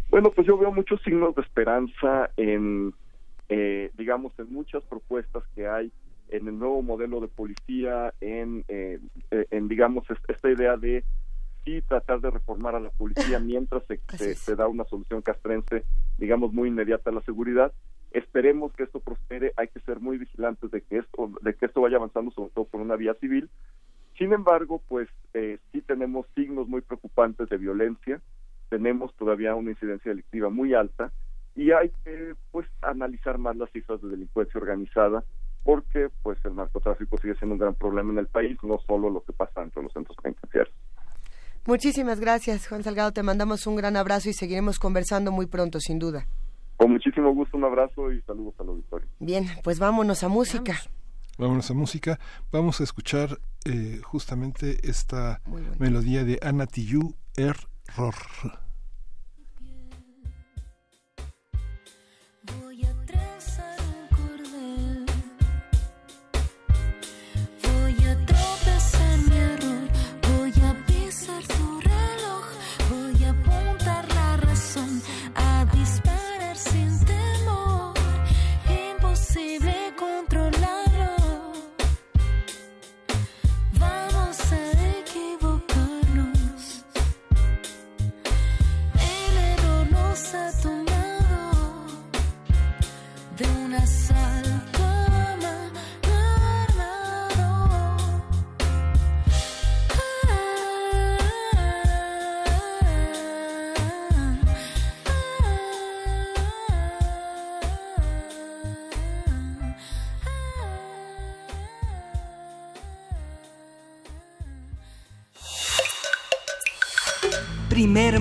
[0.10, 2.94] Bueno, pues yo veo muchos signos de esperanza en,
[3.50, 5.92] eh, digamos, en muchas propuestas que hay
[6.30, 9.00] en el nuevo modelo de policía, en, eh,
[9.32, 11.04] eh, en digamos, esta idea de
[11.66, 15.84] sí tratar de reformar a la policía mientras se, se, da una solución castrense,
[16.18, 17.74] digamos, muy inmediata a la seguridad.
[18.12, 21.82] Esperemos que esto prospere, hay que ser muy vigilantes de que esto, de que esto
[21.82, 23.50] vaya avanzando, sobre todo por una vía civil,
[24.18, 28.22] sin embargo, pues eh, sí tenemos signos muy preocupantes de violencia,
[28.70, 31.12] tenemos todavía una incidencia delictiva muy alta
[31.56, 35.24] y hay que pues analizar más las cifras de delincuencia organizada
[35.64, 39.22] porque pues el narcotráfico sigue siendo un gran problema en el país, no solo lo
[39.24, 40.76] que pasa dentro de los centros penitenciarios.
[41.66, 43.14] Muchísimas gracias, Juan Salgado.
[43.14, 46.26] Te mandamos un gran abrazo y seguiremos conversando muy pronto, sin duda.
[46.76, 49.08] Con muchísimo gusto, un abrazo y saludos al auditorio.
[49.20, 50.74] Bien, pues vámonos a música.
[51.38, 52.20] Vámonos a música.
[52.52, 55.42] Vamos a escuchar eh, justamente esta
[55.80, 58.16] melodía de Ana Tijoux, Error.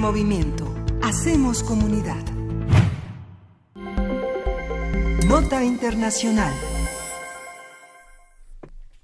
[0.03, 0.75] Movimiento.
[1.01, 2.25] Hacemos comunidad.
[5.29, 6.53] Nota Internacional.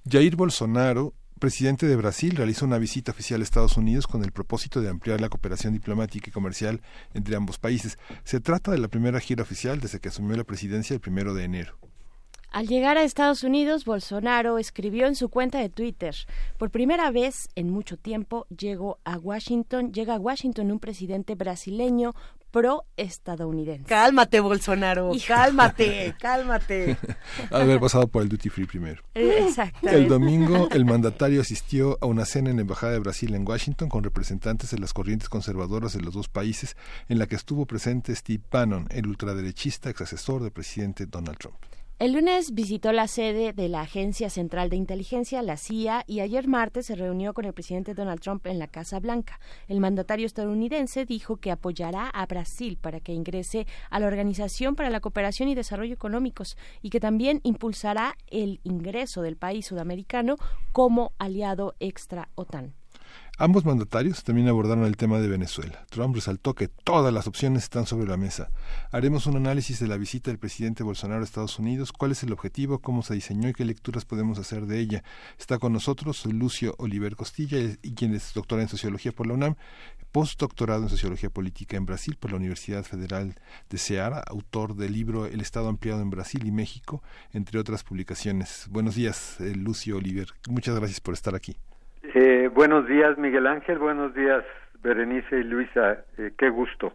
[0.05, 4.81] Jair Bolsonaro, presidente de Brasil, realizó una visita oficial a Estados Unidos con el propósito
[4.81, 6.83] de ampliar la cooperación diplomática y comercial
[7.15, 7.97] entre ambos países.
[8.25, 11.45] Se trata de la primera gira oficial desde que asumió la presidencia el primero de
[11.45, 11.79] enero.
[12.51, 16.15] Al llegar a Estados Unidos, Bolsonaro escribió en su cuenta de Twitter,
[16.57, 22.15] por primera vez en mucho tiempo llegó a Washington, llega a Washington un presidente brasileño
[22.51, 23.85] pro-estadounidense.
[23.85, 26.97] Cálmate, Bolsonaro, cálmate, cálmate.
[27.51, 29.03] Haber pasado por el duty free primero.
[29.15, 30.01] Eh, exactamente.
[30.01, 33.91] El domingo, el mandatario asistió a una cena en la Embajada de Brasil en Washington
[33.91, 36.77] con representantes de las corrientes conservadoras de los dos países,
[37.09, 41.57] en la que estuvo presente Steve Bannon, el ultraderechista ex asesor del presidente Donald Trump.
[41.99, 46.47] El lunes visitó la sede de la Agencia Central de Inteligencia, la CIA, y ayer
[46.47, 49.41] martes se reunió con el presidente Donald Trump en la Casa Blanca.
[49.67, 54.91] El mandatario estadounidense dijo que apoyará a Brasil para que ingrese a la Organización para
[54.91, 60.37] la Cooperación y Desarrollo Económicos y que también impulsará el ingreso del país sudamericano
[60.71, 62.78] como aliado extra OTAN.
[63.41, 65.87] Ambos mandatarios también abordaron el tema de Venezuela.
[65.91, 68.51] Trump resaltó que todas las opciones están sobre la mesa.
[68.91, 72.33] Haremos un análisis de la visita del presidente Bolsonaro a Estados Unidos, cuál es el
[72.33, 75.05] objetivo, cómo se diseñó y qué lecturas podemos hacer de ella.
[75.39, 79.55] Está con nosotros Lucio Oliver Costilla, y quien es doctora en Sociología por la UNAM,
[80.11, 83.37] postdoctorado en Sociología Política en Brasil por la Universidad Federal
[83.71, 88.67] de Ceará, autor del libro El Estado Ampliado en Brasil y México, entre otras publicaciones.
[88.69, 90.27] Buenos días, eh, Lucio Oliver.
[90.49, 91.57] Muchas gracias por estar aquí.
[92.15, 93.79] Eh, buenos días, Miguel Ángel.
[93.79, 94.43] Buenos días,
[94.81, 96.05] Berenice y Luisa.
[96.17, 96.95] Eh, qué gusto.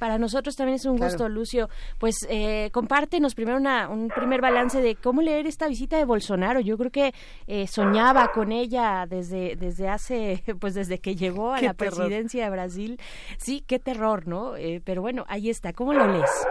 [0.00, 1.68] Para nosotros también es un gusto, Lucio.
[1.98, 6.60] Pues eh, compártenos primero una, un primer balance de cómo leer esta visita de Bolsonaro.
[6.60, 7.12] Yo creo que
[7.46, 12.50] eh, soñaba con ella desde, desde hace, pues desde que llegó a la presidencia de
[12.50, 13.00] Brasil.
[13.38, 14.54] Sí, qué terror, ¿no?
[14.84, 15.72] pero bueno, ahí está.
[15.72, 16.48] ¿Cómo lo lees?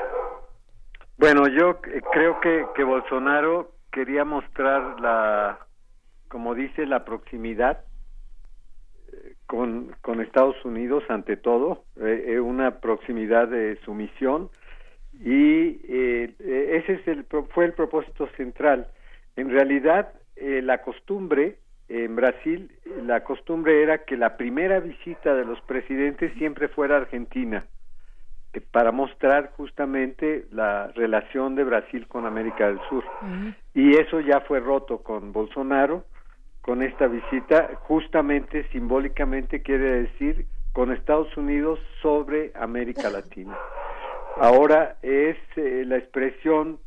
[1.18, 1.80] Bueno, yo
[2.12, 5.60] creo que, que Bolsonaro quería mostrar la,
[6.28, 7.84] como dice, la proximidad
[9.48, 14.50] con, con Estados Unidos ante todo, eh, eh, una proximidad de sumisión
[15.20, 16.34] y eh,
[16.84, 18.88] ese es el, fue el propósito central.
[19.36, 21.58] En realidad, la costumbre
[21.90, 22.72] en Brasil,
[23.04, 27.66] la costumbre era que la primera visita de los presidentes siempre fuera a Argentina,
[28.72, 33.04] para mostrar justamente la relación de Brasil con América del Sur.
[33.74, 36.06] Y eso ya fue roto con Bolsonaro
[36.68, 43.58] con esta visita, justamente simbólicamente quiere decir con Estados Unidos sobre América Latina.
[44.36, 46.78] Ahora es eh, la expresión,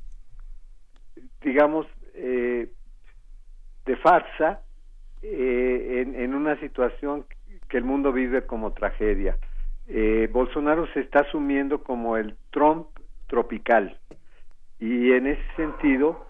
[1.40, 2.70] digamos, eh,
[3.86, 4.60] de farsa
[5.22, 7.24] eh, en, en, una situación
[7.70, 9.38] que el mundo vive como tragedia.
[10.30, 12.86] Bolsonaro se está asumiendo como el Trump
[13.28, 13.98] tropical
[14.78, 16.26] y en ese sentido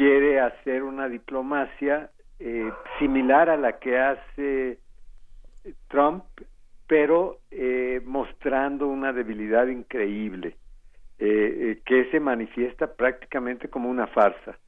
[0.00, 2.08] quiere hacer una diplomacia
[2.38, 4.78] eh, similar a la que hace
[5.88, 6.24] Trump,
[6.86, 10.56] pero eh, mostrando una debilidad increíble,
[11.18, 14.58] eh, que se manifiesta prácticamente como una farsa.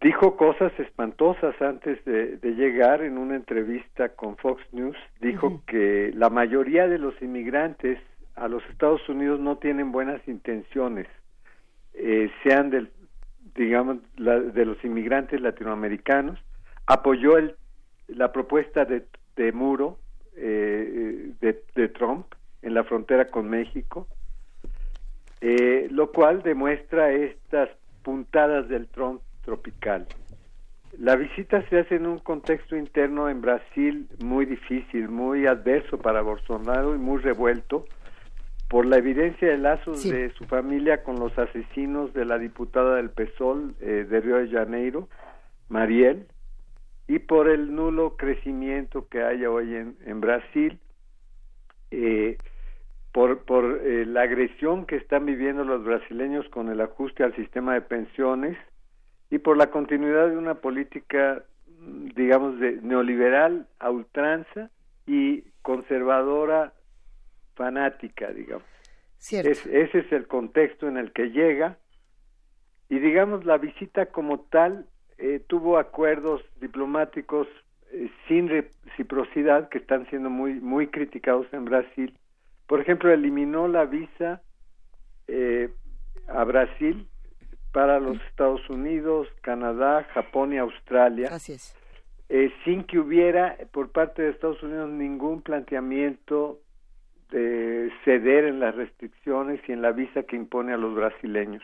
[0.00, 6.28] dijo cosas espantosas antes de, llegar en una entrevista con Fox News, dijo que la
[6.28, 8.00] mayoría de los inmigrantes
[8.34, 11.06] a los Estados Unidos no tienen buenas intenciones
[11.94, 12.90] eh, sean
[13.54, 16.40] digamos, de los inmigrantes latinoamericanos,
[16.86, 17.54] apoyó el
[18.08, 19.06] la propuesta de,
[19.36, 19.98] de muro
[20.36, 22.26] eh, de, de, Trump
[22.62, 24.08] en la frontera con México,
[25.40, 27.68] eh, lo cual demuestra estas
[28.02, 30.06] puntadas del Trump tropical.
[30.98, 36.22] La visita se hace en un contexto interno en Brasil muy difícil, muy adverso para
[36.22, 37.86] Bolsonaro y muy revuelto
[38.74, 43.08] por la evidencia de lazos de su familia con los asesinos de la diputada del
[43.08, 45.08] PSOL eh, de Río de Janeiro,
[45.68, 46.26] Mariel,
[47.06, 50.80] y por el nulo crecimiento que hay hoy en, en Brasil,
[51.92, 52.36] eh,
[53.12, 57.74] por, por eh, la agresión que están viviendo los brasileños con el ajuste al sistema
[57.74, 58.58] de pensiones
[59.30, 61.44] y por la continuidad de una política,
[62.16, 64.68] digamos, de neoliberal a ultranza
[65.06, 66.72] y conservadora
[67.54, 68.66] fanática, digamos.
[69.30, 71.78] ese es el contexto en el que llega
[72.88, 74.86] y digamos la visita como tal
[75.18, 77.46] eh, tuvo acuerdos diplomáticos
[77.92, 82.18] eh, sin reciprocidad que están siendo muy muy criticados en Brasil.
[82.66, 84.42] Por ejemplo, eliminó la visa
[85.28, 85.70] eh,
[86.28, 87.06] a Brasil
[87.72, 91.30] para los Estados Unidos, Canadá, Japón y Australia.
[92.64, 96.60] sin que hubiera por parte de Estados Unidos ningún planteamiento
[97.34, 101.62] de ceder en las restricciones y en la visa que impone a los brasileños.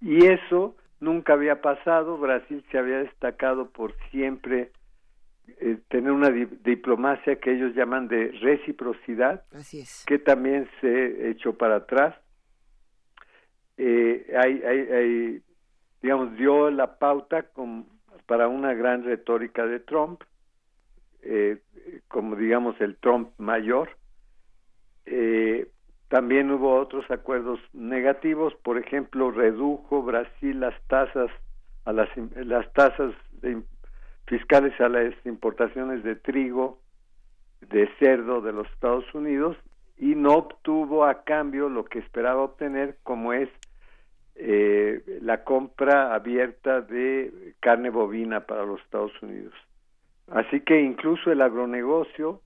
[0.00, 4.70] Y eso nunca había pasado, Brasil se había destacado por siempre
[5.60, 9.44] eh, tener una diplomacia que ellos llaman de reciprocidad,
[10.06, 12.14] que también se echó para atrás.
[13.76, 15.42] Eh, hay, hay,
[16.00, 17.86] digamos, dio la pauta con,
[18.26, 20.22] para una gran retórica de Trump,
[21.22, 21.58] eh,
[22.08, 23.90] como digamos el Trump mayor.
[25.06, 25.68] Eh,
[26.08, 31.30] también hubo otros acuerdos negativos, por ejemplo, redujo Brasil las tasas
[31.84, 33.14] a las, las tasas
[34.26, 36.78] fiscales a las importaciones de trigo,
[37.70, 39.56] de cerdo de los Estados Unidos
[39.98, 43.48] y no obtuvo a cambio lo que esperaba obtener, como es
[44.34, 49.54] eh, la compra abierta de carne bovina para los Estados Unidos.
[50.28, 52.40] Así que incluso el agronegocio,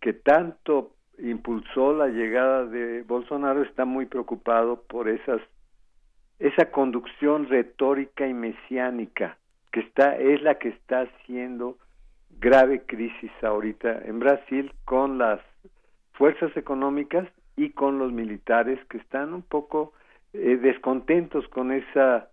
[0.00, 5.40] que tanto impulsó la llegada de Bolsonaro está muy preocupado por esas
[6.38, 9.36] esa conducción retórica y mesiánica
[9.72, 11.76] que está es la que está haciendo
[12.38, 15.40] grave crisis ahorita en Brasil con las
[16.12, 19.92] fuerzas económicas y con los militares que están un poco
[20.32, 22.28] eh, descontentos con esa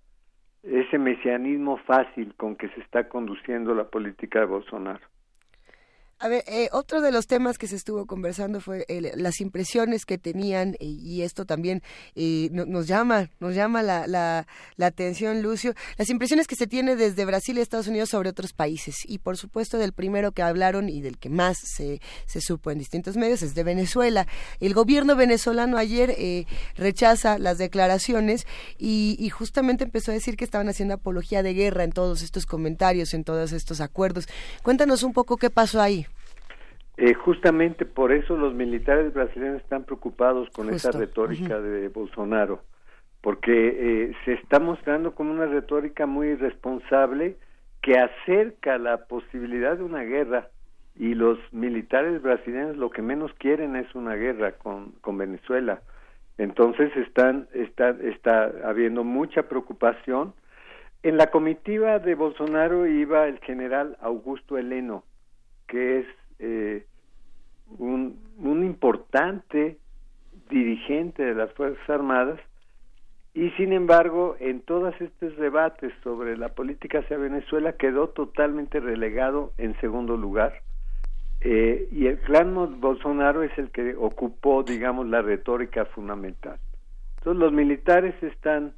[0.64, 5.06] ese mesianismo fácil con que se está conduciendo la política de Bolsonaro.
[6.20, 8.88] A ver, eh, otro de los temas que se estuvo conversando fue
[9.18, 11.84] las impresiones que tenían y, esto también
[12.16, 14.48] eh, nos llama, nos llama la, la,
[14.84, 18.96] atención, Lucio, las impresiones que se tiene desde Brasil y Estados Unidos sobre otros países
[19.06, 22.80] y por supuesto del primero que hablaron y del que más se, se supo en
[22.80, 24.26] distintos medios es de Venezuela.
[24.60, 28.48] El gobierno venezolano ayer eh, rechaza las declaraciones
[28.80, 33.14] y justamente empezó a decir que estaban haciendo apología de guerra en todos estos comentarios,
[33.14, 34.28] en todos estos acuerdos.
[34.64, 36.07] Cuéntanos un poco qué pasó ahí.
[36.98, 42.64] Eh, justamente por eso los militares brasileños están preocupados con esa retórica de Bolsonaro,
[43.22, 47.38] porque eh, se está mostrando como una retórica muy irresponsable
[47.84, 50.50] que acerca la posibilidad de una guerra
[50.96, 55.82] y los militares brasileños lo que menos quieren es una guerra con, con Venezuela.
[56.40, 60.34] Entonces están, está, está habiendo mucha preocupación.
[61.04, 65.04] En la comitiva de Bolsonaro iba el general Augusto Heleno,
[65.68, 66.08] que es
[66.40, 66.86] eh,
[67.78, 69.78] un, importante
[70.50, 72.40] dirigente de las Fuerzas Armadas
[73.34, 79.54] y sin embargo en todos estos debates sobre la política hacia Venezuela quedó totalmente relegado
[79.58, 80.62] en segundo lugar.
[81.42, 86.58] Eh, y el clan Bolsonaro es el que ocupó digamos la retórica fundamental.
[87.18, 88.74] Entonces los militares están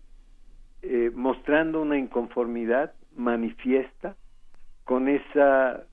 [0.82, 4.16] eh, mostrando una inconformidad manifiesta
[4.86, 5.84] con esa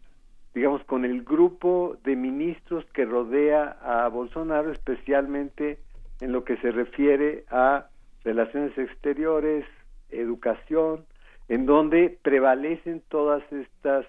[0.57, 5.79] digamos, con el grupo de ministros que rodea a Bolsonaro, especialmente
[6.23, 7.89] en lo que se refiere a
[8.25, 9.67] relaciones exteriores,
[10.09, 11.05] educación,
[11.51, 14.07] en donde prevalecen todas estas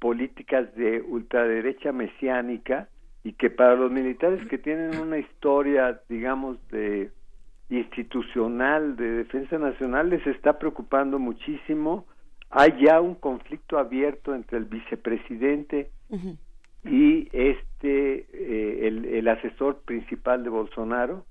[0.00, 2.90] políticas de ultraderecha mesiánica
[3.24, 7.10] y que para los militares que tienen una historia, digamos, de
[7.70, 12.04] institucional de defensa nacional les está preocupando muchísimo
[12.50, 15.90] hay ya un conflicto abierto entre el vicepresidente
[16.84, 21.26] y este eh, el, asesor principal de Bolsonaro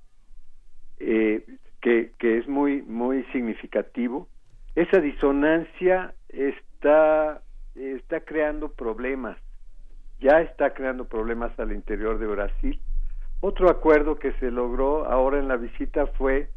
[1.00, 1.46] eh,
[1.82, 4.28] que, que es muy muy significativo
[4.76, 7.42] esa disonancia está
[7.74, 9.38] está creando problemas,
[10.20, 12.80] ya está creando problemas al interior de Brasil.
[13.40, 16.50] Otro acuerdo que se logró ahora en la visita fue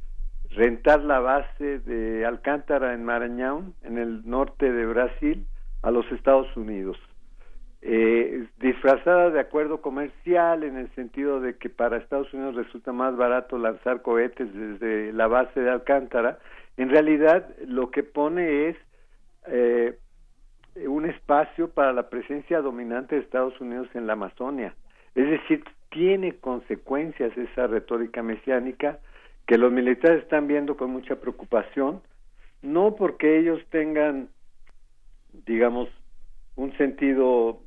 [0.50, 5.46] rentar la base de Alcántara en Maranhão, en el norte de Brasil,
[5.82, 6.98] a los Estados Unidos.
[7.82, 13.16] Eh, disfrazada de acuerdo comercial en el sentido de que para Estados Unidos resulta más
[13.16, 16.38] barato lanzar cohetes desde la base de Alcántara,
[16.76, 18.76] en realidad lo que pone es
[19.46, 19.98] eh,
[20.86, 24.74] un espacio para la presencia dominante de Estados Unidos en la Amazonia.
[25.14, 28.98] Es decir, tiene consecuencias esa retórica mesiánica
[29.50, 32.00] que los militares están viendo con mucha preocupación,
[32.62, 34.28] no porque ellos tengan,
[35.44, 35.88] digamos,
[36.54, 37.60] un sentido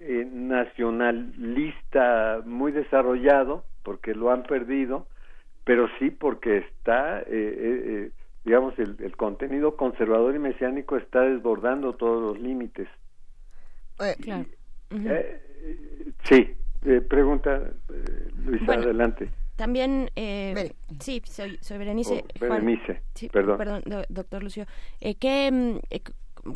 [0.00, 5.06] eh, nacionalista muy desarrollado, porque lo han perdido,
[5.62, 8.10] pero sí porque está, eh, eh,
[8.44, 12.88] digamos, el, el, contenido conservador y mesiánico está desbordando todos los límites.
[14.24, 14.44] claro.
[16.24, 16.56] sí,
[17.08, 17.62] pregunta,
[18.44, 19.28] Luisa, adelante.
[19.58, 22.24] También, eh, sí, soy, soy Berenice.
[22.24, 23.02] Oh, Berenice,
[23.32, 23.58] perdón.
[23.58, 24.66] Perdón, doctor Lucio.
[25.00, 26.00] Eh, ¿qué, mm, eh,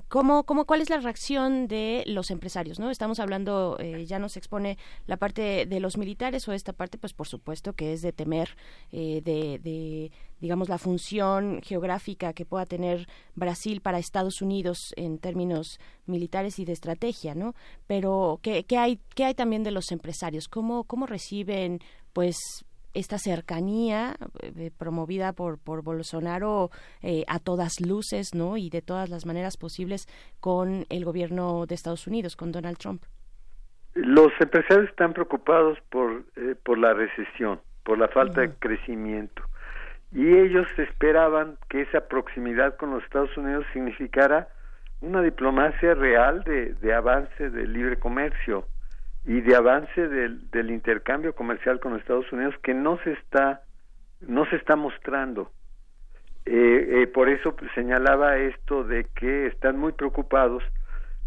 [0.09, 2.79] ¿Cómo, cómo, ¿Cuál es la reacción de los empresarios?
[2.79, 2.91] ¿no?
[2.91, 7.13] Estamos hablando, eh, ya nos expone la parte de los militares o esta parte, pues
[7.13, 8.57] por supuesto que es de temer
[8.93, 15.19] eh, de, de, digamos, la función geográfica que pueda tener Brasil para Estados Unidos en
[15.19, 17.55] términos militares y de estrategia, ¿no?
[17.89, 20.49] Pero, ¿qué, qué hay, qué hay también de los empresarios?
[20.49, 21.81] ¿Cómo, cómo reciben,
[22.13, 22.37] pues,
[22.95, 26.71] esta cercanía eh, promovida por, por Bolsonaro
[27.03, 28.57] eh, a todas luces, ¿no?
[28.57, 30.07] Y de todas las maneras posibles
[30.41, 33.03] con el gobierno de Estados Unidos, con Donald Trump.
[33.95, 39.43] Los empresarios están preocupados por, eh, por la recesión, por la falta de crecimiento.
[40.13, 44.49] Y ellos esperaban que esa proximidad con los Estados Unidos significara
[45.01, 48.67] una diplomacia real de, de avance del libre comercio
[49.25, 53.63] y de avance del, del intercambio comercial con Estados Unidos que no se está
[54.21, 55.51] no se está mostrando.
[56.45, 60.63] Eh, eh, por eso señalaba esto de que están muy preocupados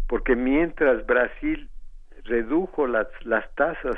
[0.08, 1.70] porque mientras Brasil
[2.24, 3.96] redujo las, las tasas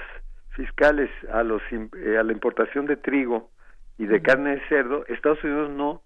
[0.51, 3.51] fiscales a los eh, a la importación de trigo
[3.99, 6.03] y de carne de cerdo Estados Unidos no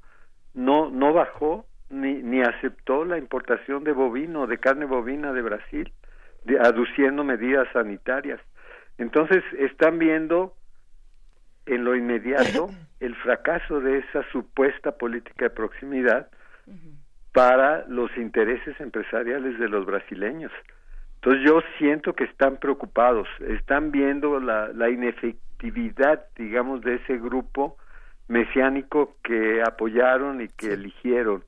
[0.55, 5.93] no no bajó ni ni aceptó la importación de bovino de carne bovina de Brasil
[6.61, 8.41] aduciendo medidas sanitarias.
[8.99, 10.55] Entonces están viendo
[11.67, 12.71] en lo inmediato
[13.01, 16.29] el fracaso de esa supuesta política de proximidad
[17.33, 20.53] para los intereses empresariales de los brasileños.
[21.17, 27.77] Entonces yo siento que están preocupados, están viendo la, la inefectividad, digamos, de ese grupo
[28.29, 31.45] mesiánico que apoyaron y que eligieron.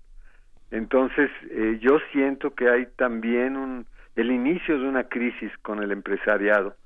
[0.71, 5.93] Entonces eh, yo siento que hay también un, el inicio de una crisis con el
[5.93, 6.77] empresariado.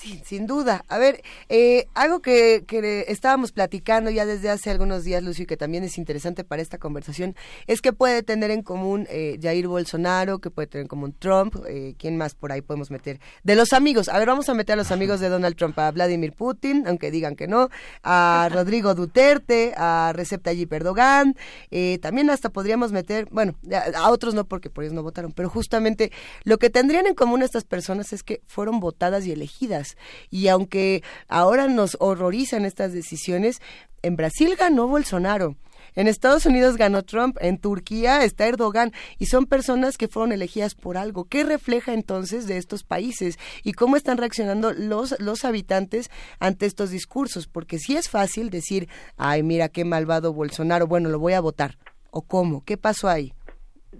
[0.00, 0.82] Sí, sin duda.
[0.88, 5.46] A ver, eh, algo que, que, estábamos platicando ya desde hace algunos días, Lucio, y
[5.46, 7.36] que también es interesante para esta conversación,
[7.66, 11.54] es que puede tener en común eh, Jair Bolsonaro, que puede tener en común Trump,
[11.68, 13.20] eh, ¿quién más por ahí podemos meter?
[13.44, 15.90] De los amigos, a ver, vamos a meter a los amigos de Donald Trump, a
[15.90, 17.68] Vladimir Putin, aunque digan que no,
[18.02, 21.36] a Rodrigo Duterte, a Recep Tayyip Erdogan,
[21.70, 25.32] eh, también hasta podríamos meter, bueno, a, a otros no porque por ellos no votaron,
[25.32, 26.10] pero justamente
[26.44, 29.89] lo que tendrían en común estas personas es que fueron votadas y elegidas
[30.30, 33.60] y aunque ahora nos horrorizan estas decisiones,
[34.02, 35.56] en Brasil ganó Bolsonaro.
[35.94, 40.74] En Estados Unidos ganó Trump, en Turquía está Erdogan y son personas que fueron elegidas
[40.74, 41.24] por algo.
[41.24, 46.90] ¿Qué refleja entonces de estos países y cómo están reaccionando los, los habitantes ante estos
[46.90, 47.48] discursos?
[47.48, 51.72] Porque sí es fácil decir, ay, mira qué malvado Bolsonaro, bueno, lo voy a votar.
[52.10, 52.64] ¿O cómo?
[52.64, 53.32] ¿Qué pasó ahí?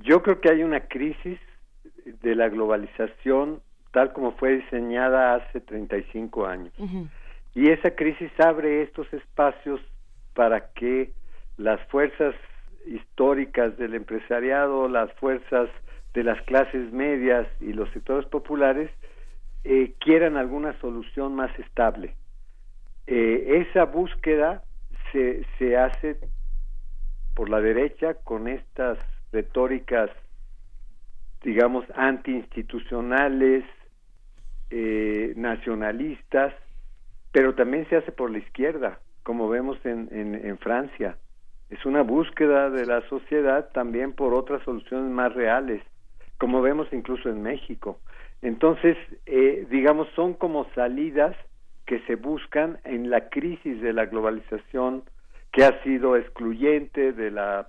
[0.03, 1.39] Yo creo que hay una crisis
[2.23, 3.62] de la globalización
[3.93, 6.73] tal como fue diseñada hace 35 años.
[7.55, 9.81] Y esa crisis abre estos espacios
[10.35, 11.12] para que
[11.57, 12.35] las fuerzas
[12.87, 15.69] históricas del empresariado, las fuerzas
[16.15, 18.91] de las clases medias y los sectores populares
[19.65, 22.15] eh, quieran alguna solución más estable.
[23.07, 24.62] Eh, esa búsqueda
[25.12, 26.17] se, se hace
[27.35, 28.99] por la derecha con estas
[29.33, 30.11] retóricas,
[31.43, 33.65] digamos, antiinstitucionales,
[34.71, 36.55] eh, nacionalistas,
[37.33, 41.17] pero también se hace por la izquierda, como vemos en, en, Francia.
[41.71, 45.83] Es una búsqueda de la sociedad también por otras soluciones más reales,
[46.39, 48.01] como vemos incluso en México.
[48.43, 51.37] Entonces, eh, digamos, son como salidas
[51.87, 55.05] que se buscan en la crisis de la globalización
[55.53, 57.69] que ha sido excluyente de la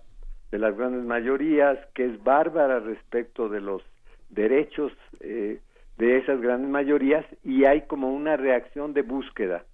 [0.51, 3.81] de las grandes mayorías, que es bárbara respecto de los
[4.29, 4.91] derechos
[5.21, 5.59] eh,
[6.01, 9.65] de esas grandes mayorías y hay como una reacción de búsqueda.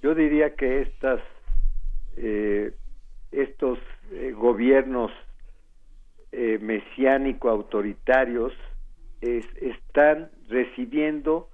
[0.00, 1.20] Yo diría que estas
[2.16, 2.72] eh,
[3.32, 3.80] estos
[4.12, 5.10] eh, gobiernos
[6.30, 8.52] eh, mesiánico autoritarios
[9.20, 11.48] están recibiendo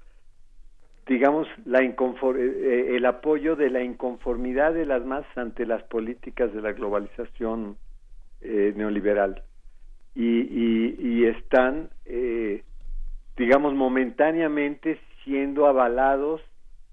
[1.07, 6.73] digamos la el apoyo de la inconformidad de las masas ante las políticas de la
[6.73, 7.77] globalización
[8.41, 9.43] neoliberal
[10.15, 10.41] y,
[10.99, 11.91] y están
[13.39, 16.43] digamos, momentáneamente siendo avalados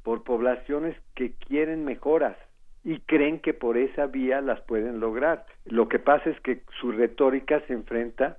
[0.04, 2.38] por poblaciones que quieren mejoras
[2.84, 5.46] y creen que por esa vía las pueden lograr.
[5.66, 8.38] Lo que pasa es que su retórica se enfrenta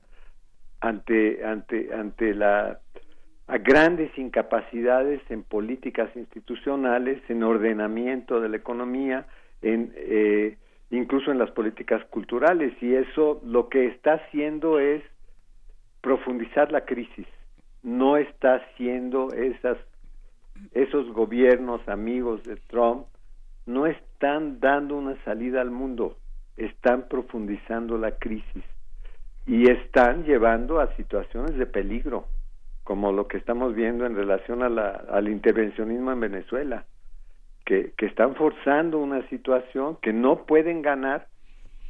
[0.80, 2.78] ante ante ante la
[3.48, 9.26] a grandes incapacidades en políticas institucionales, en ordenamiento de la economía,
[9.62, 10.56] en eh,
[10.90, 15.02] incluso en las políticas culturales y eso lo que está haciendo es
[16.00, 17.26] profundizar la crisis
[17.86, 19.78] no está haciendo esas
[20.72, 23.06] esos gobiernos amigos de Trump
[23.64, 26.16] no están dando una salida al mundo,
[26.56, 28.64] están profundizando la crisis
[29.46, 32.26] y están llevando a situaciones de peligro,
[32.82, 36.84] como lo que estamos viendo en relación al intervencionismo en Venezuela,
[37.64, 41.28] que, que están forzando una situación que no pueden ganar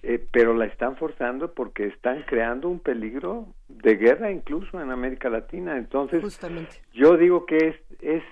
[0.08, 5.28] eh, pero la están forzando porque están creando un peligro de guerra incluso en América
[5.28, 5.76] Latina.
[5.76, 6.40] Entonces,
[6.94, 8.22] yo digo que es, es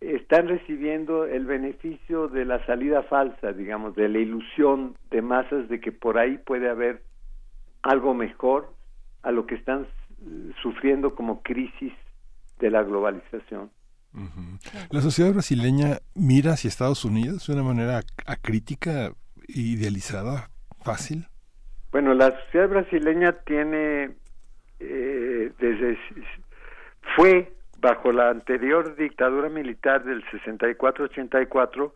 [0.00, 5.78] están recibiendo el beneficio de la salida falsa, digamos, de la ilusión de masas de
[5.78, 7.02] que por ahí puede haber
[7.82, 8.72] algo mejor
[9.22, 9.86] a lo que están
[10.62, 11.92] sufriendo como crisis
[12.60, 13.70] de la globalización.
[14.88, 19.12] La sociedad brasileña mira hacia Estados Unidos de una manera acrítica,
[19.48, 20.48] idealizada
[20.84, 21.26] fácil?
[21.90, 24.10] Bueno, la sociedad brasileña tiene
[24.80, 25.98] eh, desde
[27.16, 31.92] fue bajo la anterior dictadura militar del 64-84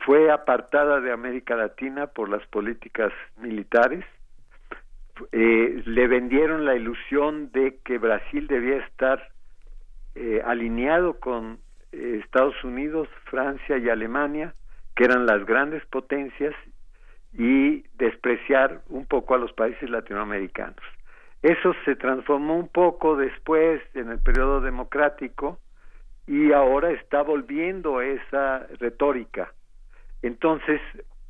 [0.00, 4.04] fue apartada de América Latina por las políticas militares.
[5.32, 9.28] Eh, le vendieron la ilusión de que Brasil debía estar
[10.14, 11.58] eh, alineado con
[11.92, 14.54] Estados Unidos, Francia y Alemania,
[14.94, 16.54] que eran las grandes potencias,
[17.32, 20.80] y despreciar un poco a los países latinoamericanos.
[21.42, 25.58] Eso se transformó un poco después en el periodo democrático
[26.26, 29.52] y ahora está volviendo esa retórica.
[30.22, 30.80] Entonces,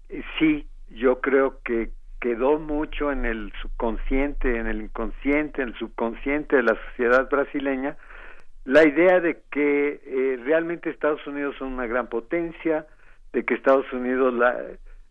[0.09, 1.91] eh, sí, yo creo que
[2.21, 7.97] quedó mucho en el subconsciente, en el inconsciente, en el subconsciente de la sociedad brasileña,
[8.65, 12.87] la idea de que eh, realmente Estados Unidos es una gran potencia,
[13.33, 14.55] de que Estados Unidos la,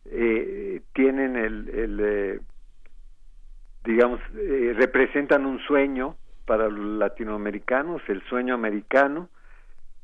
[0.06, 2.40] eh, tienen el, el eh,
[3.84, 6.16] digamos, eh, representan un sueño
[6.46, 9.30] para los latinoamericanos, el sueño americano,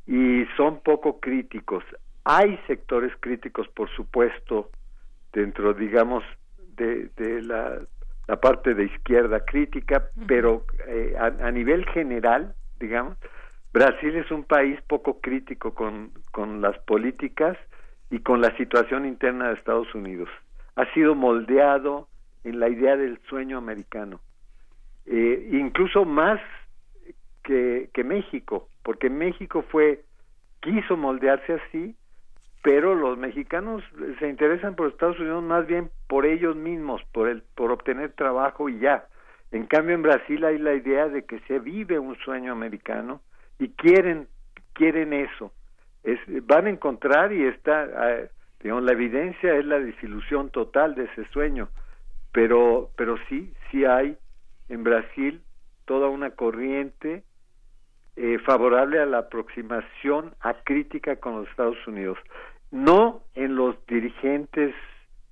[0.08, 1.84] y son poco críticos.
[2.24, 4.70] Hay sectores críticos, por supuesto,
[5.34, 6.24] dentro, digamos,
[6.78, 7.80] de, de la,
[8.28, 13.18] la parte de izquierda crítica, pero eh, a, a, nivel general, digamos,
[13.74, 17.58] Brasil es un país poco crítico con, con las políticas
[18.10, 20.30] y con la situación interna de Estados Unidos.
[20.76, 22.07] Ha sido moldeado
[22.44, 24.19] en la idea del sueño americano,
[25.06, 26.40] eh, incluso más
[27.44, 30.03] que, que México, porque México fue
[30.61, 31.95] quiso moldearse así,
[32.64, 33.84] pero los mexicanos
[34.19, 38.69] se interesan por Estados Unidos más bien por ellos mismos, por el, por obtener trabajo
[38.69, 39.06] y ya.
[39.52, 43.22] En cambio en Brasil hay la idea de que se vive un sueño americano
[43.60, 44.27] y quieren
[44.73, 45.52] quieren eso
[46.44, 48.27] van a encontrar y está, ah,
[48.61, 51.69] digamos, la evidencia es la desilusión total de ese sueño,
[52.32, 54.18] pero, pero sí, sí hay
[54.69, 55.41] en Brasil
[55.86, 57.23] toda una corriente
[58.15, 62.18] eh, favorable a la aproximación a crítica con los Estados Unidos,
[62.72, 64.73] no en los dirigentes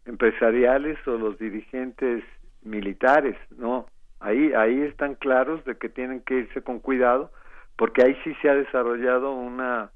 [0.05, 2.23] empresariales o los dirigentes
[2.61, 3.85] militares, no,
[4.19, 7.31] ahí, ahí están claros de que tienen que irse con cuidado,
[7.77, 9.91] porque ahí sí se ha desarrollado una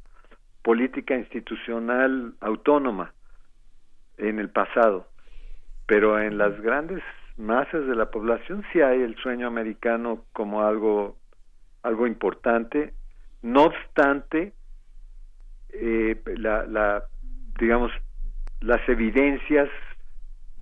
[0.68, 3.14] política institucional autónoma
[4.18, 5.08] en el pasado,
[5.86, 7.02] pero en las grandes
[7.38, 11.16] masas de la población sí hay el sueño americano como algo
[11.84, 12.94] algo importante.
[13.42, 14.52] No obstante,
[15.70, 17.06] eh, la, la,
[17.58, 17.94] digamos
[18.60, 19.70] las evidencias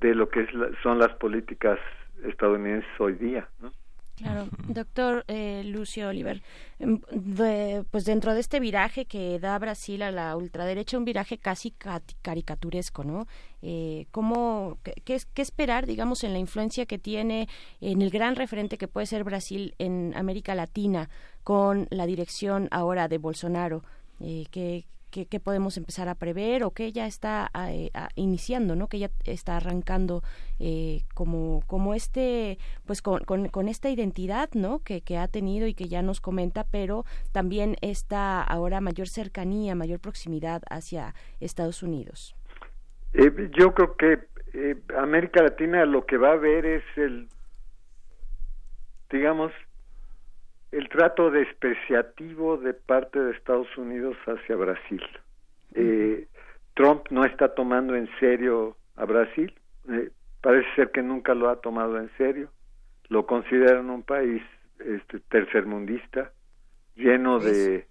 [0.02, 0.50] de lo que es
[0.84, 1.80] son las políticas
[2.24, 3.48] estadounidenses hoy día.
[3.60, 3.72] ¿no?
[4.16, 6.42] Claro, doctor eh, Lucio Oliver,
[6.80, 7.02] em,
[7.92, 11.72] pues dentro de este viraje que da Brasil a la ultraderecha, un viraje casi
[12.22, 13.28] caricaturesco, ¿no?
[13.62, 14.94] Eh, ¿cómo, qué,
[15.34, 17.50] qué, esperar, digamos, en la influencia que tiene
[17.82, 21.10] en el gran referente que puede ser Brasil en América Latina
[21.44, 23.84] con la dirección ahora de Bolsonaro?
[24.22, 24.86] Eh, ¿qué,
[25.24, 28.90] que, podemos empezar a prever o que ya está eh, iniciando, ¿no?
[28.90, 30.22] Que ya está arrancando
[30.60, 34.80] eh, como, como este, pues con, con, esta identidad, ¿no?
[34.84, 39.76] Que, que, ha tenido y que ya nos comenta, pero también esta ahora mayor cercanía,
[39.76, 42.36] mayor proximidad hacia Estados Unidos.
[43.14, 44.20] Eh, yo creo que
[44.98, 47.28] América Latina lo que va a ver es el,
[49.10, 49.52] digamos,
[50.76, 55.02] el trato despreciativo de parte de Estados Unidos hacia Brasil.
[55.74, 56.28] Eh,
[56.74, 59.54] Trump no está tomando en serio a Brasil,
[59.90, 60.10] eh,
[60.42, 62.50] parece ser que nunca lo ha tomado en serio,
[63.08, 64.44] lo consideran un país
[64.80, 66.34] este, tercermundista,
[66.98, 67.88] lleno de,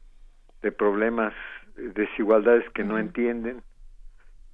[0.60, 1.32] de problemas,
[1.76, 3.62] desigualdades que no entienden.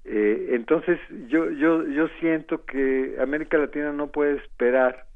[0.05, 5.07] Eh, entonces yo, yo, yo siento que América Latina no puede esperar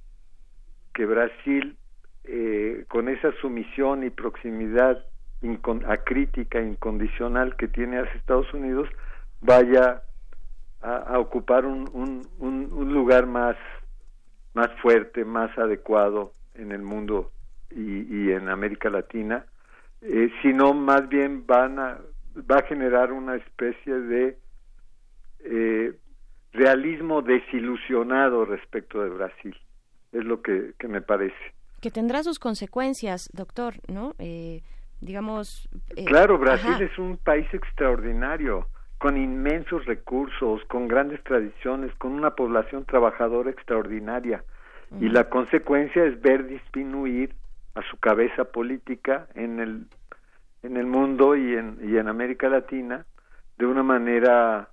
[0.92, 1.76] que Brasil
[2.26, 5.04] eh, con esa sumisión y proximidad
[5.86, 8.88] a crítica incondicional que tiene hacia Estados Unidos
[9.42, 10.02] vaya
[10.80, 11.86] a, ocupar un,
[12.38, 13.56] un, lugar más
[14.54, 17.30] más fuerte, más adecuado en el mundo
[17.70, 19.44] y, en América Latina,
[20.00, 21.98] eh, sino más bien van a,
[22.50, 24.38] va a generar una especie de
[25.40, 25.92] eh,
[26.52, 29.56] realismo desilusionado respecto de Brasil.
[30.12, 31.54] Es lo que me parece
[31.84, 34.14] que tendrá sus consecuencias, doctor, ¿no?
[34.18, 34.62] Eh,
[35.02, 35.68] digamos.
[35.94, 42.30] Eh, claro, Brasil es un país extraordinario, con inmensos recursos, con grandes tradiciones, con una
[42.30, 44.42] población trabajadora extraordinaria.
[44.98, 47.34] Y la consecuencia es ver disminuir
[47.74, 49.86] a su cabeza política en el,
[50.62, 53.04] en el mundo y en, y en América Latina
[53.58, 54.70] de una manera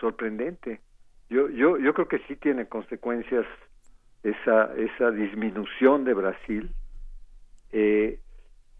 [0.00, 0.80] sorprendente.
[1.28, 3.44] Yo, yo, yo creo que sí tiene consecuencias
[4.24, 6.70] esa, esa disminución de Brasil,
[7.72, 8.18] eh,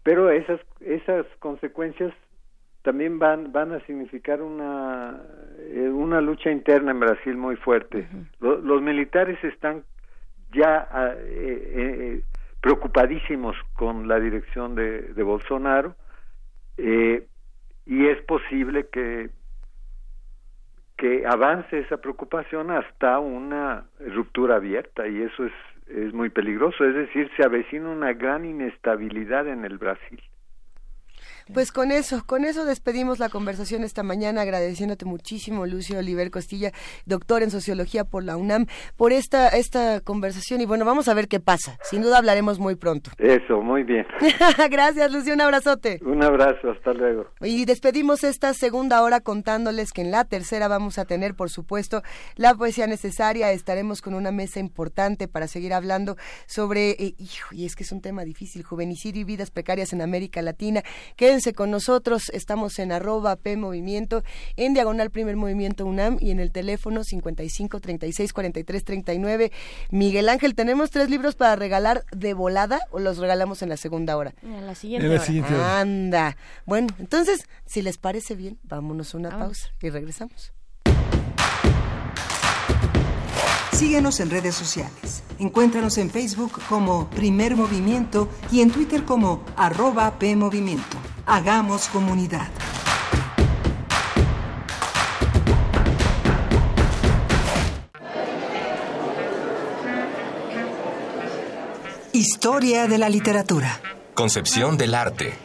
[0.03, 2.13] pero esas, esas consecuencias
[2.81, 5.21] también van, van a significar una,
[5.59, 8.07] eh, una lucha interna en Brasil muy fuerte.
[8.39, 9.83] los, militares están
[10.51, 12.21] ya ah, eh,
[12.61, 15.95] preocupadísimos con la dirección de, de Bolsonaro
[16.77, 19.29] y es posible que
[20.97, 25.53] que avance esa preocupación hasta una ruptura abierta y eso es,
[25.87, 30.21] es muy peligroso, es decir, se avecina una gran inestabilidad en el Brasil.
[31.53, 36.71] Pues con eso, con eso despedimos la conversación esta mañana, agradeciéndote muchísimo, Lucio Oliver Costilla,
[37.05, 38.65] doctor en sociología por la UNAM,
[38.97, 40.61] por esta, esta conversación.
[40.61, 41.77] Y bueno, vamos a ver qué pasa.
[41.83, 43.11] Sin duda hablaremos muy pronto.
[43.19, 44.07] Eso, muy bien.
[44.71, 45.99] Gracias, Lucio, un abrazote.
[46.03, 47.27] Un abrazo, hasta luego.
[47.41, 52.01] Y despedimos esta segunda hora contándoles que en la tercera vamos a tener, por supuesto,
[52.35, 53.51] la poesía necesaria.
[53.51, 56.15] Estaremos con una mesa importante para seguir hablando
[56.47, 60.01] sobre, eh, hijo, y es que es un tema difícil, juvenicidio y vidas precarias en
[60.01, 60.81] América Latina.
[61.15, 64.23] Que con nosotros, estamos en arroba P Movimiento,
[64.55, 69.51] en Diagonal Primer Movimiento UNAM y en el teléfono 55 36 43 39.
[69.91, 74.17] Miguel Ángel, ¿tenemos tres libros para regalar de volada o los regalamos en la segunda
[74.17, 74.33] hora?
[74.41, 75.07] En la siguiente,
[75.53, 75.79] hora.
[75.79, 76.37] Anda.
[76.65, 80.53] Bueno, entonces, si les parece bien, vámonos a una pausa y regresamos.
[83.75, 85.21] Síguenos en redes sociales.
[85.37, 90.95] Encuéntranos en Facebook como Primer Movimiento y en Twitter como arroba PMovimiento.
[91.25, 92.47] Hagamos comunidad.
[102.13, 103.81] Historia de la literatura.
[104.13, 105.44] Concepción del arte.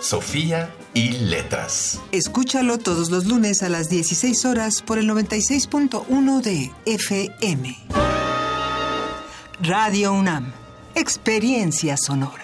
[0.00, 2.00] Sofía y Letras.
[2.12, 7.76] Escúchalo todos los lunes a las 16 horas por el 96.1 de FM.
[9.60, 10.52] Radio UNAM,
[10.94, 12.42] experiencia sonora.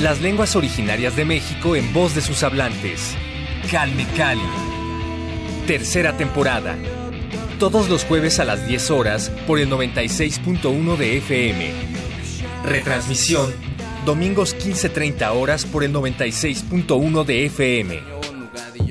[0.00, 3.16] Las lenguas originarias de México en voz de sus hablantes.
[3.70, 4.40] Calme Cali.
[5.66, 6.76] Tercera temporada.
[7.58, 11.72] Todos los jueves a las 10 horas por el 96.1 de FM.
[12.64, 13.52] Retransmisión,
[14.06, 18.00] domingos 15.30 horas por el 96.1 de FM.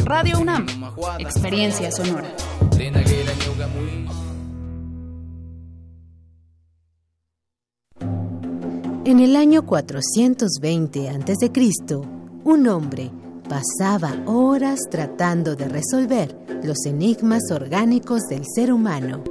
[0.03, 0.65] Radio UNAM,
[1.19, 2.33] experiencia sonora.
[9.05, 11.51] En el año 420 a.C.,
[12.43, 13.11] un hombre
[13.47, 19.23] pasaba horas tratando de resolver los enigmas orgánicos del ser humano.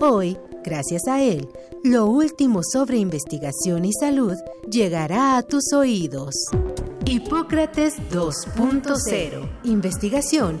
[0.00, 1.48] Hoy, gracias a él,
[1.84, 4.34] lo último sobre investigación y salud
[4.70, 6.34] llegará a tus oídos.
[7.04, 9.48] Hipócrates 2.0.
[9.64, 10.60] Investigación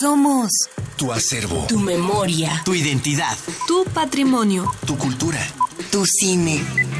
[0.00, 0.50] Somos
[0.96, 3.36] tu acervo, tu memoria, tu identidad,
[3.66, 5.40] tu patrimonio, tu cultura,
[5.90, 6.99] tu cine.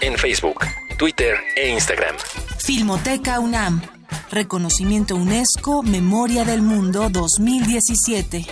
[0.00, 0.64] en Facebook,
[0.98, 2.16] Twitter e Instagram.
[2.58, 3.82] Filmoteca UNAM.
[4.30, 8.46] Reconocimiento UNESCO Memoria del Mundo 2017.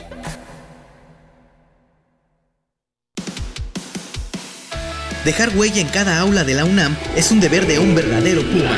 [5.24, 8.76] Dejar huella en cada aula de la UNAM es un deber de un verdadero Puma.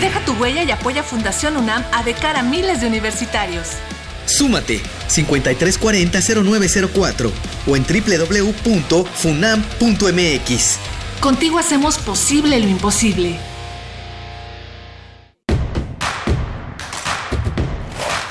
[0.00, 3.66] Deja tu huella y apoya Fundación UNAM a de cara a miles de universitarios.
[4.26, 7.30] Súmate 5340-0904
[7.66, 8.62] o en www.funam.mx.
[11.22, 13.38] Contigo hacemos posible lo imposible.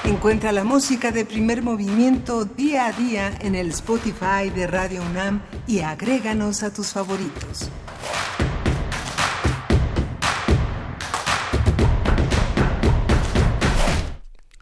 [0.04, 5.42] Encuentra la música de primer movimiento día a día en el Spotify de Radio UNAM
[5.68, 7.70] y agréganos a tus favoritos.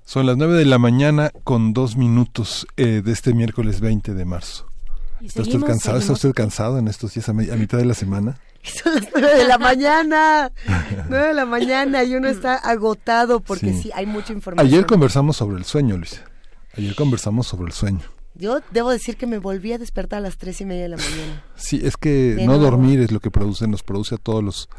[0.06, 4.26] Son las 9 de la mañana con dos minutos eh, de este miércoles 20 de
[4.26, 4.70] marzo.
[5.22, 5.98] ¿Está usted cansado?
[5.98, 8.40] ¿Está usted cansado en estos días a, a mitad de la semana?
[8.64, 10.52] Son las nueve de la mañana.
[11.10, 13.92] nueve de la mañana y uno está agotado porque sí.
[13.94, 14.68] hay mucha información.
[14.68, 16.22] Ayer conversamos sobre el sueño, Luis.
[16.78, 18.02] Ayer conversamos sobre el sueño.
[18.36, 20.98] Yo debo decir que me volví a despertar a las tres y media de la
[20.98, 21.44] mañana.
[21.56, 24.70] Sí, es que no dormir es lo que produce, nos produce a todos los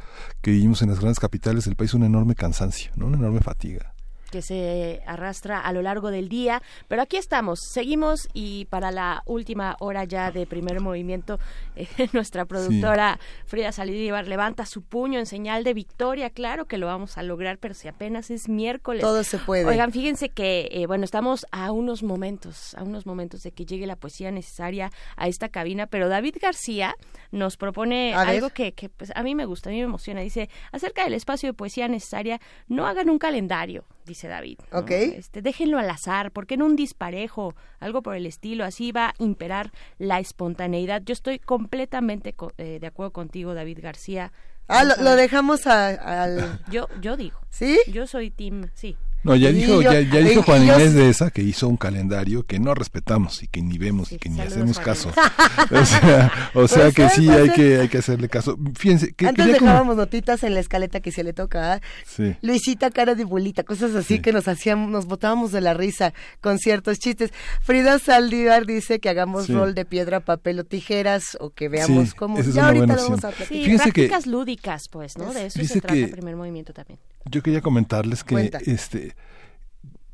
[0.41, 3.07] que vivimos en las grandes capitales del país un enorme cansancio, ¿no?
[3.07, 3.93] una enorme fatiga
[4.31, 6.63] que se arrastra a lo largo del día.
[6.89, 11.39] Pero aquí estamos, seguimos y para la última hora ya de primer movimiento,
[11.77, 16.31] eh, nuestra productora Frida Salidívar levanta su puño en señal de victoria.
[16.31, 19.03] Claro que lo vamos a lograr, pero si apenas es miércoles.
[19.03, 19.65] Todo se puede.
[19.65, 23.87] Oigan, fíjense que, eh, bueno, estamos a unos momentos, a unos momentos de que llegue
[23.87, 26.97] la poesía necesaria a esta cabina, pero David García
[27.31, 30.21] nos propone algo que, que pues, a mí me gusta, a mí me emociona.
[30.21, 34.59] Dice, acerca del espacio de poesía necesaria, no hagan un calendario dice David.
[34.73, 34.91] Ok.
[34.91, 39.15] Este, déjenlo al azar, porque en un disparejo, algo por el estilo, así va a
[39.19, 41.03] imperar la espontaneidad.
[41.05, 44.33] Yo estoy completamente eh, de acuerdo contigo, David García.
[44.69, 46.61] Ah, lo, dejamos al...
[46.71, 47.41] Yo, yo digo.
[47.51, 47.81] ¿Sí?
[47.89, 48.97] Yo soy team, sí.
[49.23, 52.75] No, ya dijo, ya, dijo Juan Inés de esa que hizo un calendario que no
[52.75, 55.11] respetamos y que ni vemos y que ni hacemos caso.
[55.71, 58.57] o sea, o sea pues que sí hay que hay que hacerle caso.
[58.75, 61.75] Fíjense, que, antes dejábamos notitas en la escaleta que se le toca.
[61.75, 61.81] ¿ah?
[62.07, 62.35] Sí.
[62.41, 66.59] Luisita cara de bolita, cosas así que nos hacíamos, nos botábamos de la risa con
[66.59, 67.31] ciertos chistes.
[67.61, 72.41] Frida Saldívar dice que hagamos rol de piedra, papel o tijeras o que veamos cómo.
[72.41, 75.33] Ya ahorita lo vamos a sí, prácticas lúdicas, pues, ¿no?
[75.33, 76.99] De eso se trata el primer movimiento también.
[77.25, 79.15] Yo quería comentarles que este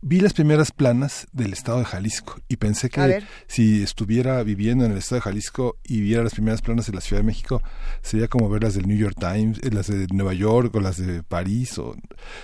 [0.09, 4.93] vi las primeras planas del estado de Jalisco y pensé que si estuviera viviendo en
[4.93, 7.61] el estado de Jalisco y viera las primeras planas de la Ciudad de México,
[8.03, 10.99] sería como ver las del New York Times, eh, las de Nueva York o las
[10.99, 11.77] de París.
[11.79, 11.97] O...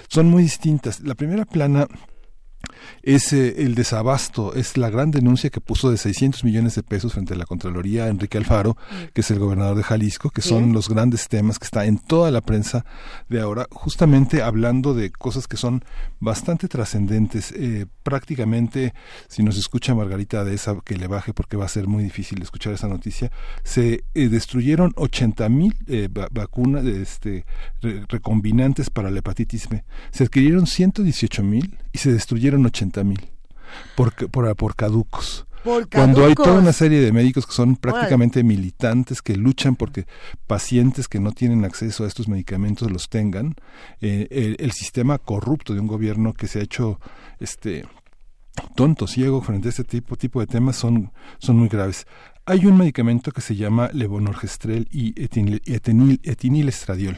[0.09, 1.01] Son muy distintas.
[1.01, 1.87] La primera plana
[3.03, 7.13] es eh, el desabasto, es la gran denuncia que puso de 600 millones de pesos
[7.13, 8.77] frente a la Contraloría Enrique Alfaro,
[9.13, 12.31] que es el gobernador de Jalisco, que son los grandes temas que está en toda
[12.31, 12.85] la prensa
[13.29, 15.85] de ahora, justamente hablando de cosas que son
[16.21, 17.53] bastante trascendentes.
[17.53, 18.95] Eh, prácticamente,
[19.29, 22.41] si nos escucha Margarita de esa, que le baje porque va a ser muy difícil
[22.43, 23.31] escuchar esa noticia,
[23.65, 25.75] se eh, destruyeron 80 mil
[26.31, 27.45] vacunas este,
[28.09, 29.85] recombinantes para la hepatitis B.
[30.11, 33.31] Se adquirieron 118 mil y se destruyeron 80 mil
[33.95, 35.47] por, por, por caducos.
[35.63, 40.07] Cuando hay toda una serie de médicos que son prácticamente militantes, que luchan porque
[40.49, 43.55] pacientes que no tienen acceso a estos medicamentos los tengan,
[44.01, 46.99] eh, el, sistema corrupto de un gobierno que se ha hecho
[47.39, 47.85] este
[48.75, 52.07] tonto, ciego frente a este tipo, tipo de temas son, son muy graves.
[52.45, 55.63] Hay un medicamento que se llama levonorgestrel y etinil,
[56.25, 57.17] etinil estradiol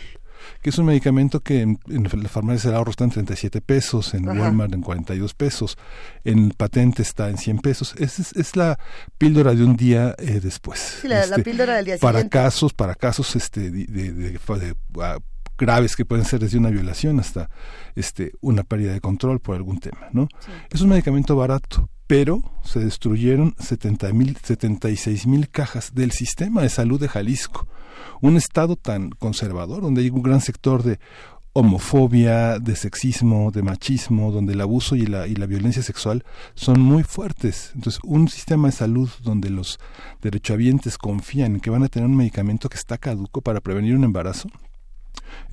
[0.62, 4.26] que es un medicamento que en, la farmacia del ahorro está en 37 pesos, en
[4.28, 5.78] Walmart en 42 pesos,
[6.24, 7.94] en patente está en 100 pesos.
[7.98, 8.78] Es, es, la
[9.18, 10.98] píldora de un día eh, después.
[11.02, 14.38] Sí, la, este, píldora del día para Casos, para casos este, de, de,
[15.00, 15.18] ah,
[15.56, 17.48] graves que pueden ser desde una violación hasta
[17.94, 20.28] este una pérdida de control por algún tema, ¿no?
[20.70, 26.68] Es un medicamento barato, pero se destruyeron 70 mil, 76 mil cajas del sistema de
[26.68, 27.66] salud de Jalisco
[28.20, 30.98] un Estado tan conservador, donde hay un gran sector de
[31.52, 36.24] homofobia, de sexismo, de machismo, donde el abuso y la, y la violencia sexual
[36.54, 37.70] son muy fuertes.
[37.74, 39.78] Entonces, un sistema de salud donde los
[40.20, 44.04] derechohabientes confían en que van a tener un medicamento que está caduco para prevenir un
[44.04, 44.48] embarazo,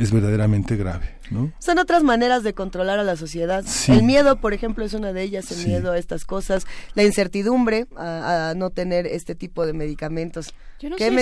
[0.01, 1.15] es verdaderamente grave.
[1.29, 1.51] ¿no?
[1.59, 3.63] Son otras maneras de controlar a la sociedad.
[3.87, 7.87] El miedo, por ejemplo, es una de ellas, el miedo a estas cosas, la incertidumbre
[7.95, 10.53] a, no tener este tipo de medicamentos.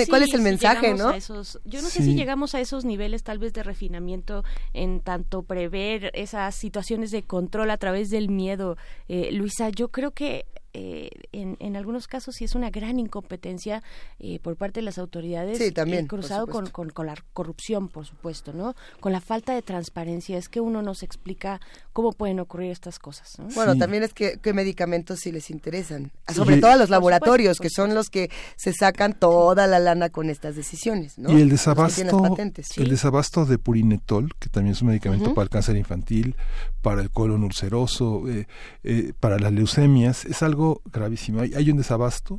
[0.08, 0.94] ¿Cuál es el mensaje?
[0.94, 1.16] ¿no?
[1.64, 4.42] yo no sé si llegamos a esos niveles tal vez de refinamiento
[4.72, 8.76] en tanto prever esas situaciones de control a través del miedo.
[9.08, 13.82] Eh, Luisa, yo creo que eh, en, en, algunos casos sí es una gran incompetencia
[14.20, 18.06] eh, por parte de las autoridades sí, también, cruzado con, con, con, la corrupción por
[18.06, 21.60] supuesto no con la falta de transparencia es que uno nos explica
[21.92, 26.58] cómo pueden ocurrir estas cosas bueno también es que qué medicamentos sí les interesan sobre
[26.58, 30.54] todo a los laboratorios que son los que se sacan toda la lana con estas
[30.54, 31.36] decisiones ¿no?
[31.36, 32.36] y el desabasto
[32.76, 36.36] el desabasto de purinetol que también es un medicamento para el cáncer infantil
[36.80, 40.59] para el colon ulceroso eh, para las leucemias es algo
[40.92, 41.40] gravísimo.
[41.40, 42.38] Hay, un desabasto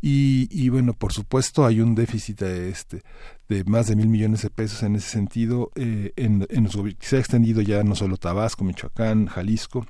[0.00, 3.02] y, y, bueno, por supuesto hay un déficit de, este,
[3.48, 5.70] de más de mil millones de pesos en ese sentido.
[5.74, 6.68] Eh, en, en
[7.00, 9.86] se ha extendido ya no solo Tabasco, Michoacán, Jalisco,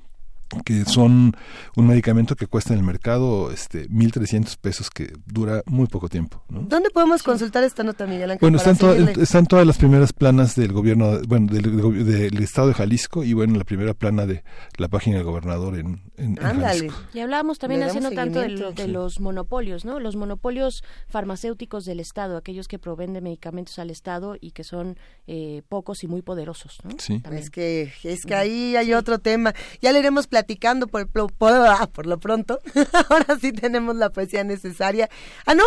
[0.65, 1.37] que son
[1.77, 6.43] un medicamento que cuesta en el mercado este 1.300 pesos que dura muy poco tiempo.
[6.49, 8.39] ¿Dónde podemos consultar esta nota, Miguel Ángel?
[8.41, 13.57] Bueno, están, todas las primeras planas del gobierno, bueno, del, estado de Jalisco y bueno,
[13.57, 14.45] la primera plana de
[14.77, 16.97] la página del gobernador en, en, Jalisco.
[17.13, 19.99] Y hablábamos también haciendo tanto de, los monopolios, ¿no?
[20.01, 24.99] Los monopolios farmacéuticos del estado, aquellos que proveen de medicamentos al estado y que son
[25.27, 26.91] eh, pocos y muy poderosos, ¿no?
[26.99, 27.23] Sí.
[27.33, 29.55] Es que, es que ahí hay otro tema.
[29.81, 31.09] Ya le iremos platicando por,
[31.41, 32.61] ah, por, lo pronto.
[33.09, 35.09] Ahora sí tenemos la poesía necesaria.
[35.47, 35.65] Ah, no,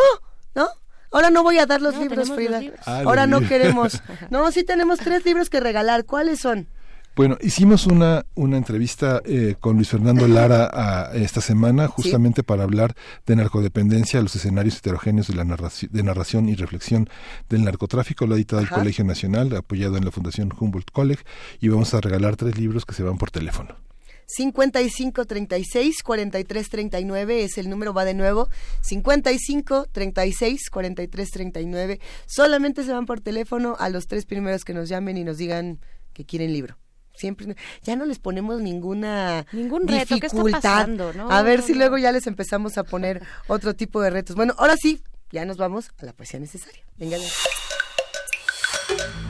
[0.54, 0.68] ¿no?
[1.12, 2.62] Ahora no voy a dar los libros, Frida.
[2.86, 4.02] Ah, Ahora no queremos.
[4.30, 6.06] No, sí tenemos tres libros que regalar.
[6.06, 6.68] ¿Cuáles son?
[7.16, 12.62] Bueno, hicimos una, una entrevista eh, con Luis Fernando Lara a, esta semana justamente para
[12.62, 12.94] hablar
[13.26, 17.10] de narcodependencia, los escenarios heterogéneos de la narración, de narración y reflexión
[17.50, 18.28] del narcotráfico.
[18.28, 21.24] Lo ha editado el Colegio Nacional, apoyado en la Fundación Humboldt College,
[21.60, 23.89] y vamos a regalar tres libros que se van por teléfono.
[24.30, 28.47] 55 36 43 39 es el número, va de nuevo.
[28.81, 31.99] 55 36 43 39.
[32.27, 35.80] Solamente se van por teléfono a los tres primeros que nos llamen y nos digan
[36.14, 36.77] que quieren libro.
[37.15, 40.88] Siempre, ya no les ponemos ninguna Ningún reto, dificultad.
[40.88, 41.30] ¿no?
[41.30, 44.35] A ver si luego ya les empezamos a poner otro tipo de retos.
[44.35, 45.01] Bueno, ahora sí,
[45.31, 46.84] ya nos vamos a la poesía necesaria.
[46.97, 47.18] Venga.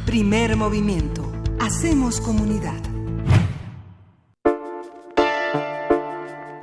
[0.05, 1.31] Primer movimiento.
[1.59, 2.89] Hacemos comunidad.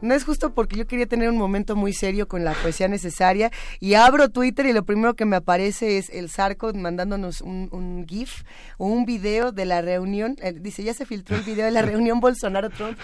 [0.00, 3.50] No es justo porque yo quería tener un momento muy serio con la poesía necesaria
[3.80, 8.42] y abro Twitter y lo primero que me aparece es el Zarco mandándonos un, GIF
[8.78, 10.36] o un video de la reunión.
[10.42, 12.98] Eh, dice, ya se filtró el video de la reunión Bolsonaro-Trump.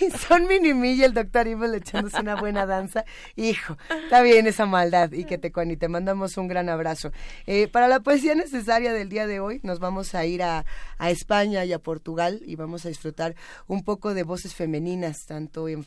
[0.00, 3.04] y son Minimi y el doctor Evil echándose una buena danza.
[3.36, 7.12] Hijo, está bien esa maldad y que te y te mandamos un gran abrazo.
[7.46, 10.64] Eh, para la poesía necesaria del día de hoy nos vamos a ir a,
[10.98, 13.34] a España y a Portugal y vamos a disfrutar
[13.66, 15.84] un poco de voces femeninas, tanto en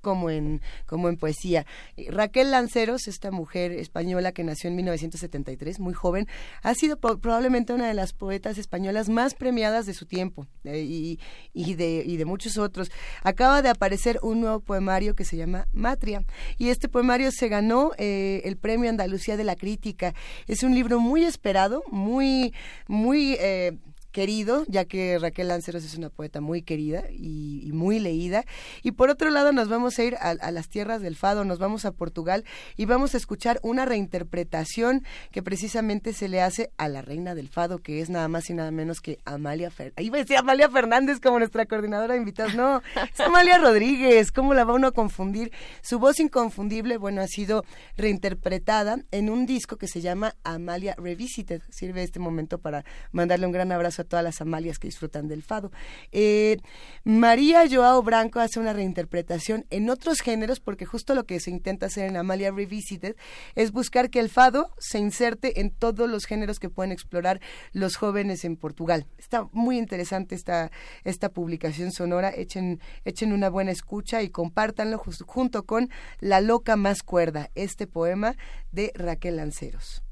[0.00, 1.66] como en, como en poesía.
[2.08, 6.26] Raquel Lanceros, esta mujer española que nació en 1973, muy joven,
[6.62, 11.18] ha sido probablemente una de las poetas españolas más premiadas de su tiempo eh, y,
[11.52, 12.90] y, de, y de muchos otros.
[13.22, 16.24] Acaba de aparecer un nuevo poemario que se llama Matria
[16.58, 20.14] y este poemario se ganó eh, el premio Andalucía de la Crítica.
[20.46, 22.52] Es un libro muy esperado, muy,
[22.88, 23.36] muy...
[23.40, 23.78] Eh,
[24.14, 28.44] querido, ya que Raquel Lanceros es una poeta muy querida y, muy leída.
[28.84, 31.84] Y por otro lado nos vamos a ir a, las tierras del fado, nos vamos
[31.84, 32.44] a Portugal
[32.76, 37.48] y vamos a escuchar una reinterpretación que precisamente se le hace a la reina del
[37.48, 39.98] fado, que es nada más y nada menos que Amalia Fernández.
[39.98, 42.54] Ahí decía Amalia Fernández como nuestra coordinadora de invitados.
[42.54, 42.82] No,
[43.12, 44.30] es Amalia Rodríguez.
[44.30, 45.50] ¿Cómo la va uno a confundir?
[45.82, 47.64] Su voz inconfundible, bueno, ha sido
[47.96, 51.62] reinterpretada en un disco que se llama Amalia Revisited.
[51.68, 55.72] Sirve este momento para mandarle un gran abrazo todas las Amalias que disfrutan del fado.
[56.12, 56.58] Eh,
[57.04, 61.86] María Joao Branco hace una reinterpretación en otros géneros, porque justo lo que se intenta
[61.86, 63.16] hacer en Amalia Revisited
[63.54, 67.40] es buscar que el fado se inserte en todos los géneros que pueden explorar
[67.72, 69.06] los jóvenes en Portugal.
[69.18, 70.70] Está muy interesante esta,
[71.04, 72.32] esta publicación sonora.
[72.34, 75.90] Echen, echen una buena escucha y compártanlo junto con
[76.20, 78.36] La Loca Más Cuerda, este poema
[78.72, 80.02] de Raquel Lanceros.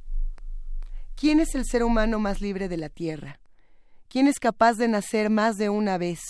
[1.15, 3.42] ¿Quién es el ser humano más libre de la Tierra?
[4.13, 6.21] ¿Quién es capaz de nacer más de una vez?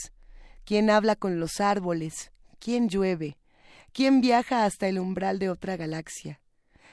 [0.65, 2.31] ¿Quién habla con los árboles?
[2.61, 3.39] ¿Quién llueve?
[3.93, 6.41] ¿Quién viaja hasta el umbral de otra galaxia?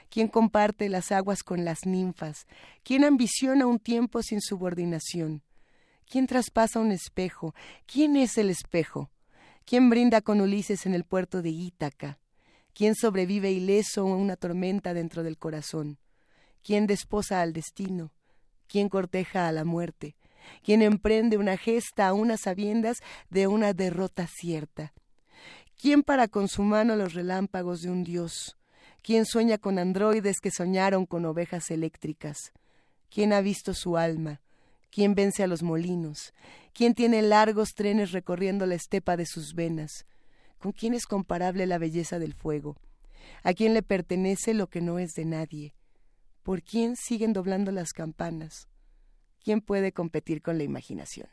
[0.09, 2.47] ¿Quién comparte las aguas con las ninfas?
[2.81, 5.43] ¿Quién ambiciona un tiempo sin subordinación?
[6.07, 7.53] ¿Quién traspasa un espejo?
[7.85, 9.11] ¿Quién es el espejo?
[9.65, 12.17] ¿Quién brinda con Ulises en el puerto de Ítaca?
[12.73, 15.99] ¿Quién sobrevive ileso a una tormenta dentro del corazón?
[16.63, 18.11] ¿Quién desposa al destino?
[18.65, 20.15] ¿Quién corteja a la muerte?
[20.63, 22.97] Quien emprende una gesta a unas sabiendas
[23.29, 24.93] de una derrota cierta.
[25.81, 28.57] ¿Quién para con su mano los relámpagos de un dios?
[29.01, 32.51] ¿Quién sueña con androides que soñaron con ovejas eléctricas?
[33.09, 34.41] ¿Quién ha visto su alma?
[34.91, 36.33] ¿Quién vence a los molinos?
[36.73, 40.05] ¿Quién tiene largos trenes recorriendo la estepa de sus venas?
[40.57, 42.75] ¿Con quién es comparable la belleza del fuego?
[43.43, 45.73] ¿A quién le pertenece lo que no es de nadie?
[46.43, 48.68] ¿Por quién siguen doblando las campanas?
[49.49, 51.27] ¿Quién puede competir con la imaginación?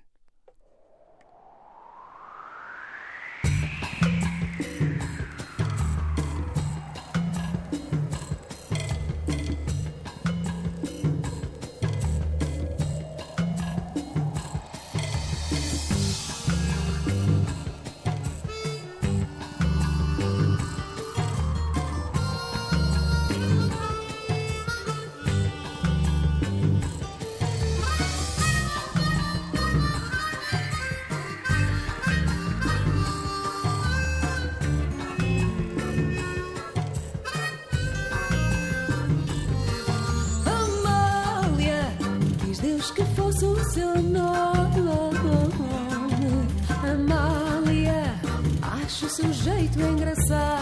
[49.17, 50.56] Seu jeito engraçado.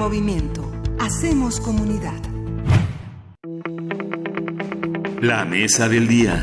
[0.00, 0.62] Movimiento.
[0.98, 2.18] Hacemos comunidad.
[5.20, 6.42] La mesa del día.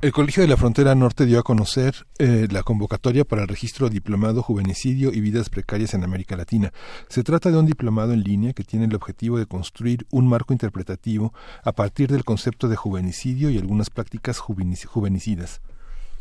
[0.00, 3.90] El Colegio de la Frontera Norte dio a conocer eh, la convocatoria para el registro
[3.90, 6.72] Diplomado Juvenicidio y Vidas Precarias en América Latina.
[7.10, 10.54] Se trata de un diplomado en línea que tiene el objetivo de construir un marco
[10.54, 15.60] interpretativo a partir del concepto de juvenicidio y algunas prácticas juvenici- juvenicidas.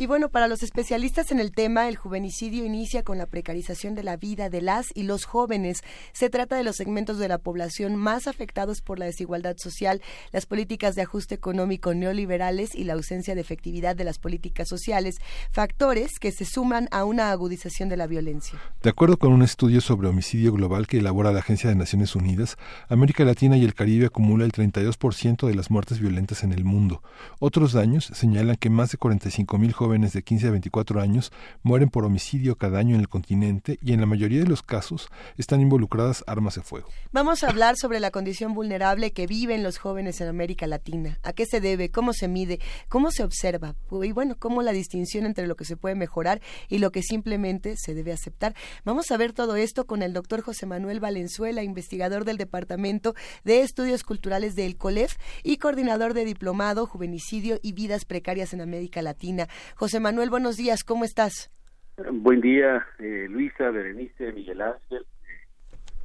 [0.02, 4.04] Y bueno, para los especialistas en el tema, el juvenicidio inicia con la precarización de
[4.04, 5.82] la vida de las y los jóvenes.
[6.14, 10.02] Se trata de los segmentos de la población más afectados por la desigualdad social,
[10.32, 15.18] las políticas de ajuste económico neoliberales y la ausencia de efectividad de las políticas sociales,
[15.52, 18.58] factores que se suman a una agudización de la violencia.
[18.82, 22.56] De acuerdo con un estudio sobre homicidio global que elabora la Agencia de Naciones Unidas,
[22.88, 27.04] América Latina y el Caribe acumula el 32% de las muertes violentas en el mundo.
[27.40, 31.32] Otros daños señalan que más de 45 mil jóvenes de 15 a 24 años
[31.64, 35.10] mueren por homicidio cada año en el continente y en la mayoría de los casos
[35.36, 36.90] están involucradas armas de fuego.
[37.12, 41.18] Vamos a hablar sobre la condición vulnerable que viven los jóvenes en América Latina.
[41.24, 41.90] ¿A qué se debe?
[41.90, 42.60] ¿Cómo se mide?
[42.88, 43.74] ¿Cómo se observa?
[44.04, 47.74] Y bueno, cómo la distinción entre lo que se puede mejorar y lo que simplemente
[47.76, 48.54] se debe aceptar.
[48.86, 53.62] Vamos a ver todo esto con el doctor José Manuel Valenzuela, investigador del Departamento de
[53.62, 59.48] Estudios Culturales del COLEF y coordinador de Diplomado, Juvenicidio y Vidas Precarias en América Latina.
[59.80, 61.50] José Manuel, buenos días, ¿cómo estás?
[62.12, 65.06] Buen día, eh, Luisa, Berenice, Miguel Ángel.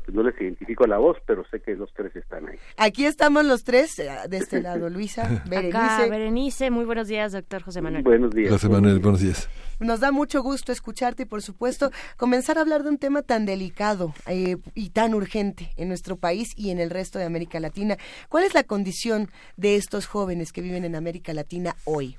[0.05, 2.57] Pues no les identifico la voz, pero sé que los tres están ahí.
[2.77, 5.77] Aquí estamos los tres, eh, de este lado, Luisa, Berenice.
[5.77, 8.05] Acá, Berenice, muy buenos días, doctor José Manuel.
[8.05, 8.53] Buenos días.
[8.53, 9.49] José Manuel, buenos días.
[9.81, 13.45] Nos da mucho gusto escucharte y, por supuesto, comenzar a hablar de un tema tan
[13.45, 17.97] delicado eh, y tan urgente en nuestro país y en el resto de América Latina.
[18.29, 22.17] ¿Cuál es la condición de estos jóvenes que viven en América Latina hoy?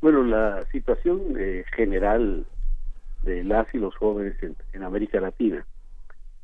[0.00, 2.46] Bueno, la situación eh, general
[3.22, 5.66] de las y los jóvenes en, en América Latina,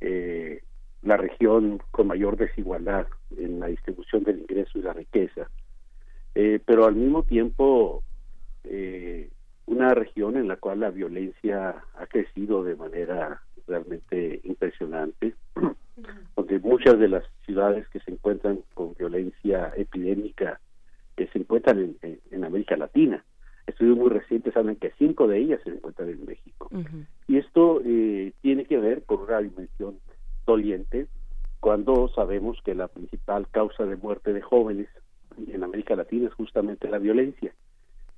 [0.01, 0.63] eh,
[1.03, 3.07] la región con mayor desigualdad
[3.37, 5.49] en la distribución del ingreso y la riqueza,
[6.35, 8.03] eh, pero al mismo tiempo
[8.65, 9.31] eh,
[9.67, 15.35] una región en la cual la violencia ha crecido de manera realmente impresionante,
[16.37, 20.61] donde muchas de las ciudades que se encuentran con violencia epidémica
[21.17, 23.25] se encuentran en, en- en América Latina.
[23.67, 26.71] Estudios muy recientes hablan que cinco de ellas se encuentran en México.
[27.27, 29.99] Y esto eh, tiene que ver con una dimensión
[30.47, 31.09] doliente
[31.61, 34.89] cuando sabemos que la principal causa de muerte de jóvenes
[35.49, 37.53] en América Latina es justamente la violencia.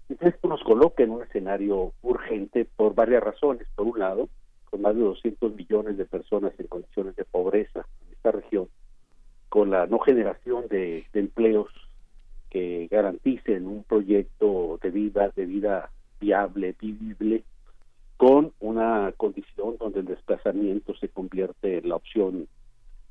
[0.09, 3.67] Entonces, esto nos coloca en un escenario urgente por varias razones.
[3.75, 4.29] Por un lado,
[4.71, 8.69] con más de 200 millones de personas en condiciones de pobreza en esta región,
[9.49, 11.69] con la no generación de, de empleos
[12.51, 17.45] que garanticen un proyecto de vida, de vida viable, vivible,
[18.17, 22.49] con una condición donde el desplazamiento se convierte en la opción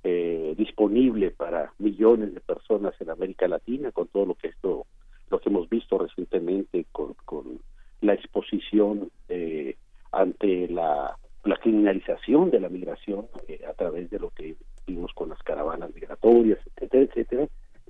[0.04, 4.86] eh, disponible para millones de personas en América Latina, con todo lo que esto,
[5.30, 7.60] lo que hemos visto recientemente con, con
[8.02, 9.76] la exposición eh,
[10.12, 14.56] ante la, la criminalización de la migración eh, a través de lo que
[14.86, 17.48] vimos con la migratorias, etcétera, etcétera.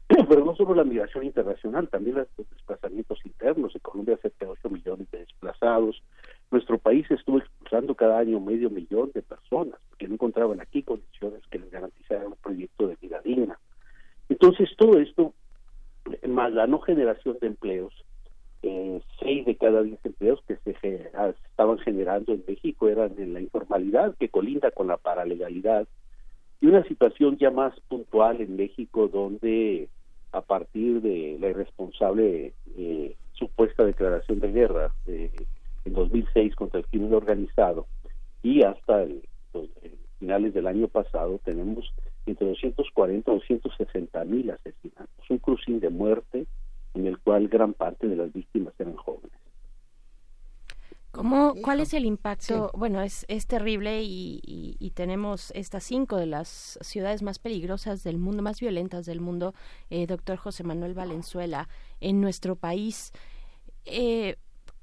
[0.07, 3.75] Pero no solo la migración internacional, también los desplazamientos internos.
[3.75, 6.01] En Colombia cerca de 8 millones de desplazados.
[6.49, 11.41] Nuestro país estuvo expulsando cada año medio millón de personas que no encontraban aquí condiciones
[11.51, 13.59] que les garantizaran un proyecto de vida digna.
[14.29, 15.33] Entonces, todo esto,
[16.27, 17.93] más la no generación de empleos,
[18.63, 21.11] eh, seis de cada diez empleos que se
[21.49, 25.87] estaban generando en México eran en la informalidad, que colinda con la paralegalidad,
[26.59, 29.89] y una situación ya más puntual en México donde
[30.31, 35.31] a partir de la irresponsable eh, supuesta declaración de guerra eh,
[35.85, 37.87] en 2006 contra el crimen organizado
[38.43, 39.21] y hasta el,
[40.19, 41.93] finales del año pasado tenemos
[42.25, 46.45] entre 240 y 260 mil asesinatos, un crucín de muerte
[46.93, 49.31] en el cual gran parte de las víctimas eran jóvenes.
[51.17, 52.71] ¿Cómo, ¿Cuál es el impacto?
[52.75, 58.17] Bueno, es, es terrible y, y, tenemos estas cinco de las ciudades más peligrosas del
[58.17, 59.55] mundo, más violentas del mundo,
[59.89, 61.69] eh, doctor José Manuel Valenzuela,
[62.01, 63.11] en nuestro país.
[63.85, 64.37] Eh,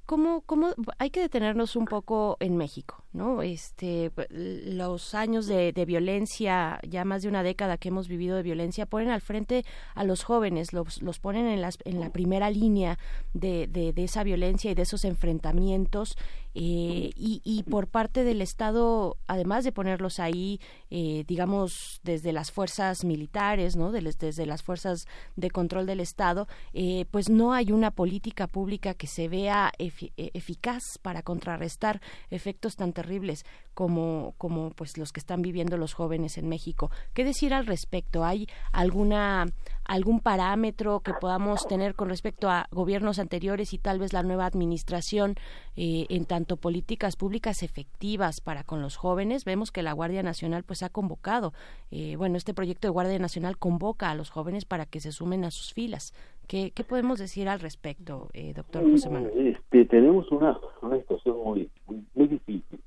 [0.07, 3.41] ¿Cómo, cómo hay que detenernos un poco en México, no?
[3.41, 8.85] Este, los años de, violencia, ya más de una década que hemos vivido de violencia,
[8.85, 9.65] ponen al frente
[9.95, 12.99] a los jóvenes, los, los ponen en, las, en la primera línea
[13.33, 16.19] de, de, de esa violencia y de esos enfrentamientos
[16.55, 20.61] eh, y, y, por parte del Estado, además de ponerlos ahí,
[20.91, 23.91] eh, digamos, desde las fuerzas militares, ¿no?
[23.91, 29.09] desde las fuerzas de control del Estado, eh, pues no hay una política pública que
[29.09, 32.01] se vea eficaz para contrarrestar
[32.31, 33.45] efectos tan terribles
[33.75, 36.91] como, como pues los que están viviendo los jóvenes en México.
[37.13, 38.25] ¿Qué decir al respecto?
[38.25, 39.47] ¿Hay alguna
[39.85, 44.47] algún parámetro que podamos tener con respecto a gobiernos anteriores y tal vez la nueva
[44.47, 45.35] administración
[45.77, 49.45] eh, en tanto políticas públicas efectivas para con los jóvenes?
[49.45, 51.53] Vemos que la Guardia Nacional pues ha convocado,
[51.91, 55.45] eh, bueno, este proyecto de Guardia Nacional convoca a los jóvenes para que se sumen
[55.45, 56.15] a sus filas.
[56.47, 59.47] ¿Qué, qué podemos decir al respecto, eh, doctor José Manuel?
[59.47, 61.71] Este, tenemos una, una situación muy,
[62.15, 62.81] muy difícil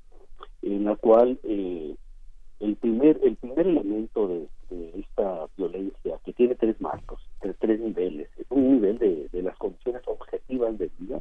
[0.62, 1.94] en la cual eh,
[2.60, 8.28] el primer el primer elemento de, esta violencia que tiene tres marcos tres, tres niveles.
[8.36, 11.18] Es un nivel de, las condiciones objetivas de vida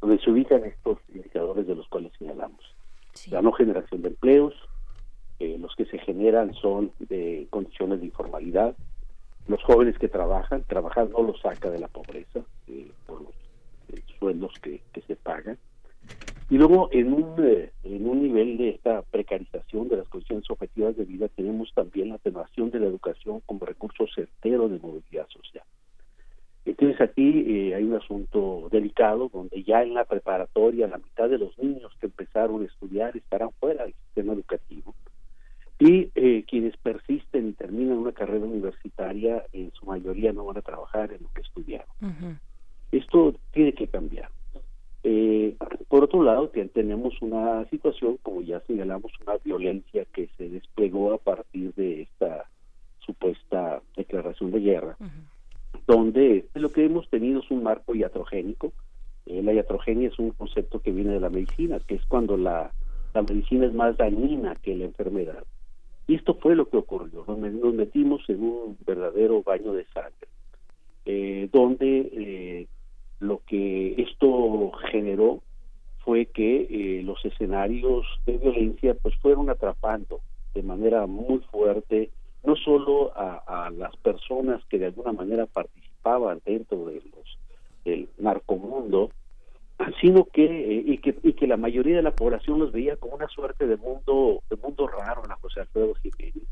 [0.00, 2.60] donde se ubican estos indicadores de los cuales señalamos.
[3.30, 4.54] La no generación de empleos
[5.38, 8.76] eh, los que se generan son de condiciones de informalidad.
[9.48, 13.34] Los jóvenes que trabajan trabajar no los saca de la pobreza eh, por los
[14.18, 15.58] sueldos que, que se pagan
[16.48, 20.96] y luego, en un, eh, en un nivel de esta precarización de las condiciones objetivas
[20.96, 25.64] de vida, tenemos también la atenuación de la educación como recurso certero de movilidad social.
[26.64, 31.38] Entonces aquí eh, hay un asunto delicado donde ya en la preparatoria la mitad de
[31.38, 34.94] los niños que empezaron a estudiar estarán fuera del sistema educativo
[35.78, 40.62] y eh, quienes persisten y terminan una carrera universitaria en su mayoría no van a
[40.62, 41.86] trabajar en lo que estudiaron.
[42.90, 44.30] Esto tiene que cambiar.
[45.08, 45.54] Eh,
[45.86, 51.18] por otro lado, tenemos una situación, como ya señalamos, una violencia que se desplegó a
[51.18, 52.50] partir de esta
[52.98, 54.96] supuesta declaración de guerra,
[55.86, 58.72] donde lo que hemos tenido es un marco iatrogénico.
[59.26, 62.72] Eh, la iatrogenia es un concepto que viene de la medicina, que es cuando la,
[63.14, 65.44] la medicina es más dañina que la enfermedad.
[66.08, 67.24] Y esto fue lo que ocurrió.
[67.28, 70.26] Nos, metimos en un verdadero baño de sangre,
[71.04, 72.66] eh, donde eh,
[73.20, 75.42] lo que esto generó
[76.04, 80.20] fue que eh, los escenarios de violencia pues fueron atrapando
[80.54, 82.10] de manera muy fuerte
[82.44, 87.38] no solo a, las personas que de alguna manera participaban dentro de los
[87.84, 89.10] del narcomundo
[90.00, 93.16] sino que, eh, y que y que la mayoría de la población los veía como
[93.16, 96.48] una suerte de mundo de mundo raro en la José Alfredo Jiménez.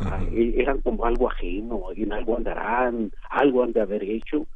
[0.00, 4.46] Ah, e, eran como algo ajeno en algo andarán algo han de haber hecho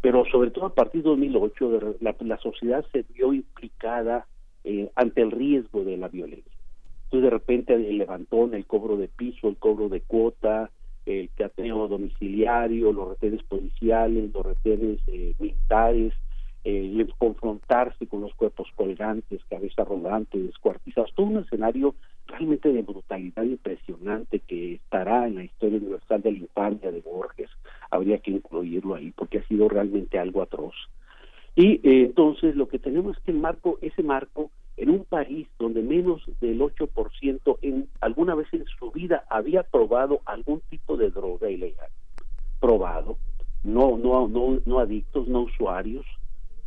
[0.00, 4.26] pero sobre todo a partir de 2008 la, la sociedad se vio implicada
[4.64, 6.52] eh, ante el riesgo de la violencia.
[7.04, 10.70] Entonces de repente el levantón, el cobro de piso, el cobro de cuota,
[11.06, 16.14] el cateo domiciliario, los retenes policiales, los retenes eh, militares,
[16.62, 21.94] el confrontarse con los cuerpos colgantes, cabeza rodante, descuartizados, todo un escenario
[22.30, 27.50] realmente de brutalidad impresionante que estará en la historia universal de la infancia de Borges,
[27.90, 30.74] habría que incluirlo ahí porque ha sido realmente algo atroz.
[31.56, 35.46] Y eh, entonces lo que tenemos es que el marco, ese marco, en un país
[35.58, 41.10] donde menos del 8% en alguna vez en su vida había probado algún tipo de
[41.10, 41.90] droga ilegal,
[42.60, 43.18] probado,
[43.62, 46.06] no, no, no, no adictos, no usuarios,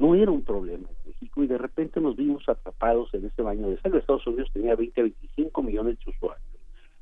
[0.04, 3.70] no era un problema en México y de repente nos vimos atrapados en ese baño
[3.70, 4.00] de sangre.
[4.00, 6.46] Estados Unidos tenía 20 25 millones de usuarios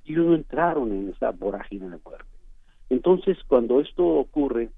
[0.05, 2.30] y no entraron en esa vorágine de muerte.
[2.91, 4.69] Entonces, cuando esto ocurre,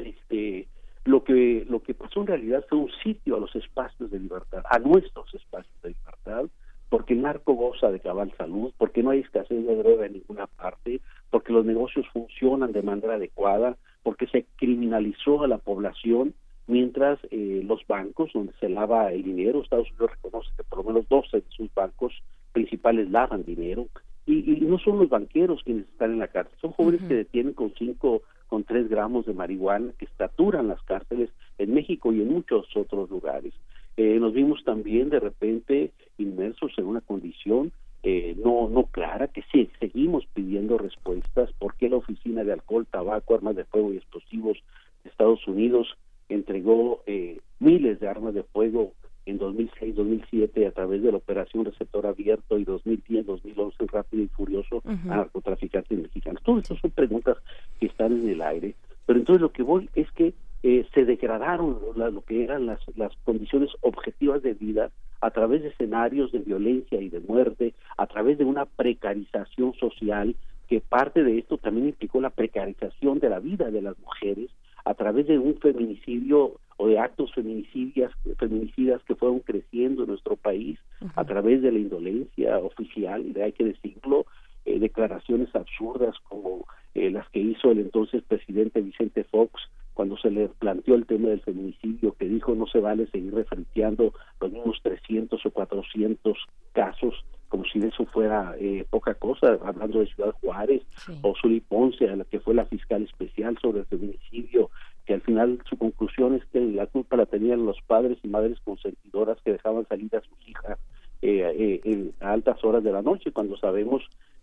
[0.00, 0.66] este,
[1.04, 4.64] lo que lo que pasó en realidad fue un sitio a los espacios de libertad,
[4.68, 6.46] a nuestros espacios de libertad,
[6.88, 11.00] porque el goza de cabal salud, porque no hay escasez de droga en ninguna parte,
[11.30, 16.34] porque los negocios funcionan de manera adecuada, porque se criminalizó a la población,
[16.66, 20.84] mientras eh, los bancos donde se lava el dinero, Estados Unidos reconoce que por lo
[20.84, 22.12] menos 12 de sus bancos
[22.52, 23.86] principales lavan dinero,
[24.26, 27.72] y, no son los banqueros quienes están en la cárcel, son jóvenes que detienen con
[27.78, 32.66] 5, con 3 gramos de marihuana, que estaturan las cárceles en México y en muchos
[32.76, 33.54] otros lugares.
[33.96, 37.72] Eh, nos vimos también de repente inmersos en una condición
[38.02, 42.86] eh, no no clara que sí seguimos pidiendo respuestas por qué la oficina de alcohol
[42.86, 44.58] tabaco armas de fuego y explosivos
[45.02, 45.88] de Estados Unidos
[46.28, 48.92] entregó eh, miles de armas de fuego
[49.24, 54.28] en 2006 2007 a través de la operación receptor abierto y 2010 2011 rápido y
[54.28, 56.42] furioso a narcotraficantes mexicanos.
[56.44, 57.36] Todas estas son preguntas
[57.80, 58.74] que están en el aire
[59.06, 63.14] pero entonces lo que voy es que eh, se degradaron lo que eran las, las
[63.24, 64.90] condiciones objetivas de vida
[65.20, 70.34] a través de escenarios de violencia y de muerte, a través de una precarización social,
[70.68, 74.50] que parte de esto también implicó la precarización de la vida de las mujeres,
[74.86, 80.36] a través de un feminicidio o de actos feminicidas, feminicidas que fueron creciendo en nuestro
[80.36, 80.78] país,
[81.16, 84.26] a través de la indolencia oficial, y hay que decirlo,
[84.64, 89.60] eh, declaraciones absurdas como eh, las que hizo el entonces presidente Vicente Fox
[89.92, 94.12] cuando se le planteó el tema del feminicidio, que dijo no se vale seguir referenciando
[94.40, 96.36] los mismos 300 o 400
[96.72, 97.14] casos
[97.48, 100.82] como si eso fuera eh, poca cosa, hablando de Ciudad Juárez
[101.22, 104.70] o Zuli Ponce, a la que fue la fiscal especial sobre el feminicidio,
[105.04, 108.58] que al final su conclusión es que la culpa la tenían los padres y madres
[108.64, 110.78] consentidoras que dejaban salir a sus hijas
[111.22, 114.02] eh, eh, a altas horas de la noche, cuando sabemos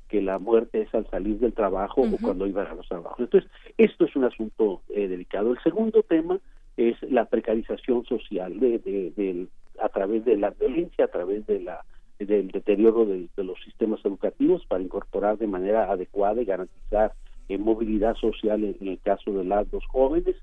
[0.10, 3.20] que la muerte es al salir del trabajo o cuando iban a los trabajos.
[3.20, 5.52] Entonces, esto es un asunto eh, delicado.
[5.52, 6.40] El segundo tema
[6.78, 9.48] es la precarización social de, de,
[9.82, 11.84] a través de la violencia, a través de la
[12.26, 17.14] del deterioro de, los sistemas educativos para incorporar de manera adecuada y garantizar
[17.50, 20.36] eh, movilidad social en, el caso de las dos jóvenes.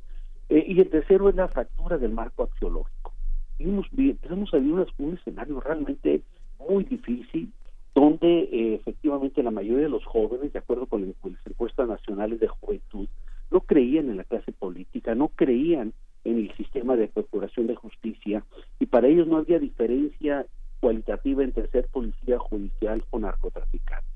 [0.49, 3.13] Eh, y el tercero es la fractura del marco axiológico.
[3.59, 6.23] Y empezamos a vivir un escenario realmente
[6.59, 7.53] muy difícil
[7.95, 12.49] donde eh, efectivamente la mayoría de los jóvenes, de acuerdo con las encuestas nacionales de
[12.49, 13.09] juventud,
[13.51, 15.93] no creían en la clase política, no creían
[16.25, 18.45] en el sistema de procuración de justicia
[18.79, 20.47] y para ellos no había diferencia
[20.81, 24.07] cualitativa entre ser policía judicial o narcotraficante.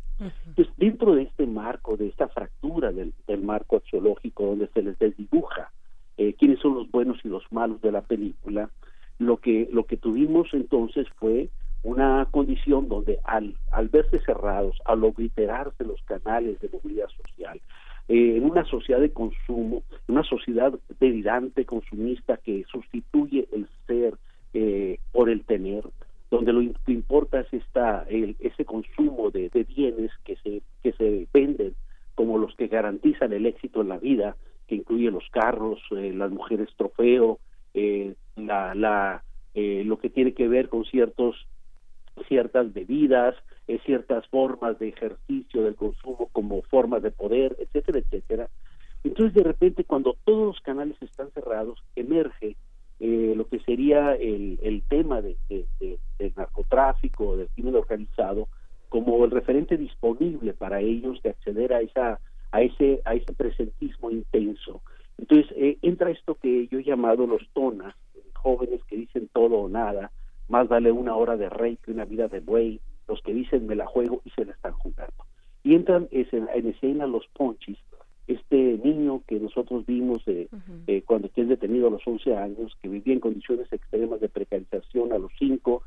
[0.46, 3.12] Entonces, dentro de este marco, de esta fractura del,
[3.42, 5.72] marco axiológico, donde se les desdibuja
[6.16, 8.70] eh, quiénes son los buenos y los malos de la película,
[9.18, 11.50] lo que, lo que tuvimos entonces fue
[11.82, 17.60] una condición donde al, al verse cerrados, al obliterarse los canales de movilidad social,
[18.08, 24.14] eh, en una sociedad de consumo, en una sociedad delirante, consumista, que sustituye el ser
[24.52, 25.84] eh, por el tener,
[26.30, 31.28] donde lo que importa es esta, el, ese consumo de, bienes que se, que se
[31.32, 31.74] venden
[32.14, 34.36] como los que garantizan el éxito en la vida,
[34.66, 37.38] que incluye los carros, eh, las mujeres trofeo,
[38.36, 41.46] la, la, lo que tiene que ver con ciertos
[42.28, 43.34] ciertas bebidas,
[43.66, 48.48] eh, ciertas formas de ejercicio del consumo como formas de poder, etcétera, etcétera.
[49.02, 52.56] Entonces, de repente, cuando todos los canales están cerrados, emerge
[53.00, 55.98] eh, lo que sería el, el tema de, del
[56.64, 58.48] narcotráfico, del crimen organizado,
[58.88, 62.20] como el referente disponible para ellos de acceder a esa
[62.52, 64.82] a ese a ese presentismo intenso.
[65.18, 67.94] Entonces eh, entra esto que yo he llamado los tonas,
[68.34, 70.12] jóvenes que dicen todo o nada,
[70.48, 73.74] más vale una hora de rey que una vida de buey, los que dicen me
[73.74, 75.24] la juego y se la están jugando.
[75.62, 77.78] Y entran en escena los ponchis,
[78.26, 80.48] este niño que nosotros vimos eh,
[80.86, 85.12] eh, cuando quien detenido a los 11 años, que vivía en condiciones extremas de precarización
[85.12, 85.82] a los 5,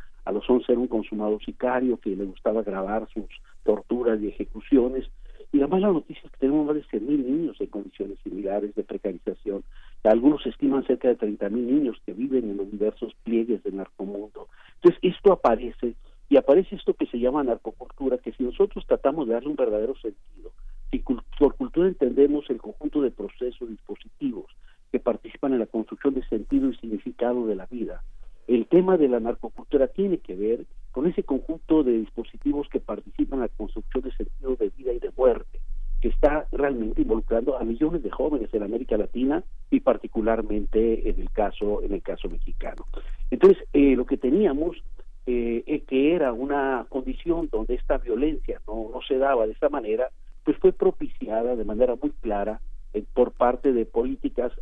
[0.49, 3.25] 11 era un consumado sicario que le gustaba grabar sus
[3.63, 5.09] torturas y ejecuciones,
[5.51, 8.83] y la mala noticia es que tenemos más de 100.000 niños en condiciones similares de
[8.83, 9.63] precarización.
[10.03, 14.47] Algunos estiman cerca de 30.000 niños que viven en los diversos pliegues del narcomundo.
[14.75, 15.95] Entonces, esto aparece
[16.29, 19.95] y aparece esto que se llama narcocultura, que si nosotros tratamos de darle un verdadero
[19.95, 20.51] sentido,
[20.91, 24.45] si por cultura entendemos el conjunto de procesos, dispositivos
[24.91, 28.03] que participan en la construcción de sentido y significado de la vida,
[28.47, 33.39] el tema de la narcocultura tiene que ver con ese conjunto de dispositivos que participan
[33.39, 35.59] en la construcción de sentido de vida y de muerte,
[36.01, 41.29] que está realmente involucrando a millones de jóvenes en América Latina y particularmente en el
[41.31, 42.85] caso en el caso mexicano.
[43.29, 44.77] Entonces, eh, lo que teníamos
[45.25, 50.09] eh, que era una condición donde esta violencia no, no se daba de esa manera,
[50.45, 52.61] pues fue propiciada de manera muy clara
[52.93, 54.53] eh, por parte de políticas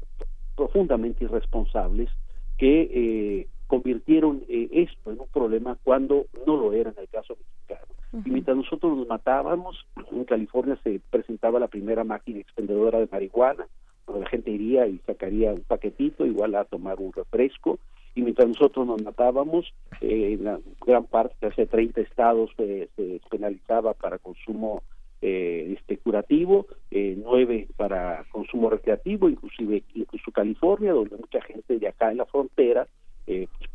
[0.56, 2.10] profundamente irresponsables
[2.58, 7.36] que eh, convirtieron eh, esto en un problema cuando no lo era en el caso
[7.38, 7.94] mexicano.
[8.26, 13.68] Y mientras nosotros nos matábamos, en California se presentaba la primera máquina expendedora de marihuana,
[14.08, 17.78] donde la gente iría y sacaría un paquetito, igual a tomar un refresco,
[18.14, 22.88] y mientras nosotros nos matábamos, eh, en la gran parte, hace 30 estados se
[23.30, 24.82] penalizaba para consumo
[25.28, 31.88] eh, este curativo, eh, nueve para consumo recreativo, inclusive incluso California, donde mucha gente de
[31.88, 32.95] acá en la frontera eh,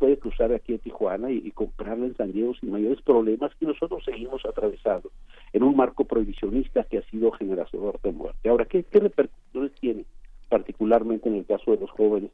[0.01, 3.67] puede cruzar aquí a Tijuana y, y comprarla en San Diego sin mayores problemas que
[3.67, 5.11] nosotros seguimos atravesando
[5.53, 8.49] en un marco prohibicionista que ha sido generador de muerte.
[8.49, 10.05] Ahora, ¿qué, qué repercusiones tiene
[10.49, 12.31] particularmente en el caso de los jóvenes?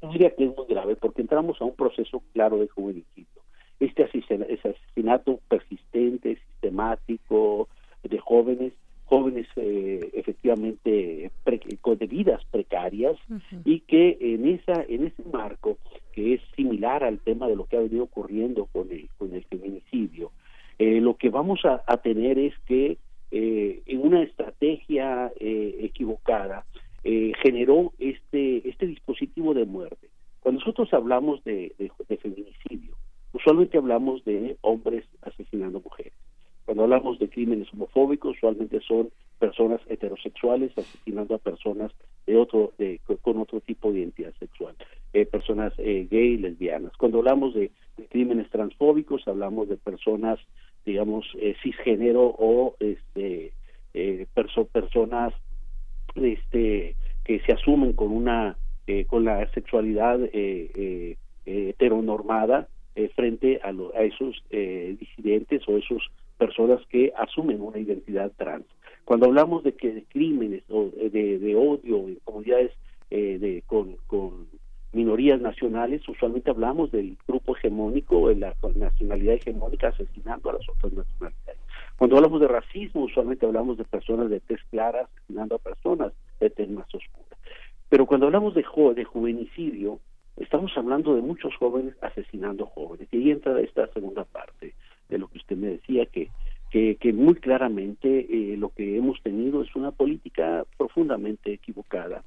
[0.00, 3.42] Yo diría que es muy grave porque entramos a un proceso claro de juvenicidio.
[3.80, 7.68] Este asesinato persistente, sistemático,
[8.04, 8.74] de jóvenes,
[9.06, 11.32] jóvenes eh, efectivamente
[11.80, 13.16] con de vidas precarias
[13.64, 15.78] y que en esa en ese marco
[16.12, 16.40] que es
[16.86, 20.32] al tema de lo que ha venido ocurriendo con el con el feminicidio
[20.78, 22.98] eh, lo que vamos a, tener es que
[23.30, 26.64] eh, en una estrategia equivocada
[27.42, 30.08] generó este este dispositivo de muerte.
[30.40, 31.72] Cuando nosotros hablamos de
[32.20, 32.96] feminicidio
[33.36, 36.12] usualmente hablamos de hombres asesinando mujeres.
[36.64, 41.92] Cuando hablamos de crímenes homofóbicos, usualmente son personas heterosexuales asesinando a personas
[42.26, 44.74] de otro, de, con otro tipo de identidad sexual,
[45.16, 46.92] eh, personas eh, gay, lesbianas.
[46.98, 47.70] Cuando hablamos de,
[48.10, 50.38] crímenes transfóbicos, hablamos de personas,
[50.84, 53.54] digamos, eh, cisgénero o este,
[53.94, 54.26] eh,
[54.70, 55.32] personas
[56.14, 58.58] este, que se asumen con una,
[59.08, 60.20] con la sexualidad
[61.46, 62.68] heteronormada
[63.14, 66.02] frente a, a esos disidentes o esos
[66.38, 68.66] personas que asumen una identidad trans.
[69.04, 72.72] Cuando hablamos de que de crímenes o de, de odio en comunidades
[73.08, 74.48] eh, de, con, con
[74.96, 80.92] minorías nacionales, usualmente hablamos del grupo hegemónico, de la nacionalidad hegemónica asesinando a las otras
[80.94, 81.60] nacionalidades.
[81.98, 86.50] Cuando hablamos de racismo, usualmente hablamos de personas de tez clara asesinando a personas de
[86.50, 87.36] tez más oscura.
[87.88, 90.00] Pero cuando hablamos de, jo de juvenicidio,
[90.36, 93.06] estamos hablando de muchos jóvenes asesinando jóvenes.
[93.12, 94.74] Y ahí entra esta segunda parte
[95.08, 96.30] de lo que usted me decía, que,
[96.70, 102.24] que, muy claramente eh, lo que hemos tenido es una política profundamente equivocada,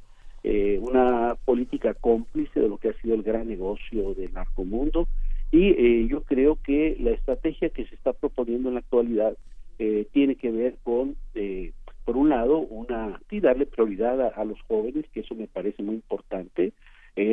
[0.51, 5.07] eh, una política cómplice de lo que ha sido el gran negocio del narcomundo
[5.51, 9.37] y eh, yo creo que la estrategia que se está proponiendo en la actualidad
[10.11, 11.15] tiene que ver con,
[12.03, 15.81] por un lado, una y darle prioridad a, a, los jóvenes, que eso me parece
[15.81, 16.73] muy importante.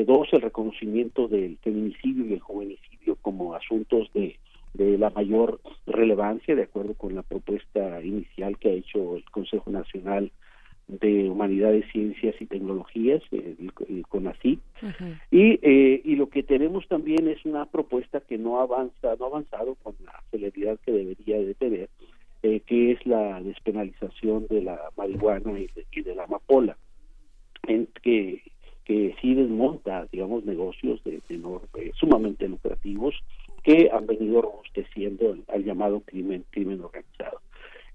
[0.07, 4.37] dos, el reconocimiento del feminicidio y el juvenicidio como asuntos de
[4.77, 9.71] de la mayor relevancia, de acuerdo con la propuesta inicial que ha hecho el Consejo
[9.71, 10.31] Nacional
[10.89, 14.61] de Humanidades, Ciencias y Tecnologías, el, CONACYT,
[15.31, 19.29] y, eh, y lo que tenemos también es una propuesta que no avanza, no ha
[19.29, 21.89] avanzado con la celeridad que debería de tener,
[22.43, 26.77] eh, que es la despenalización de la marihuana y de, la amapola,
[27.67, 28.43] en que
[28.85, 33.17] que sí desmonta, digamos, negocios de, de sumamente lucrativos
[33.65, 37.41] que han venido robusteciendo al llamado crimen crimen organizado.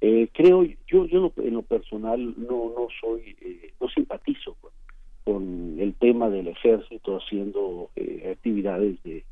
[0.04, 4.58] Eh, creo yo yo en lo personal no no soy eh, no simpatizo
[5.24, 9.24] con, el tema del ejército haciendo eh, actividades de,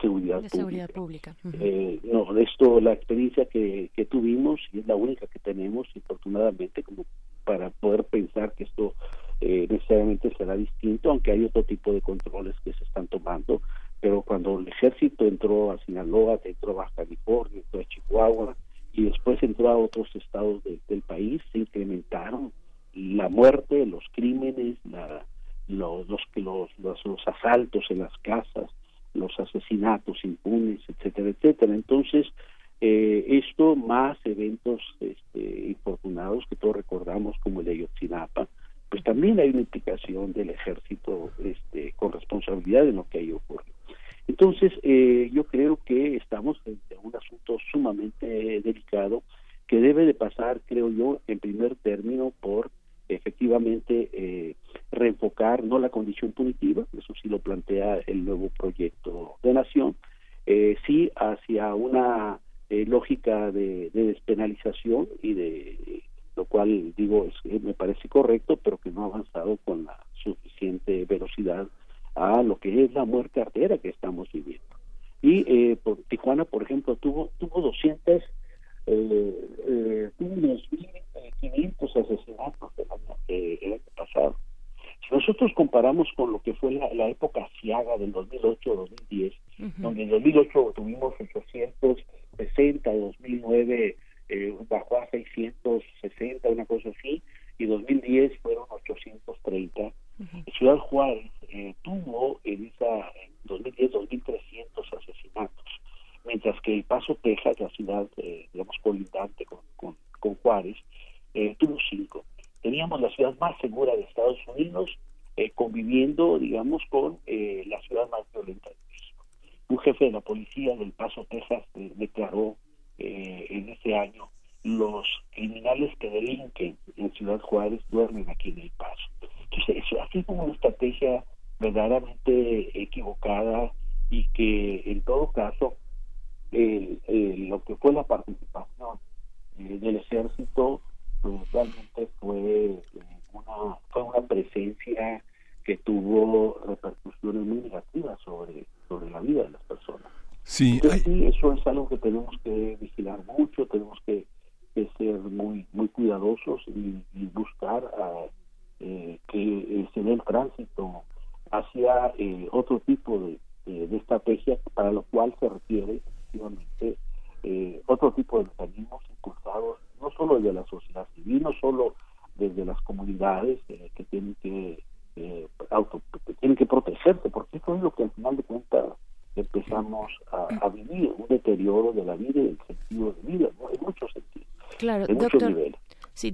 [0.00, 1.34] seguridad de seguridad pública.
[1.42, 7.04] no esto la experiencia que, que tuvimos y es la única que tenemos infortunadamente como
[7.44, 8.94] para poder pensar que esto
[9.40, 13.60] necesariamente será distinto aunque hay otro tipo de controles que se están tomando
[14.00, 18.56] pero cuando el ejército entró a Sinaloa, entró a Baja California, entró a Chihuahua
[18.98, 22.52] y después entró a otros estados del país, se incrementaron
[22.94, 25.24] la muerte, los crímenes, la,
[25.68, 28.68] los, los, los, los, asaltos en las casas,
[29.14, 31.74] los asesinatos impunes, etcétera, etcétera.
[31.74, 32.26] Entonces,
[32.80, 38.48] eh, esto más eventos este, infortunados que todos recordamos como el de Ayotzinapa,
[38.90, 43.07] pues también hay una implicación del ejército este, con responsabilidad en lo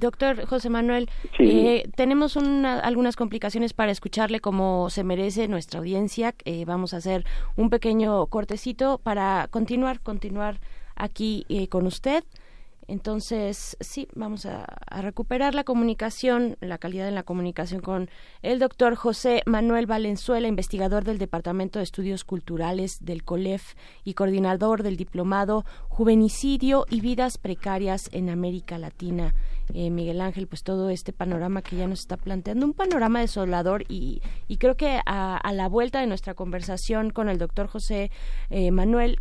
[0.05, 1.45] doctor José Manuel, Sí.
[1.67, 6.35] eh, tenemos una- algunas complicaciones para escucharle como se merece nuestra audiencia.
[6.45, 7.25] Eh, vamos a hacer
[7.57, 10.61] un pequeño cortecito para continuar, continuar
[10.97, 12.23] aquí eh, con usted.
[12.87, 18.11] Entonces, sí, vamos a, a recuperar la comunicación, la calidad en la comunicación con
[18.43, 23.73] el doctor José Manuel Valenzuela, investigador del Departamento de Estudios Culturales del COLEF
[24.05, 29.35] y coordinador del Diplomado Juvenicidio y Vidas Precarias en América Latina.
[29.73, 33.85] Eh, Miguel Ángel, pues todo este panorama que ya nos está planteando, un panorama desolador
[33.89, 38.11] y, y creo que a, a la vuelta de nuestra conversación con el doctor José
[38.51, 39.19] eh, Manuel,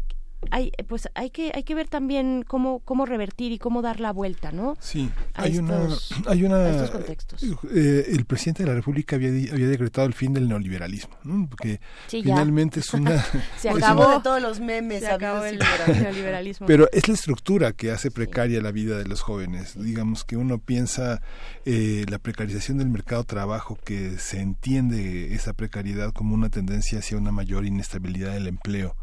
[0.51, 4.11] hay, pues hay que hay que ver también cómo cómo revertir y cómo dar la
[4.11, 4.75] vuelta, ¿no?
[4.79, 5.87] Sí, A hay una,
[6.27, 7.43] hay una, a estos contextos.
[7.73, 11.47] eh, el presidente de la República había, había decretado el fin del neoliberalismo, ¿no?
[11.49, 13.21] porque Sí, finalmente es una,
[13.57, 14.99] Se es acabó una- de todos los memes.
[15.01, 16.67] Se acabó el neoliberalismo.
[16.67, 19.73] Pero es la estructura que hace precaria la vida de los jóvenes.
[19.81, 21.21] Digamos que uno piensa
[21.65, 26.99] eh, la precarización del mercado de trabajo, que se entiende esa precariedad como una tendencia
[26.99, 28.95] hacia una mayor inestabilidad del empleo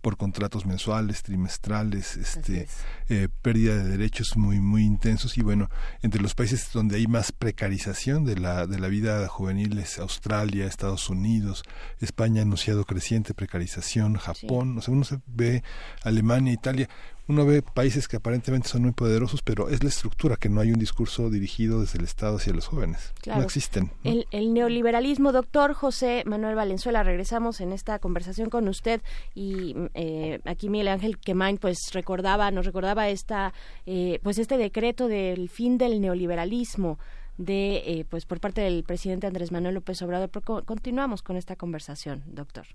[0.00, 2.68] por contratos mensuales, trimestrales, este,
[3.08, 5.36] eh, pérdida de derechos muy muy intensos.
[5.38, 5.68] Y bueno,
[6.02, 10.66] entre los países donde hay más precarización de la de la vida juvenil es Australia,
[10.66, 11.62] Estados Unidos,
[12.00, 15.62] España ha anunciado creciente precarización, Japón, o sea, uno se ve
[16.02, 16.88] Alemania, Italia,
[17.28, 20.72] uno ve países que aparentemente son muy poderosos, pero es la estructura que no hay
[20.72, 23.12] un discurso dirigido desde el Estado hacia los jóvenes.
[23.22, 23.40] Claro.
[23.40, 23.90] No existen.
[24.02, 24.10] ¿no?
[24.10, 29.00] El, el neoliberalismo, doctor José Manuel Valenzuela, regresamos en esta conversación con usted
[29.34, 33.52] y eh, aquí Miguel Ángel Quemain pues recordaba, nos recordaba esta,
[33.86, 36.98] eh, pues este decreto del fin del neoliberalismo
[37.36, 40.28] de eh, pues por parte del presidente Andrés Manuel López Obrador.
[40.28, 42.66] Pero co- continuamos con esta conversación, doctor.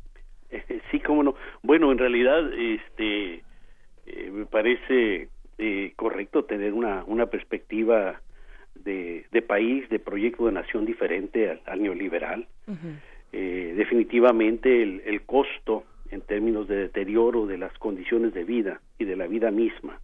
[0.91, 1.33] Sí, cómo no.
[1.63, 3.43] Bueno, en realidad, este,
[4.15, 8.21] eh, me parece eh, correcto tener una, una perspectiva
[8.75, 12.47] de, de país, de proyecto de nación diferente al, al neoliberal.
[13.31, 19.05] Eh, definitivamente el, el costo en términos de deterioro de las condiciones de vida y
[19.05, 19.99] de la vida misma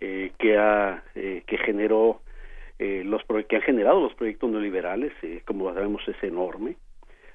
[0.00, 2.22] eh, que ha eh, que generó
[2.78, 5.12] eh, los que han generado los proyectos neoliberales
[5.44, 6.76] como sabemos es enorme.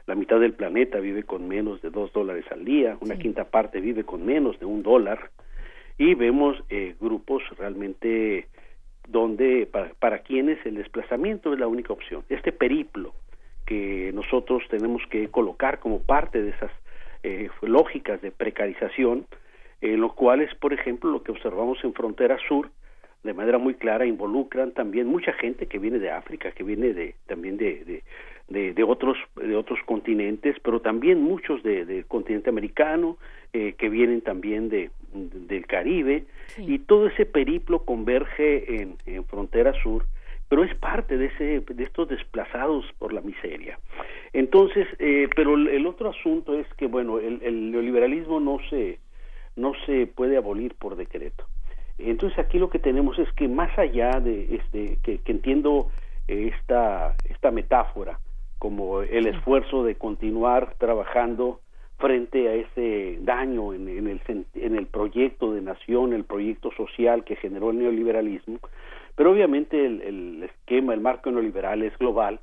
[0.07, 3.79] La mitad del planeta vive con menos de dos dólares al día una quinta parte
[3.79, 5.29] vive con menos de un dólar
[5.97, 8.47] y vemos eh, grupos realmente
[9.07, 12.23] donde para, para quienes el desplazamiento es la única opción.
[12.29, 13.13] Este periplo
[13.65, 16.71] que nosotros tenemos que colocar como parte de esas
[17.23, 19.25] eh, lógicas de precarización,
[19.81, 22.69] en los cuales, por ejemplo, lo que observamos en Frontera Sur,
[23.27, 27.13] de manera muy clara, involucran también mucha gente que viene de África, que viene de,
[27.27, 28.03] también de, de,
[28.49, 33.17] de, de otros, de otros continentes, pero también muchos de- del continente americano,
[33.53, 36.23] eh, que vienen también de, del Caribe,
[36.57, 40.05] y todo ese periplo converge en, en Frontera Sur,
[40.49, 43.77] pero es parte de ese de estos desplazados por la miseria.
[44.33, 48.99] Entonces eh, pero el, el otro asunto es que bueno el, el neoliberalismo no se
[49.57, 51.45] no se puede abolir por decreto
[51.97, 55.89] Entonces aquí lo que tenemos es que más allá de este que, entiendo
[56.27, 58.19] esta esta metáfora
[58.59, 61.59] como el esfuerzo de continuar trabajando
[61.97, 64.21] frente a ese daño en, el,
[64.53, 68.59] en el proyecto de nación, el proyecto social que generó el neoliberalismo,
[69.15, 72.39] pero obviamente el, esquema, el marco neoliberal es global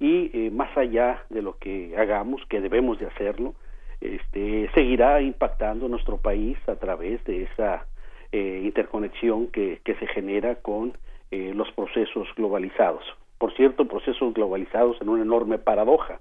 [0.00, 3.54] y eh, más allá de lo que hagamos, que debemos de hacerlo,
[4.00, 7.86] este, seguirá impactando nuestro país a través de esa
[8.32, 10.92] eh, interconexión que, que, se genera con
[11.30, 13.02] eh, los procesos globalizados.
[13.38, 16.20] Por cierto, procesos globalizados en una enorme paradoja,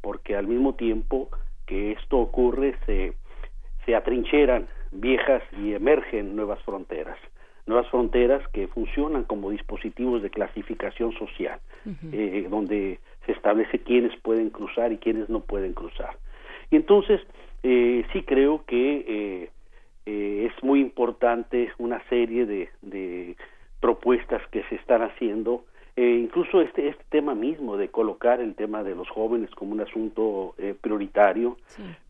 [0.00, 1.30] porque al mismo tiempo
[1.66, 3.14] que esto ocurre se,
[3.86, 7.18] se atrincheran viejas y emergen nuevas fronteras
[7.66, 11.60] nuevas fronteras que funcionan como dispositivos de clasificación social,
[12.12, 16.16] eh, donde se establece quiénes pueden cruzar y quiénes no pueden cruzar.
[16.70, 17.20] Y entonces,
[17.62, 19.50] eh, sí creo que
[20.08, 23.36] eh, es muy importante una serie de, de
[23.80, 25.64] propuestas que se están haciendo
[26.00, 29.80] eh, incluso este, este tema mismo de colocar el tema de los jóvenes como un
[29.80, 31.56] asunto eh, prioritario,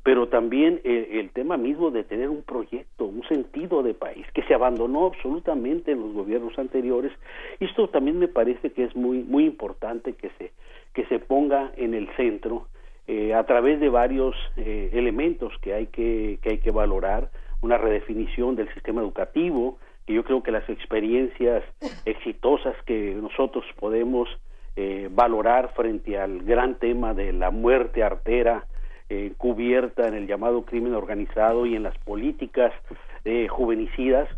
[0.02, 4.42] pero también eh, el tema mismo de tener un proyecto, un sentido de país, que
[4.42, 7.12] se abandonó absolutamente en los gobiernos anteriores.
[7.60, 10.52] Esto también me parece que es muy, muy importante que se,
[10.92, 12.66] que se ponga en el centro
[13.34, 17.30] a través de varios elementos que hay que, que hay que valorar,
[17.60, 21.62] una redefinición del sistema educativo, que yo creo que las experiencias
[22.04, 24.28] exitosas que nosotros podemos
[24.80, 28.64] eh, valorar frente al gran tema de la muerte artera
[29.10, 32.72] eh, cubierta en el llamado crimen organizado y en las políticas
[33.24, 34.28] eh, juvenicidas,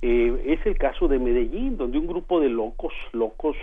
[0.00, 3.56] es el caso de Medellín, donde un grupo de locos, locos,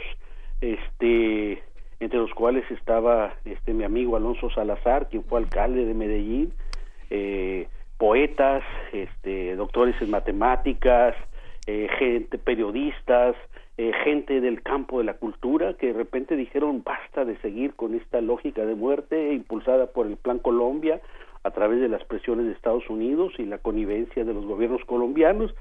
[0.62, 1.64] este,
[2.00, 6.54] entre los cuales estaba este mi amigo Alonso Salazar, quien fue alcalde de Medellín,
[8.00, 8.64] poetas,
[8.94, 11.16] este, doctores en matemáticas,
[11.68, 13.36] eh, gente, periodistas,
[13.78, 17.94] eh, gente del campo de la cultura que de repente dijeron basta de seguir con
[17.94, 21.02] esta lógica de muerte impulsada por el Plan Colombia
[21.44, 25.54] a través de las presiones de Estados Unidos y la connivencia de los gobiernos colombianos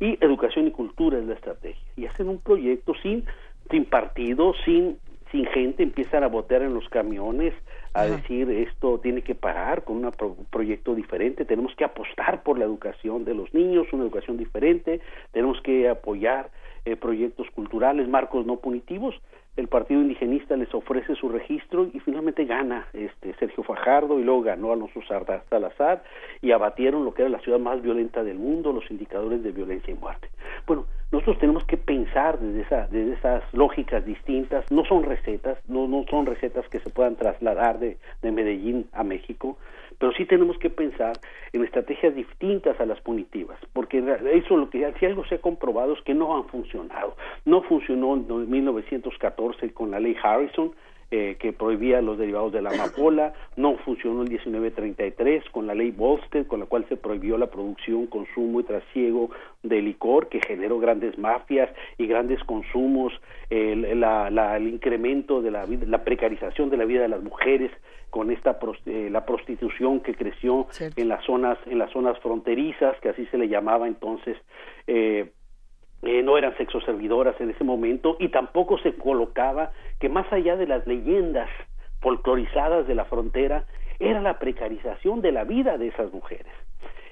[0.00, 3.24] y educación y cultura es la estrategia y hacen un proyecto sin
[3.70, 4.98] sin partido sin
[5.30, 7.54] sin gente empiezan a botear en los camiones
[7.94, 10.12] a decir esto tiene que parar con un
[10.50, 15.00] proyecto diferente, tenemos que apostar por la educación de los niños, una educación diferente,
[15.32, 16.50] tenemos que apoyar
[16.84, 19.14] eh, proyectos culturales, marcos no punitivos.
[19.54, 24.40] El Partido Indigenista les ofrece su registro y finalmente gana este Sergio Fajardo y luego
[24.40, 26.04] ganó Alonso Salazar
[26.40, 29.92] y abatieron lo que era la ciudad más violenta del mundo, los indicadores de violencia
[29.92, 30.30] y muerte.
[30.66, 35.86] Bueno, nosotros tenemos que pensar desde, esa, desde esas lógicas distintas, no son recetas, no,
[35.86, 39.58] no son recetas que se puedan trasladar de, de Medellín a México,
[40.02, 41.12] pero sí tenemos que pensar
[41.52, 44.02] en estrategias distintas a las punitivas, porque
[44.34, 47.16] eso lo que si algo se ha comprobado es que no han funcionado.
[47.44, 50.72] No funcionó en 1914 con la ley Harrison,
[51.12, 55.92] eh, que prohibía los derivados de la amapola, no funcionó en 1933 con la ley
[55.92, 59.30] Volstead, con la cual se prohibió la producción, consumo y trasiego
[59.62, 63.12] de licor, que generó grandes mafias y grandes consumos,
[63.50, 67.70] el, el incremento de la, la precarización de la vida de las mujeres,
[68.12, 73.08] con esta eh, la prostitución que creció en las zonas en las zonas fronterizas que
[73.08, 74.36] así se le llamaba entonces
[74.86, 75.32] eh,
[76.02, 80.66] eh, no eran sexoservidoras en ese momento y tampoco se colocaba que más allá de
[80.66, 81.48] las leyendas
[82.02, 83.64] folclorizadas de la frontera
[83.98, 86.52] era la precarización de la vida de esas mujeres.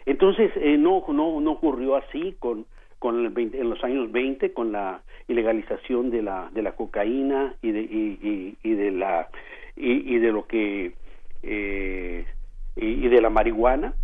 [0.04, 2.66] Entonces no no no ocurrió así con
[3.00, 7.72] con el en los años 20 con la ilegalización de la de la cocaína y
[7.72, 9.28] de y, y de la
[9.74, 10.92] y, de lo que
[11.42, 12.26] eh,
[12.76, 13.94] y, de la marihuana.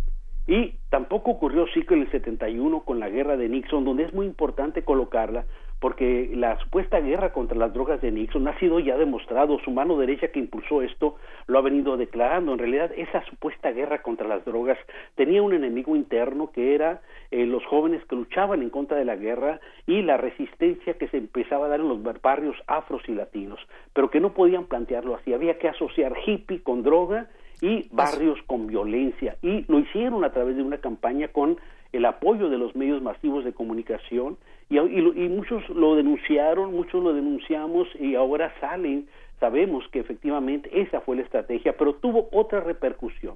[0.47, 4.25] Y tampoco ocurrió así con el 71 con la guerra de Nixon donde es muy
[4.25, 5.45] importante colocarla
[5.79, 9.97] porque la supuesta guerra contra las drogas de Nixon ha sido ya demostrado, su mano
[9.97, 12.53] derecha que impulsó esto lo ha venido declarando.
[12.53, 14.77] En realidad, esa supuesta guerra contra las drogas
[15.15, 19.15] tenía un enemigo interno que era eh, los jóvenes que luchaban en contra de la
[19.15, 23.59] guerra y la resistencia que se empezaba a dar en los barrios afros y latinos,
[23.93, 25.33] pero que no podían plantearlo así.
[25.33, 27.27] Había que asociar hippie con droga
[27.61, 31.57] y barrios con violencia y lo hicieron a través de una campaña con
[31.91, 34.37] el apoyo de los medios masivos de comunicación
[34.69, 39.07] y, y, muchos lo denunciaron, muchos lo denunciamos y ahora salen,
[39.39, 43.35] sabemos que efectivamente esa fue la estrategia, pero tuvo otra repercusión,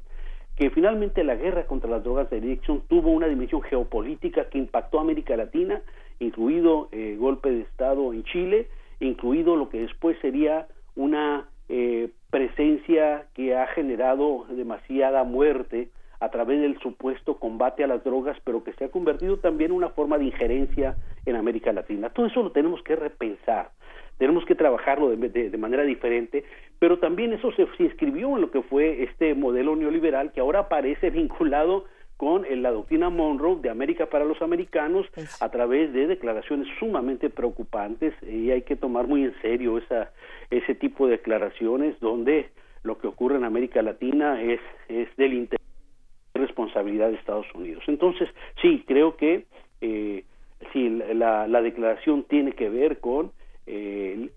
[0.57, 4.99] que finalmente la guerra contra las drogas de adicción tuvo una dimensión geopolítica que impactó
[4.99, 5.81] a América Latina,
[6.19, 8.67] incluido el eh, golpe de Estado en Chile,
[8.99, 15.89] incluido lo que después sería una eh, presencia que ha generado demasiada muerte
[16.21, 19.77] a través del supuesto combate a las drogas, pero que se ha convertido también en
[19.77, 22.11] una forma de injerencia en América Latina.
[22.11, 23.71] Todo eso lo tenemos que repensar,
[24.19, 26.45] tenemos que trabajarlo de, manera diferente,
[26.77, 31.09] pero también eso se, inscribió en lo que fue este modelo neoliberal que ahora aparece
[31.09, 31.85] vinculado
[32.17, 35.07] con la doctrina Monroe de América para los americanos
[35.39, 40.11] a través de declaraciones sumamente preocupantes y hay que tomar muy en serio esa,
[40.51, 42.51] ese tipo de declaraciones donde
[42.83, 45.60] lo que ocurre en América Latina es, es del interés
[46.41, 47.83] responsabilidad de Estados Unidos.
[47.87, 48.29] Entonces,
[48.61, 49.45] sí, creo que
[49.81, 50.23] eh,
[50.73, 53.31] sí, la, la declaración tiene que ver con,
[53.65, 54.29] eh,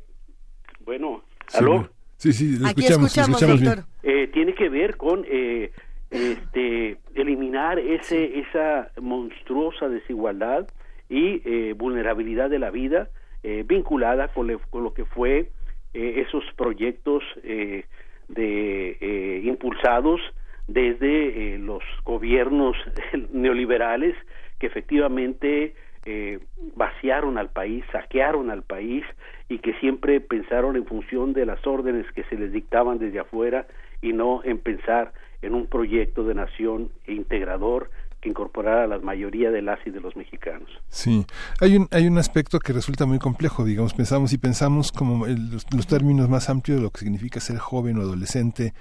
[0.84, 1.22] bueno,
[1.54, 1.88] ¿aló?
[2.16, 3.84] Sí, sí, lo escuchamos, escuchamos, bien.
[4.02, 5.72] Eh, tiene que ver con eh,
[6.10, 10.68] este, eliminar ese, esa monstruosa desigualdad
[11.08, 13.08] y eh, vulnerabilidad de la vida
[13.42, 15.50] eh, vinculada con, con, lo que fue
[15.92, 17.84] eh, esos proyectos eh,
[18.28, 20.20] de eh, impulsados
[20.66, 22.76] desde eh, los gobiernos
[23.32, 24.16] neoliberales
[24.58, 25.74] que efectivamente
[26.06, 26.38] eh,
[26.76, 29.04] vaciaron al país, saquearon al país
[29.48, 33.66] y que siempre pensaron en función de las órdenes que se les dictaban desde afuera
[34.02, 35.12] y no en pensar
[35.42, 37.90] en un proyecto de nación integrador
[38.24, 40.68] que incorporara a la mayoría de las y de los mexicanos.
[40.88, 41.26] Sí,
[41.60, 45.66] hay un, hay un aspecto que resulta muy complejo, digamos, pensamos y pensamos como los,
[45.70, 48.72] los, términos más amplios de lo que significa ser joven o adolescente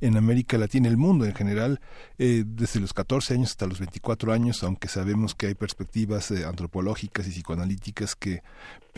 [0.00, 1.80] en América Latina, el mundo en general,
[2.18, 6.44] eh, desde los 14 años hasta los 24 años, aunque sabemos que hay perspectivas eh,
[6.44, 8.42] antropológicas y psicoanalíticas que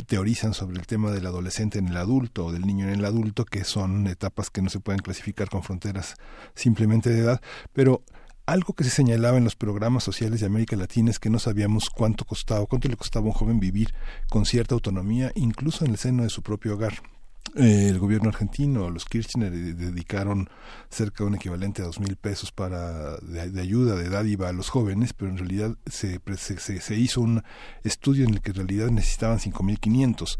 [0.07, 3.47] teorizan sobre el tema del adolescente en el adulto o del niño en el adulto,
[3.47, 6.17] que son etapas que no se pueden clasificar con fronteras
[6.55, 7.41] simplemente de edad,
[7.73, 8.03] pero
[8.47, 11.91] algo que se señalaba en los programas sociales de América Latina es que no sabíamos
[11.91, 13.95] cuánto costaba, cuánto le costaba a un joven vivir
[14.29, 16.95] con cierta autonomía, incluso en el seno de su propio hogar.
[17.57, 20.49] Eh, el gobierno argentino, los Kirchner, dedicaron
[20.89, 24.71] cerca de un equivalente a dos mil pesos para de, ayuda, de dádiva a los
[24.71, 27.45] jóvenes, pero en realidad se, se, se hizo un
[27.85, 30.39] estudio en el que en realidad necesitaban cinco mil quinientos.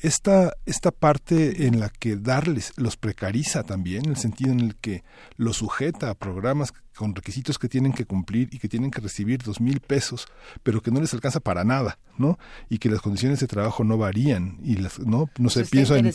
[0.00, 4.76] Esta, esta parte en la que darles los precariza también, en el sentido en el
[4.76, 5.02] que
[5.36, 9.42] los sujeta a programas con requisitos que tienen que cumplir y que tienen que recibir
[9.42, 10.26] dos mil pesos,
[10.62, 12.38] pero que no les alcanza para nada, ¿no?
[12.68, 16.12] Y que las condiciones de trabajo no varían y las, no, no sé, pienso en,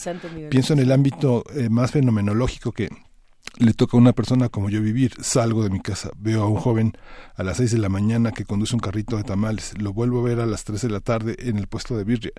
[0.50, 2.90] pienso en el ámbito eh, más fenomenológico que
[3.60, 6.56] le toca a una persona como yo vivir, salgo de mi casa, veo a un
[6.56, 6.94] joven
[7.36, 10.24] a las seis de la mañana que conduce un carrito de tamales, lo vuelvo a
[10.24, 12.32] ver a las tres de la tarde en el puesto de birria,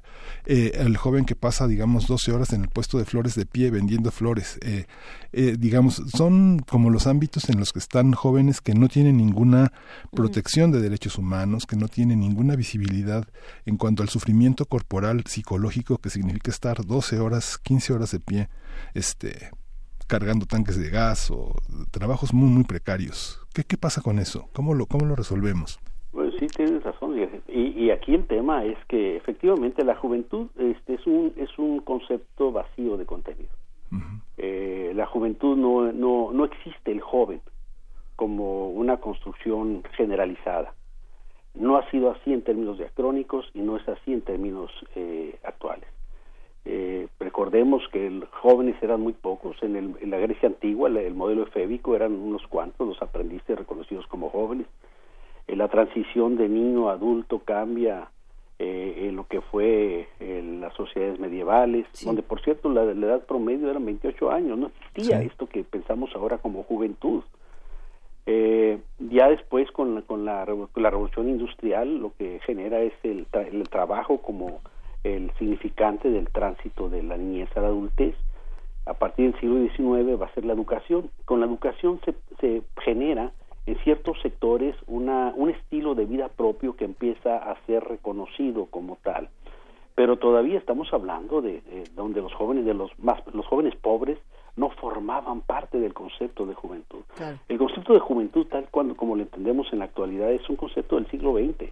[0.46, 3.70] eh, el joven que pasa, digamos, 12 horas en el puesto de flores de pie
[3.70, 4.86] vendiendo flores, eh,
[5.32, 9.72] eh, digamos, son como los ámbitos en los que están jóvenes que no tienen ninguna
[10.12, 13.28] protección de derechos humanos, que no tienen ninguna visibilidad
[13.66, 18.48] en cuanto al sufrimiento corporal, psicológico que significa estar 12 horas, 15 horas de pie,
[18.94, 19.50] este
[20.10, 21.54] cargando tanques de gas o
[21.92, 23.40] trabajos muy muy precarios.
[23.54, 24.48] ¿Qué, qué pasa con eso?
[24.52, 25.78] ¿Cómo lo, cómo lo resolvemos?
[26.10, 27.16] Pues sí, tienes razón.
[27.48, 31.78] Y, y aquí el tema es que efectivamente la juventud este, es, un, es un
[31.80, 33.50] concepto vacío de contenido.
[34.36, 37.40] eh, la juventud no, no, no existe el joven
[38.16, 40.74] como una construcción generalizada.
[41.54, 45.88] No ha sido así en términos diacrónicos y no es así en términos eh, actuales.
[46.64, 49.56] Eh, recordemos que los jóvenes eran muy pocos.
[49.62, 53.58] En, el, en la Grecia antigua, el, el, modelo efébico eran unos cuantos los aprendices
[53.58, 54.66] reconocidos como jóvenes.
[55.46, 58.10] Eh, la transición de niño a adulto cambia
[58.58, 62.04] eh, en lo que fue en las sociedades medievales, sí.
[62.04, 64.58] donde por cierto la, la, edad promedio eran 28 años.
[64.58, 65.26] No existía sí.
[65.26, 67.22] esto que pensamos ahora como juventud.
[68.26, 72.92] Eh, ya después con la, con la, con la revolución industrial lo que genera es
[73.02, 74.60] el, tra el trabajo como
[75.04, 78.14] el significante del tránsito de la niñez a la adultez.
[78.86, 81.10] A partir del siglo XIX va a ser la educación.
[81.24, 83.32] Con la educación se, se genera
[83.66, 88.96] en ciertos sectores una, un estilo de vida propio que empieza a ser reconocido como
[89.02, 89.28] tal.
[89.94, 94.18] Pero todavía estamos hablando de, de donde los jóvenes de los más los jóvenes pobres
[94.56, 97.00] no formaban parte del concepto de juventud.
[97.16, 97.38] Claro.
[97.48, 100.96] El concepto de juventud tal cuando como lo entendemos en la actualidad es un concepto
[100.96, 101.70] del siglo XX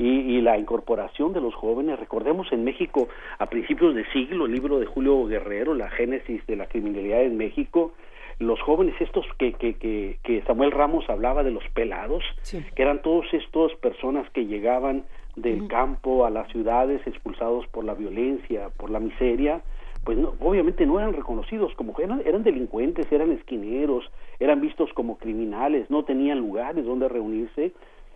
[0.00, 2.00] y, y, la incorporación de los jóvenes.
[2.00, 6.56] Recordemos en México a principios de siglo, el libro de Julio Guerrero, La génesis de
[6.56, 7.92] la criminalidad en México,
[8.38, 12.64] los jóvenes estos que, que, que, que Samuel Ramos hablaba de los pelados, sí.
[12.74, 15.04] que eran todos estos personas que llegaban
[15.36, 15.68] del uh -huh.
[15.68, 19.60] campo a las ciudades expulsados por la violencia, por la miseria,
[20.04, 25.18] pues no, obviamente no eran reconocidos como eran, eran delincuentes, eran esquineros, eran vistos como
[25.18, 27.72] criminales, no tenían lugares donde reunirse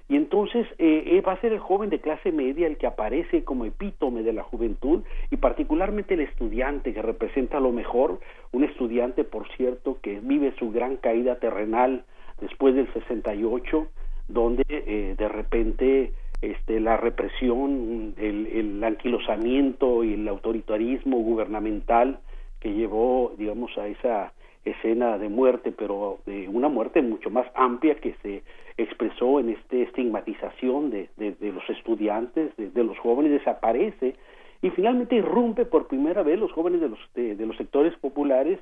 [0.09, 3.65] y entonces eh, va a ser el joven de clase media el que aparece como
[3.65, 8.21] epítome de la juventud y particularmente el estudiante que representa lo mejor
[8.53, 12.05] un estudiante por cierto que vive su gran caída terrenal
[12.41, 13.87] después del 68,
[14.29, 22.19] donde eh, de repente este, la represión, el, el anquilosamiento y el autoritarismo gubernamental
[22.61, 24.33] que llevó, digamos, a esa
[24.65, 28.43] escena de muerte, pero de una muerte mucho más amplia que se
[28.77, 34.17] expresó en esta estigmatización de, de, los estudiantes, de, los jóvenes, desaparece
[34.63, 38.59] y finalmente irrumpe por primera vez los jóvenes de los, de, los sectores populares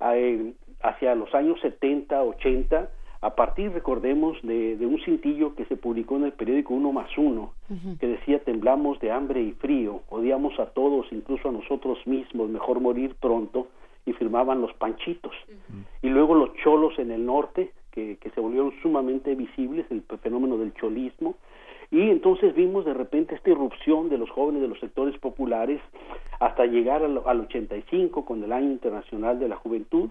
[0.00, 0.52] eh,
[0.82, 2.90] hacia los años 70, 80,
[3.22, 7.08] a partir, recordemos, de, de, un cintillo que se publicó en el periódico Uno más
[7.16, 7.54] Uno,
[7.98, 12.80] que decía temblamos de hambre y frío, odiamos a todos, incluso a nosotros mismos, mejor
[12.80, 13.68] morir pronto,
[14.06, 15.34] y firmaban los panchitos.
[16.00, 20.56] Y luego los cholos en el norte, que, que se volvieron sumamente visibles, el fenómeno
[20.56, 21.34] del cholismo,
[21.90, 25.80] y entonces vimos de repente esta irrupción de los jóvenes de los sectores populares
[26.40, 30.10] hasta llegar al, al 85 con el Año Internacional de la Juventud,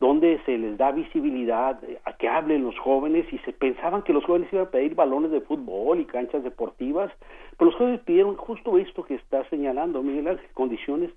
[0.00, 4.24] donde se les da visibilidad a que hablen los jóvenes y se pensaban que los
[4.24, 7.10] jóvenes iban a pedir balones de fútbol y canchas deportivas,
[7.56, 11.10] pero los jóvenes pidieron justo esto que está señalando Miguel Ángel, condiciones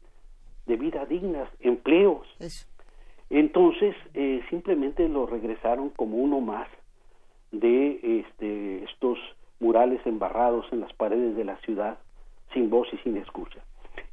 [0.67, 2.27] de vida dignas, empleos.
[3.29, 6.67] Entonces, eh, simplemente lo regresaron como uno más
[7.51, 9.17] de este, estos
[9.59, 11.97] murales embarrados en las paredes de la ciudad,
[12.53, 13.59] sin voz y sin escucha.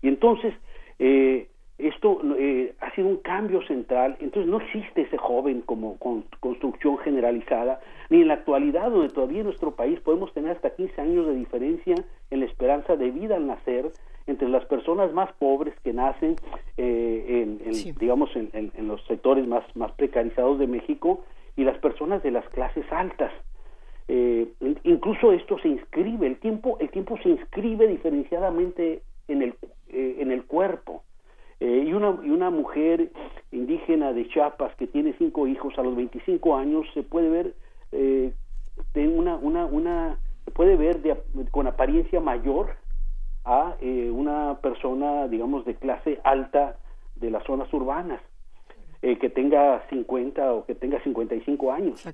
[0.02, 0.54] Y entonces,
[0.98, 5.98] eh, esto eh, ha sido un cambio central, entonces no existe ese joven como
[6.40, 11.00] construcción generalizada, ni en la actualidad, donde todavía en nuestro país podemos tener hasta 15
[11.00, 11.96] años de diferencia
[12.30, 13.90] en la esperanza de vida al nacer
[14.26, 16.36] entre las personas más pobres que nacen
[16.76, 21.24] eh, en, digamos en, los sectores más más precarizados de México
[21.56, 23.32] y las personas de las clases altas.
[24.08, 24.48] Eh,
[24.84, 29.54] incluso esto se inscribe el tiempo el tiempo se inscribe diferenciadamente en el
[29.88, 31.02] eh, en el cuerpo.
[31.60, 33.10] Y una y una mujer
[33.50, 37.54] indígena de Chiapas que tiene cinco hijos a los 25 años se puede ver
[37.92, 38.32] eh,
[38.94, 40.18] una una una
[40.54, 41.00] puede ver
[41.50, 42.76] con apariencia mayor
[43.44, 46.76] a eh, una persona, digamos, de clase alta
[47.16, 48.20] de las zonas urbanas,
[49.02, 52.04] eh, que tenga 50 o que tenga 55 años.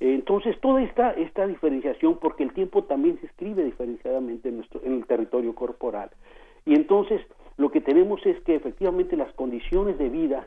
[0.00, 4.94] entonces, toda esta, esta diferenciación, porque el tiempo también se escribe diferenciadamente en, nuestro, en
[4.94, 6.10] el territorio corporal.
[6.66, 7.22] Y entonces,
[7.56, 10.46] lo que tenemos es que efectivamente las condiciones de vida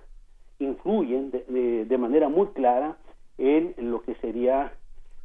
[0.59, 2.97] influyen de, de, manera muy clara
[3.37, 4.73] en lo que sería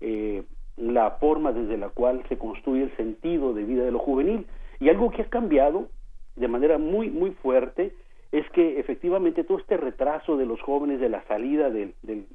[0.01, 0.45] eh,
[0.77, 4.47] la forma desde la cual se construye el sentido de vida de lo juvenil.
[4.81, 5.89] Y algo que ha cambiado
[6.37, 7.95] de manera muy, muy fuerte
[8.33, 12.27] es que efectivamente todo este retraso de los jóvenes de la salida del, del,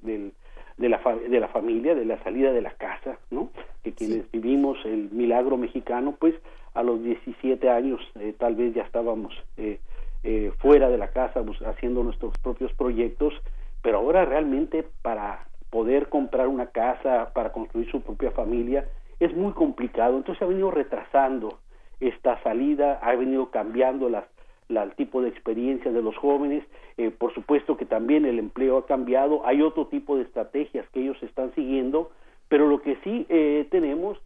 [0.77, 3.49] de, la de la familia, de la salida de la casa, ¿no?
[3.83, 6.35] Que quienes vivimos el milagro mexicano, pues
[6.73, 9.79] a los 17 años eh, tal vez ya estábamos eh,
[10.23, 13.33] eh, fuera de la casa pues, haciendo nuestros propios proyectos,
[13.81, 18.87] pero ahora realmente para poder comprar una casa, para construir su propia familia,
[19.19, 21.59] es muy complicado, entonces ha venido retrasando
[21.99, 24.25] esta salida, ha venido cambiando las,
[24.69, 26.63] el tipo de experiencia de los jóvenes,
[26.97, 31.01] eh, por supuesto que también el empleo ha cambiado, hay otro tipo de estrategias que
[31.01, 32.11] ellos están siguiendo,
[32.47, 34.17] pero lo que sí eh, tenemos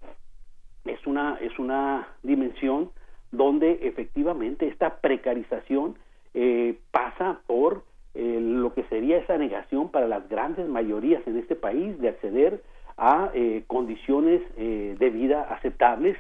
[0.86, 2.92] es una, es una dimensión
[3.32, 5.96] donde efectivamente esta precarización
[6.34, 7.84] eh, pasa por
[8.16, 12.62] lo que sería esa negación para las grandes mayorías en este país de acceder
[12.96, 13.32] a
[13.66, 16.16] condiciones de vida aceptables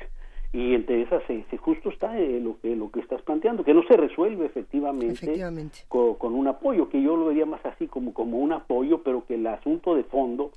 [0.53, 3.83] y entre esas se, justo está eh, lo que lo que estás planteando que no
[3.83, 5.43] se resuelve efectivamente,
[5.89, 9.33] Con, un apoyo que yo lo vería más así como como un apoyo pero que
[9.33, 10.51] el asunto de fondo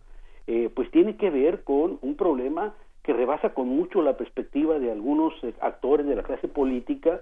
[0.47, 4.93] eh, pues tiene que ver con un problema que rebasa con mucho la perspectiva de
[4.93, 7.21] algunos eh, actores de la clase política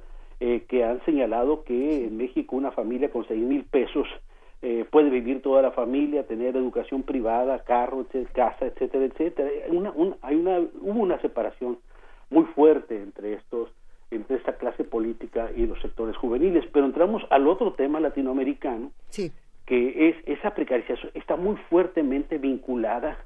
[0.69, 4.07] que han señalado que en México una familia con seis mil pesos
[4.91, 9.49] puede vivir toda la familia, tener educación privada, carro, casa, etcétera, etcétera.
[9.71, 11.79] Una, hay una, hubo una separación
[12.31, 13.71] muy fuerte entre estos
[14.11, 16.65] entre esta clase política y los sectores juveniles.
[16.73, 18.93] Pero entramos al otro tema latinoamericano,
[19.67, 23.19] que es esa precarización está muy fuertemente vinculada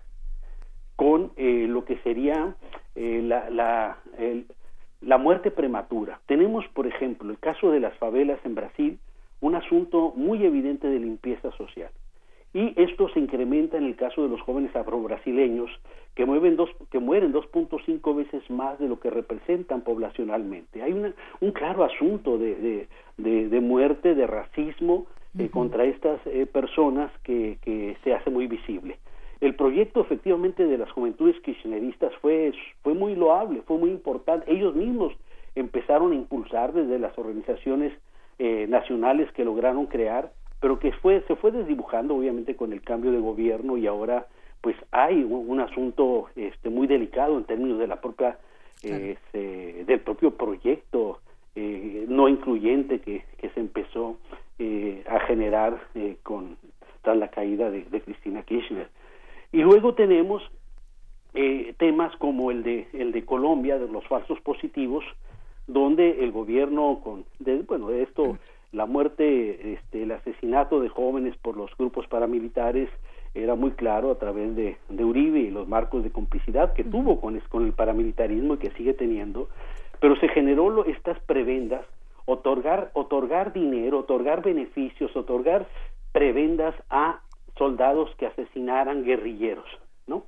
[0.96, 2.54] con eh, lo que sería
[2.94, 3.98] eh, la, la,
[5.00, 6.20] la muerte prematura.
[6.26, 8.98] Tenemos, por ejemplo, el caso de las favelas en Brasil,
[9.40, 11.90] un asunto muy evidente de limpieza social
[12.54, 15.70] y esto se incrementa en el caso de los jóvenes afrobrasileños
[16.14, 20.82] que, mueven dos, que mueren 2.5 veces más de lo que representan poblacionalmente.
[20.82, 25.06] Hay un claro asunto de, de, muerte, de racismo
[25.38, 28.98] eh, contra estas eh, personas que, que se hace muy visible.
[29.40, 32.52] El proyecto efectivamente de las juventudes kirchneristas fue,
[32.82, 34.50] fue muy loable, fue muy importante.
[34.50, 35.12] Ellos mismos
[35.54, 37.92] empezaron a impulsar desde las organizaciones
[38.40, 43.12] eh, nacionales que lograron crear pero que fue, se fue desdibujando obviamente con el cambio
[43.12, 44.26] de gobierno y ahora
[44.60, 48.38] pues hay un, un asunto este, muy delicado en términos de la propia
[48.82, 49.16] eh,
[49.86, 51.20] del propio proyecto
[51.56, 54.16] eh, no incluyente que, que se empezó
[54.58, 56.56] eh, a generar eh, con
[57.02, 58.88] tras la caída de, de Cristina Kirchner.
[59.52, 60.42] Y luego tenemos
[61.34, 65.04] eh, temas como el de el de Colombia de los falsos positivos
[65.66, 68.38] donde el gobierno con de, bueno de esto
[68.72, 72.90] la muerte este el asesinato de jóvenes por los grupos paramilitares
[73.34, 77.20] era muy claro a través de, de Uribe y los marcos de complicidad que tuvo
[77.20, 79.48] con, con el paramilitarismo y que sigue teniendo,
[80.00, 81.84] pero se generó lo, estas prebendas,
[82.24, 85.66] otorgar, otorgar dinero, otorgar beneficios, otorgar
[86.12, 87.20] prebendas a
[87.56, 89.68] soldados que asesinaran guerrilleros,
[90.06, 90.24] ¿no?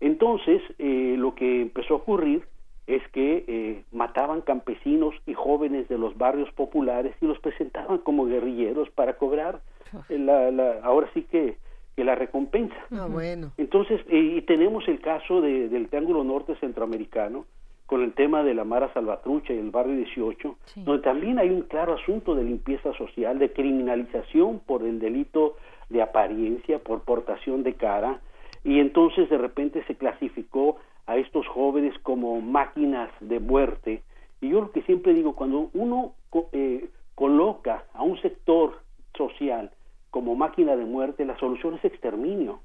[0.00, 2.44] Entonces, eh, lo que empezó a ocurrir
[2.86, 8.26] es que eh, mataban campesinos y jóvenes de los barrios populares y los presentaban como
[8.26, 9.60] guerrilleros para cobrar
[10.08, 11.56] la, la, ahora sí que
[11.96, 12.76] que la recompensa.
[12.92, 13.52] Ah, bueno.
[13.56, 17.46] Entonces, eh, y tenemos el caso de, del Triángulo Norte Centroamericano,
[17.86, 21.62] con el tema de la Mara Salvatrucha y el barrio 18, donde también hay un
[21.62, 25.56] claro asunto de limpieza social, de criminalización por el delito
[25.88, 28.20] de apariencia, por portación de cara,
[28.64, 34.02] y entonces de repente se clasificó a estos jóvenes como máquinas de muerte.
[34.40, 36.12] Y yo lo que siempre digo, cuando uno
[36.52, 38.80] eh, coloca a un sector
[39.16, 39.70] social
[40.10, 42.60] como máquina de muerte, la solución es exterminio.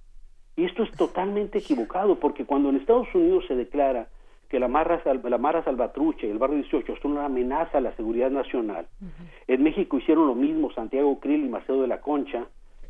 [0.55, 4.07] Y esto es totalmente equivocado, porque cuando en Estados Unidos se declara
[4.49, 7.95] que la Mara, la Mara Salvatrucha y el barrio 18 son una amenaza a la
[7.95, 8.85] seguridad nacional,
[9.47, 12.47] en México hicieron lo mismo Santiago Krill y Maceo de la Concha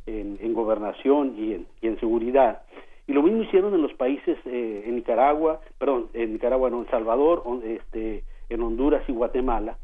[0.08, 2.64] en, en gobernación y en, y en, seguridad.
[3.12, 6.90] Y lo mismo hicieron en los países, eh, en Nicaragua, perdón, en Nicaragua, no, en
[6.90, 9.76] Salvador, este, en Honduras y Guatemala.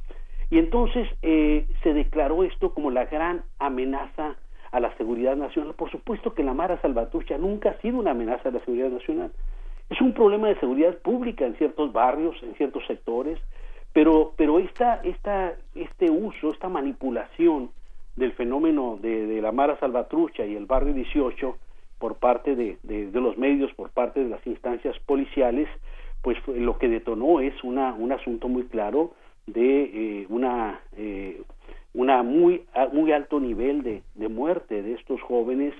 [0.49, 4.37] Y entonces eh, se declaró esto como la gran amenaza
[4.71, 5.73] a la seguridad nacional.
[5.73, 9.33] Por supuesto que la Mara Salvatrucha nunca ha sido una amenaza a la seguridad nacional.
[9.89, 13.37] Es un problema de seguridad pública en ciertos barrios, en ciertos sectores,
[13.91, 17.71] pero, pero esta, esta, este uso, esta manipulación
[18.15, 21.57] del fenómeno de, de la Mara Salvatrucha y el barrio 18
[21.99, 25.67] por parte de, de, los medios, por parte de las instancias policiales,
[26.21, 29.11] pues lo que detonó es una, un asunto muy claro
[29.45, 31.41] de eh, una eh,
[31.97, 35.73] una muy muy alto nivel de, de muerte de estos jóvenes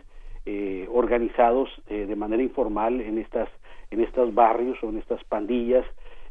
[0.45, 3.49] eh, organizados eh, de manera informal en estas
[3.91, 5.85] en estos barrios o en estas pandillas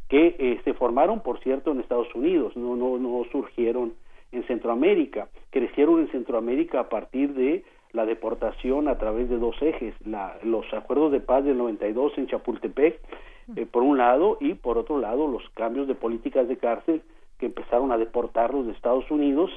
[0.09, 3.93] que eh, se formaron por cierto en Estados Unidos no no no surgieron
[4.31, 7.63] en Centroamérica crecieron en Centroamérica a partir de
[7.97, 12.27] la deportación a través de dos ejes la, los acuerdos de paz del 92 en
[12.27, 13.01] Chapultepec
[13.55, 17.01] eh, por un lado y por otro lado los cambios de políticas de cárcel
[17.39, 19.51] que empezaron a deportarlos de Estados Unidos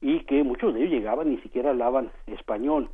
[0.00, 2.88] y que muchos de ellos llegaban ni siquiera hablaban español.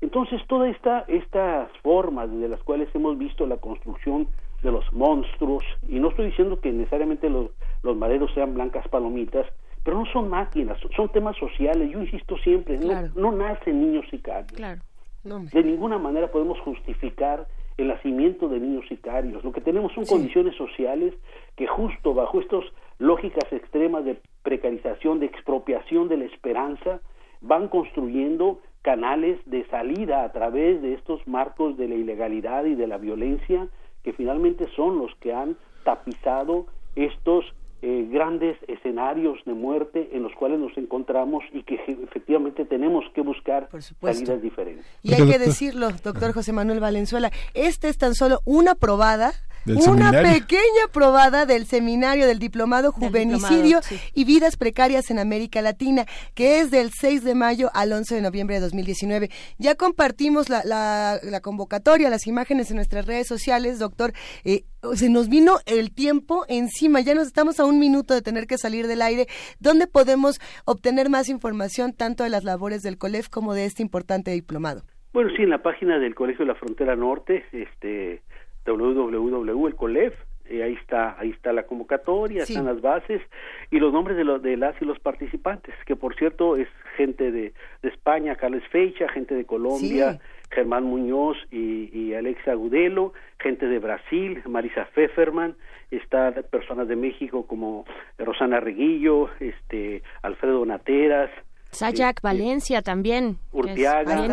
[0.00, 4.28] Entonces, todas esta, estas formas de las cuales hemos visto la construcción
[4.62, 7.50] de los monstruos, y no estoy diciendo que necesariamente los,
[7.82, 9.46] los maderos sean blancas palomitas,
[9.84, 11.90] pero no son máquinas, son temas sociales.
[11.90, 14.52] Yo insisto siempre, no, no nacen niños sicarios.
[14.52, 14.80] Claro.
[15.24, 17.46] No, de ninguna manera podemos justificar
[17.76, 19.42] el nacimiento de niños sicarios.
[19.44, 20.12] Lo que tenemos son sí.
[20.12, 21.14] condiciones sociales
[21.56, 22.64] que justo bajo estas
[22.98, 27.00] lógicas extremas de precarización, de expropiación de la esperanza,
[27.40, 32.86] van construyendo canales de salida a través de estos marcos de la ilegalidad y de
[32.86, 33.68] la violencia
[34.02, 37.44] que finalmente son los que han tapizado estos
[37.82, 43.22] eh, grandes escenarios de muerte en los cuales nos encontramos y que efectivamente tenemos que
[43.22, 43.68] buscar
[44.00, 44.86] salidas diferentes.
[45.02, 49.32] Y hay que decirlo, doctor José Manuel Valenzuela, esta es tan solo una probada
[49.64, 50.32] Del una seminario.
[50.40, 54.00] pequeña probada del seminario del diplomado Juvenicidio diplomado, sí.
[54.14, 58.22] y Vidas Precarias en América Latina, que es del 6 de mayo al 11 de
[58.22, 59.30] noviembre de 2019.
[59.58, 64.12] Ya compartimos la, la, la convocatoria, las imágenes en nuestras redes sociales, doctor.
[64.44, 68.46] Eh, se nos vino el tiempo encima, ya nos estamos a un minuto de tener
[68.46, 69.26] que salir del aire.
[69.60, 74.32] ¿Dónde podemos obtener más información tanto de las labores del COLEF como de este importante
[74.32, 74.82] diplomado?
[75.12, 78.22] Bueno, sí, en la página del Colegio de la Frontera Norte, este
[78.66, 80.14] www.elcolef,
[80.46, 82.52] eh, ahí está, ahí está la convocatoria, Sí.
[82.52, 83.22] están las bases
[83.70, 87.30] y los nombres de, los de las y los participantes, que por cierto es gente
[87.30, 90.18] de, de España, Carles Feicha, gente de Colombia, Sí.
[90.50, 95.54] Germán Muñoz y, y Alexa Agudelo, gente de Brasil, Marisa Pfefferman,
[95.90, 97.86] están personas de México como
[98.18, 101.30] Rosana Reguillo, este Alfredo Nateras,
[101.72, 103.38] Sayak este, Valencia también.
[103.52, 104.26] Urtiaga,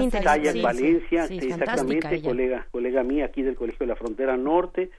[0.52, 2.30] Sí, Valencia, sí, exactamente, ella.
[2.30, 4.92] colega, colega mía aquí del Colegio de la Frontera Norte,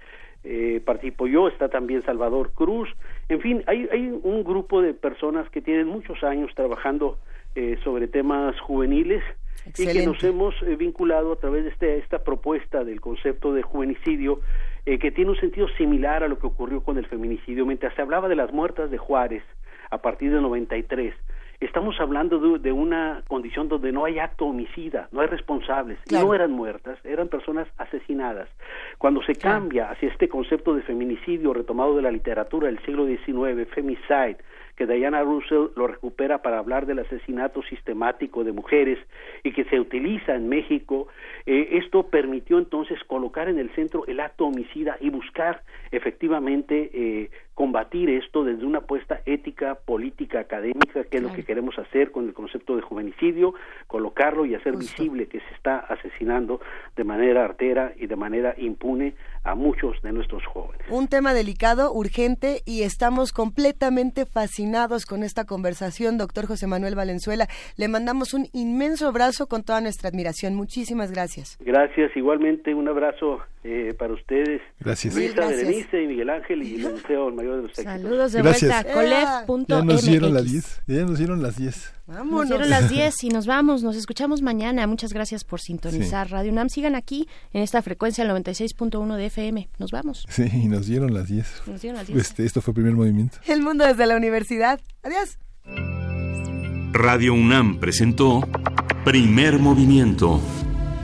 [0.43, 2.89] eh, participo yo, está también Salvador Cruz,
[3.29, 7.19] en fin, hay, hay un grupo de personas que tienen muchos años trabajando
[7.55, 9.23] eh, sobre temas juveniles
[9.77, 13.63] y que nos hemos eh, vinculado a través de este, esta propuesta del concepto de
[13.63, 14.41] juvenicidio
[14.87, 17.67] eh, que tiene un sentido similar a lo que ocurrió con el feminicidio.
[17.67, 19.43] Mientras se hablaba de las muertas de Juárez
[19.91, 21.15] a partir del 93,
[21.61, 26.53] estamos hablando de, una condición donde no hay acto homicida, no hay responsables, no eran
[26.53, 28.49] muertas, eran personas asesinadas.
[28.99, 33.69] Cuando se cambia hacia este concepto de feminicidio retomado de la literatura del siglo XIX,
[33.75, 34.39] femicide,
[34.81, 38.99] que Diana Russell lo recupera para hablar del asesinato sistemático de mujeres
[39.45, 41.09] y que se utiliza en México,
[41.45, 47.31] eh, esto permitió entonces colocar en el centro el acto homicida y buscar efectivamente eh,
[47.55, 52.27] combatir esto desde una apuesta ética, política, académica, que es lo que queremos hacer con
[52.27, 53.53] el concepto de juvenicidio,
[53.87, 56.61] colocarlo y hacer visible que se está asesinando
[56.97, 60.87] de manera artera y de manera impune a muchos de nuestros jóvenes.
[60.89, 67.47] Un tema delicado, urgente y estamos completamente fascinados con esta conversación, doctor José Manuel Valenzuela.
[67.77, 70.55] Le mandamos un inmenso abrazo con toda nuestra admiración.
[70.55, 71.59] Muchísimas gracias.
[71.61, 74.63] Gracias, igualmente un abrazo eh, para ustedes.
[74.79, 75.15] Gracias.
[75.15, 77.93] Luisa, Berenice y Miguel Ángel y les deseo el mayor de los éxitos.
[77.93, 78.87] Saludos de vuelta.
[79.69, 80.83] Ya nos dieron las 10.
[80.87, 81.95] Ya nos dieron las 10.
[82.07, 82.31] Vámonos.
[82.31, 83.83] Nos dieron las 10 y nos vamos.
[83.83, 84.87] Nos escuchamos mañana.
[84.87, 86.71] Muchas gracias por sintonizar Radio UNAM.
[86.71, 89.69] Sigan aquí en esta frecuencia, el 96.1 de FM.
[89.79, 90.25] Nos vamos.
[90.31, 91.63] Sí, nos dieron las 10.
[91.67, 92.19] Nos dieron las 10.
[92.19, 93.39] Este, esto fue Primer Movimiento.
[93.47, 94.81] El mundo desde la universidad.
[95.03, 95.39] Adiós.
[96.93, 98.49] Radio UNAM presentó
[99.05, 100.41] Primer Movimiento.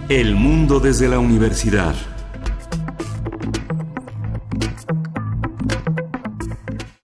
[0.09, 1.95] El mundo desde la universidad.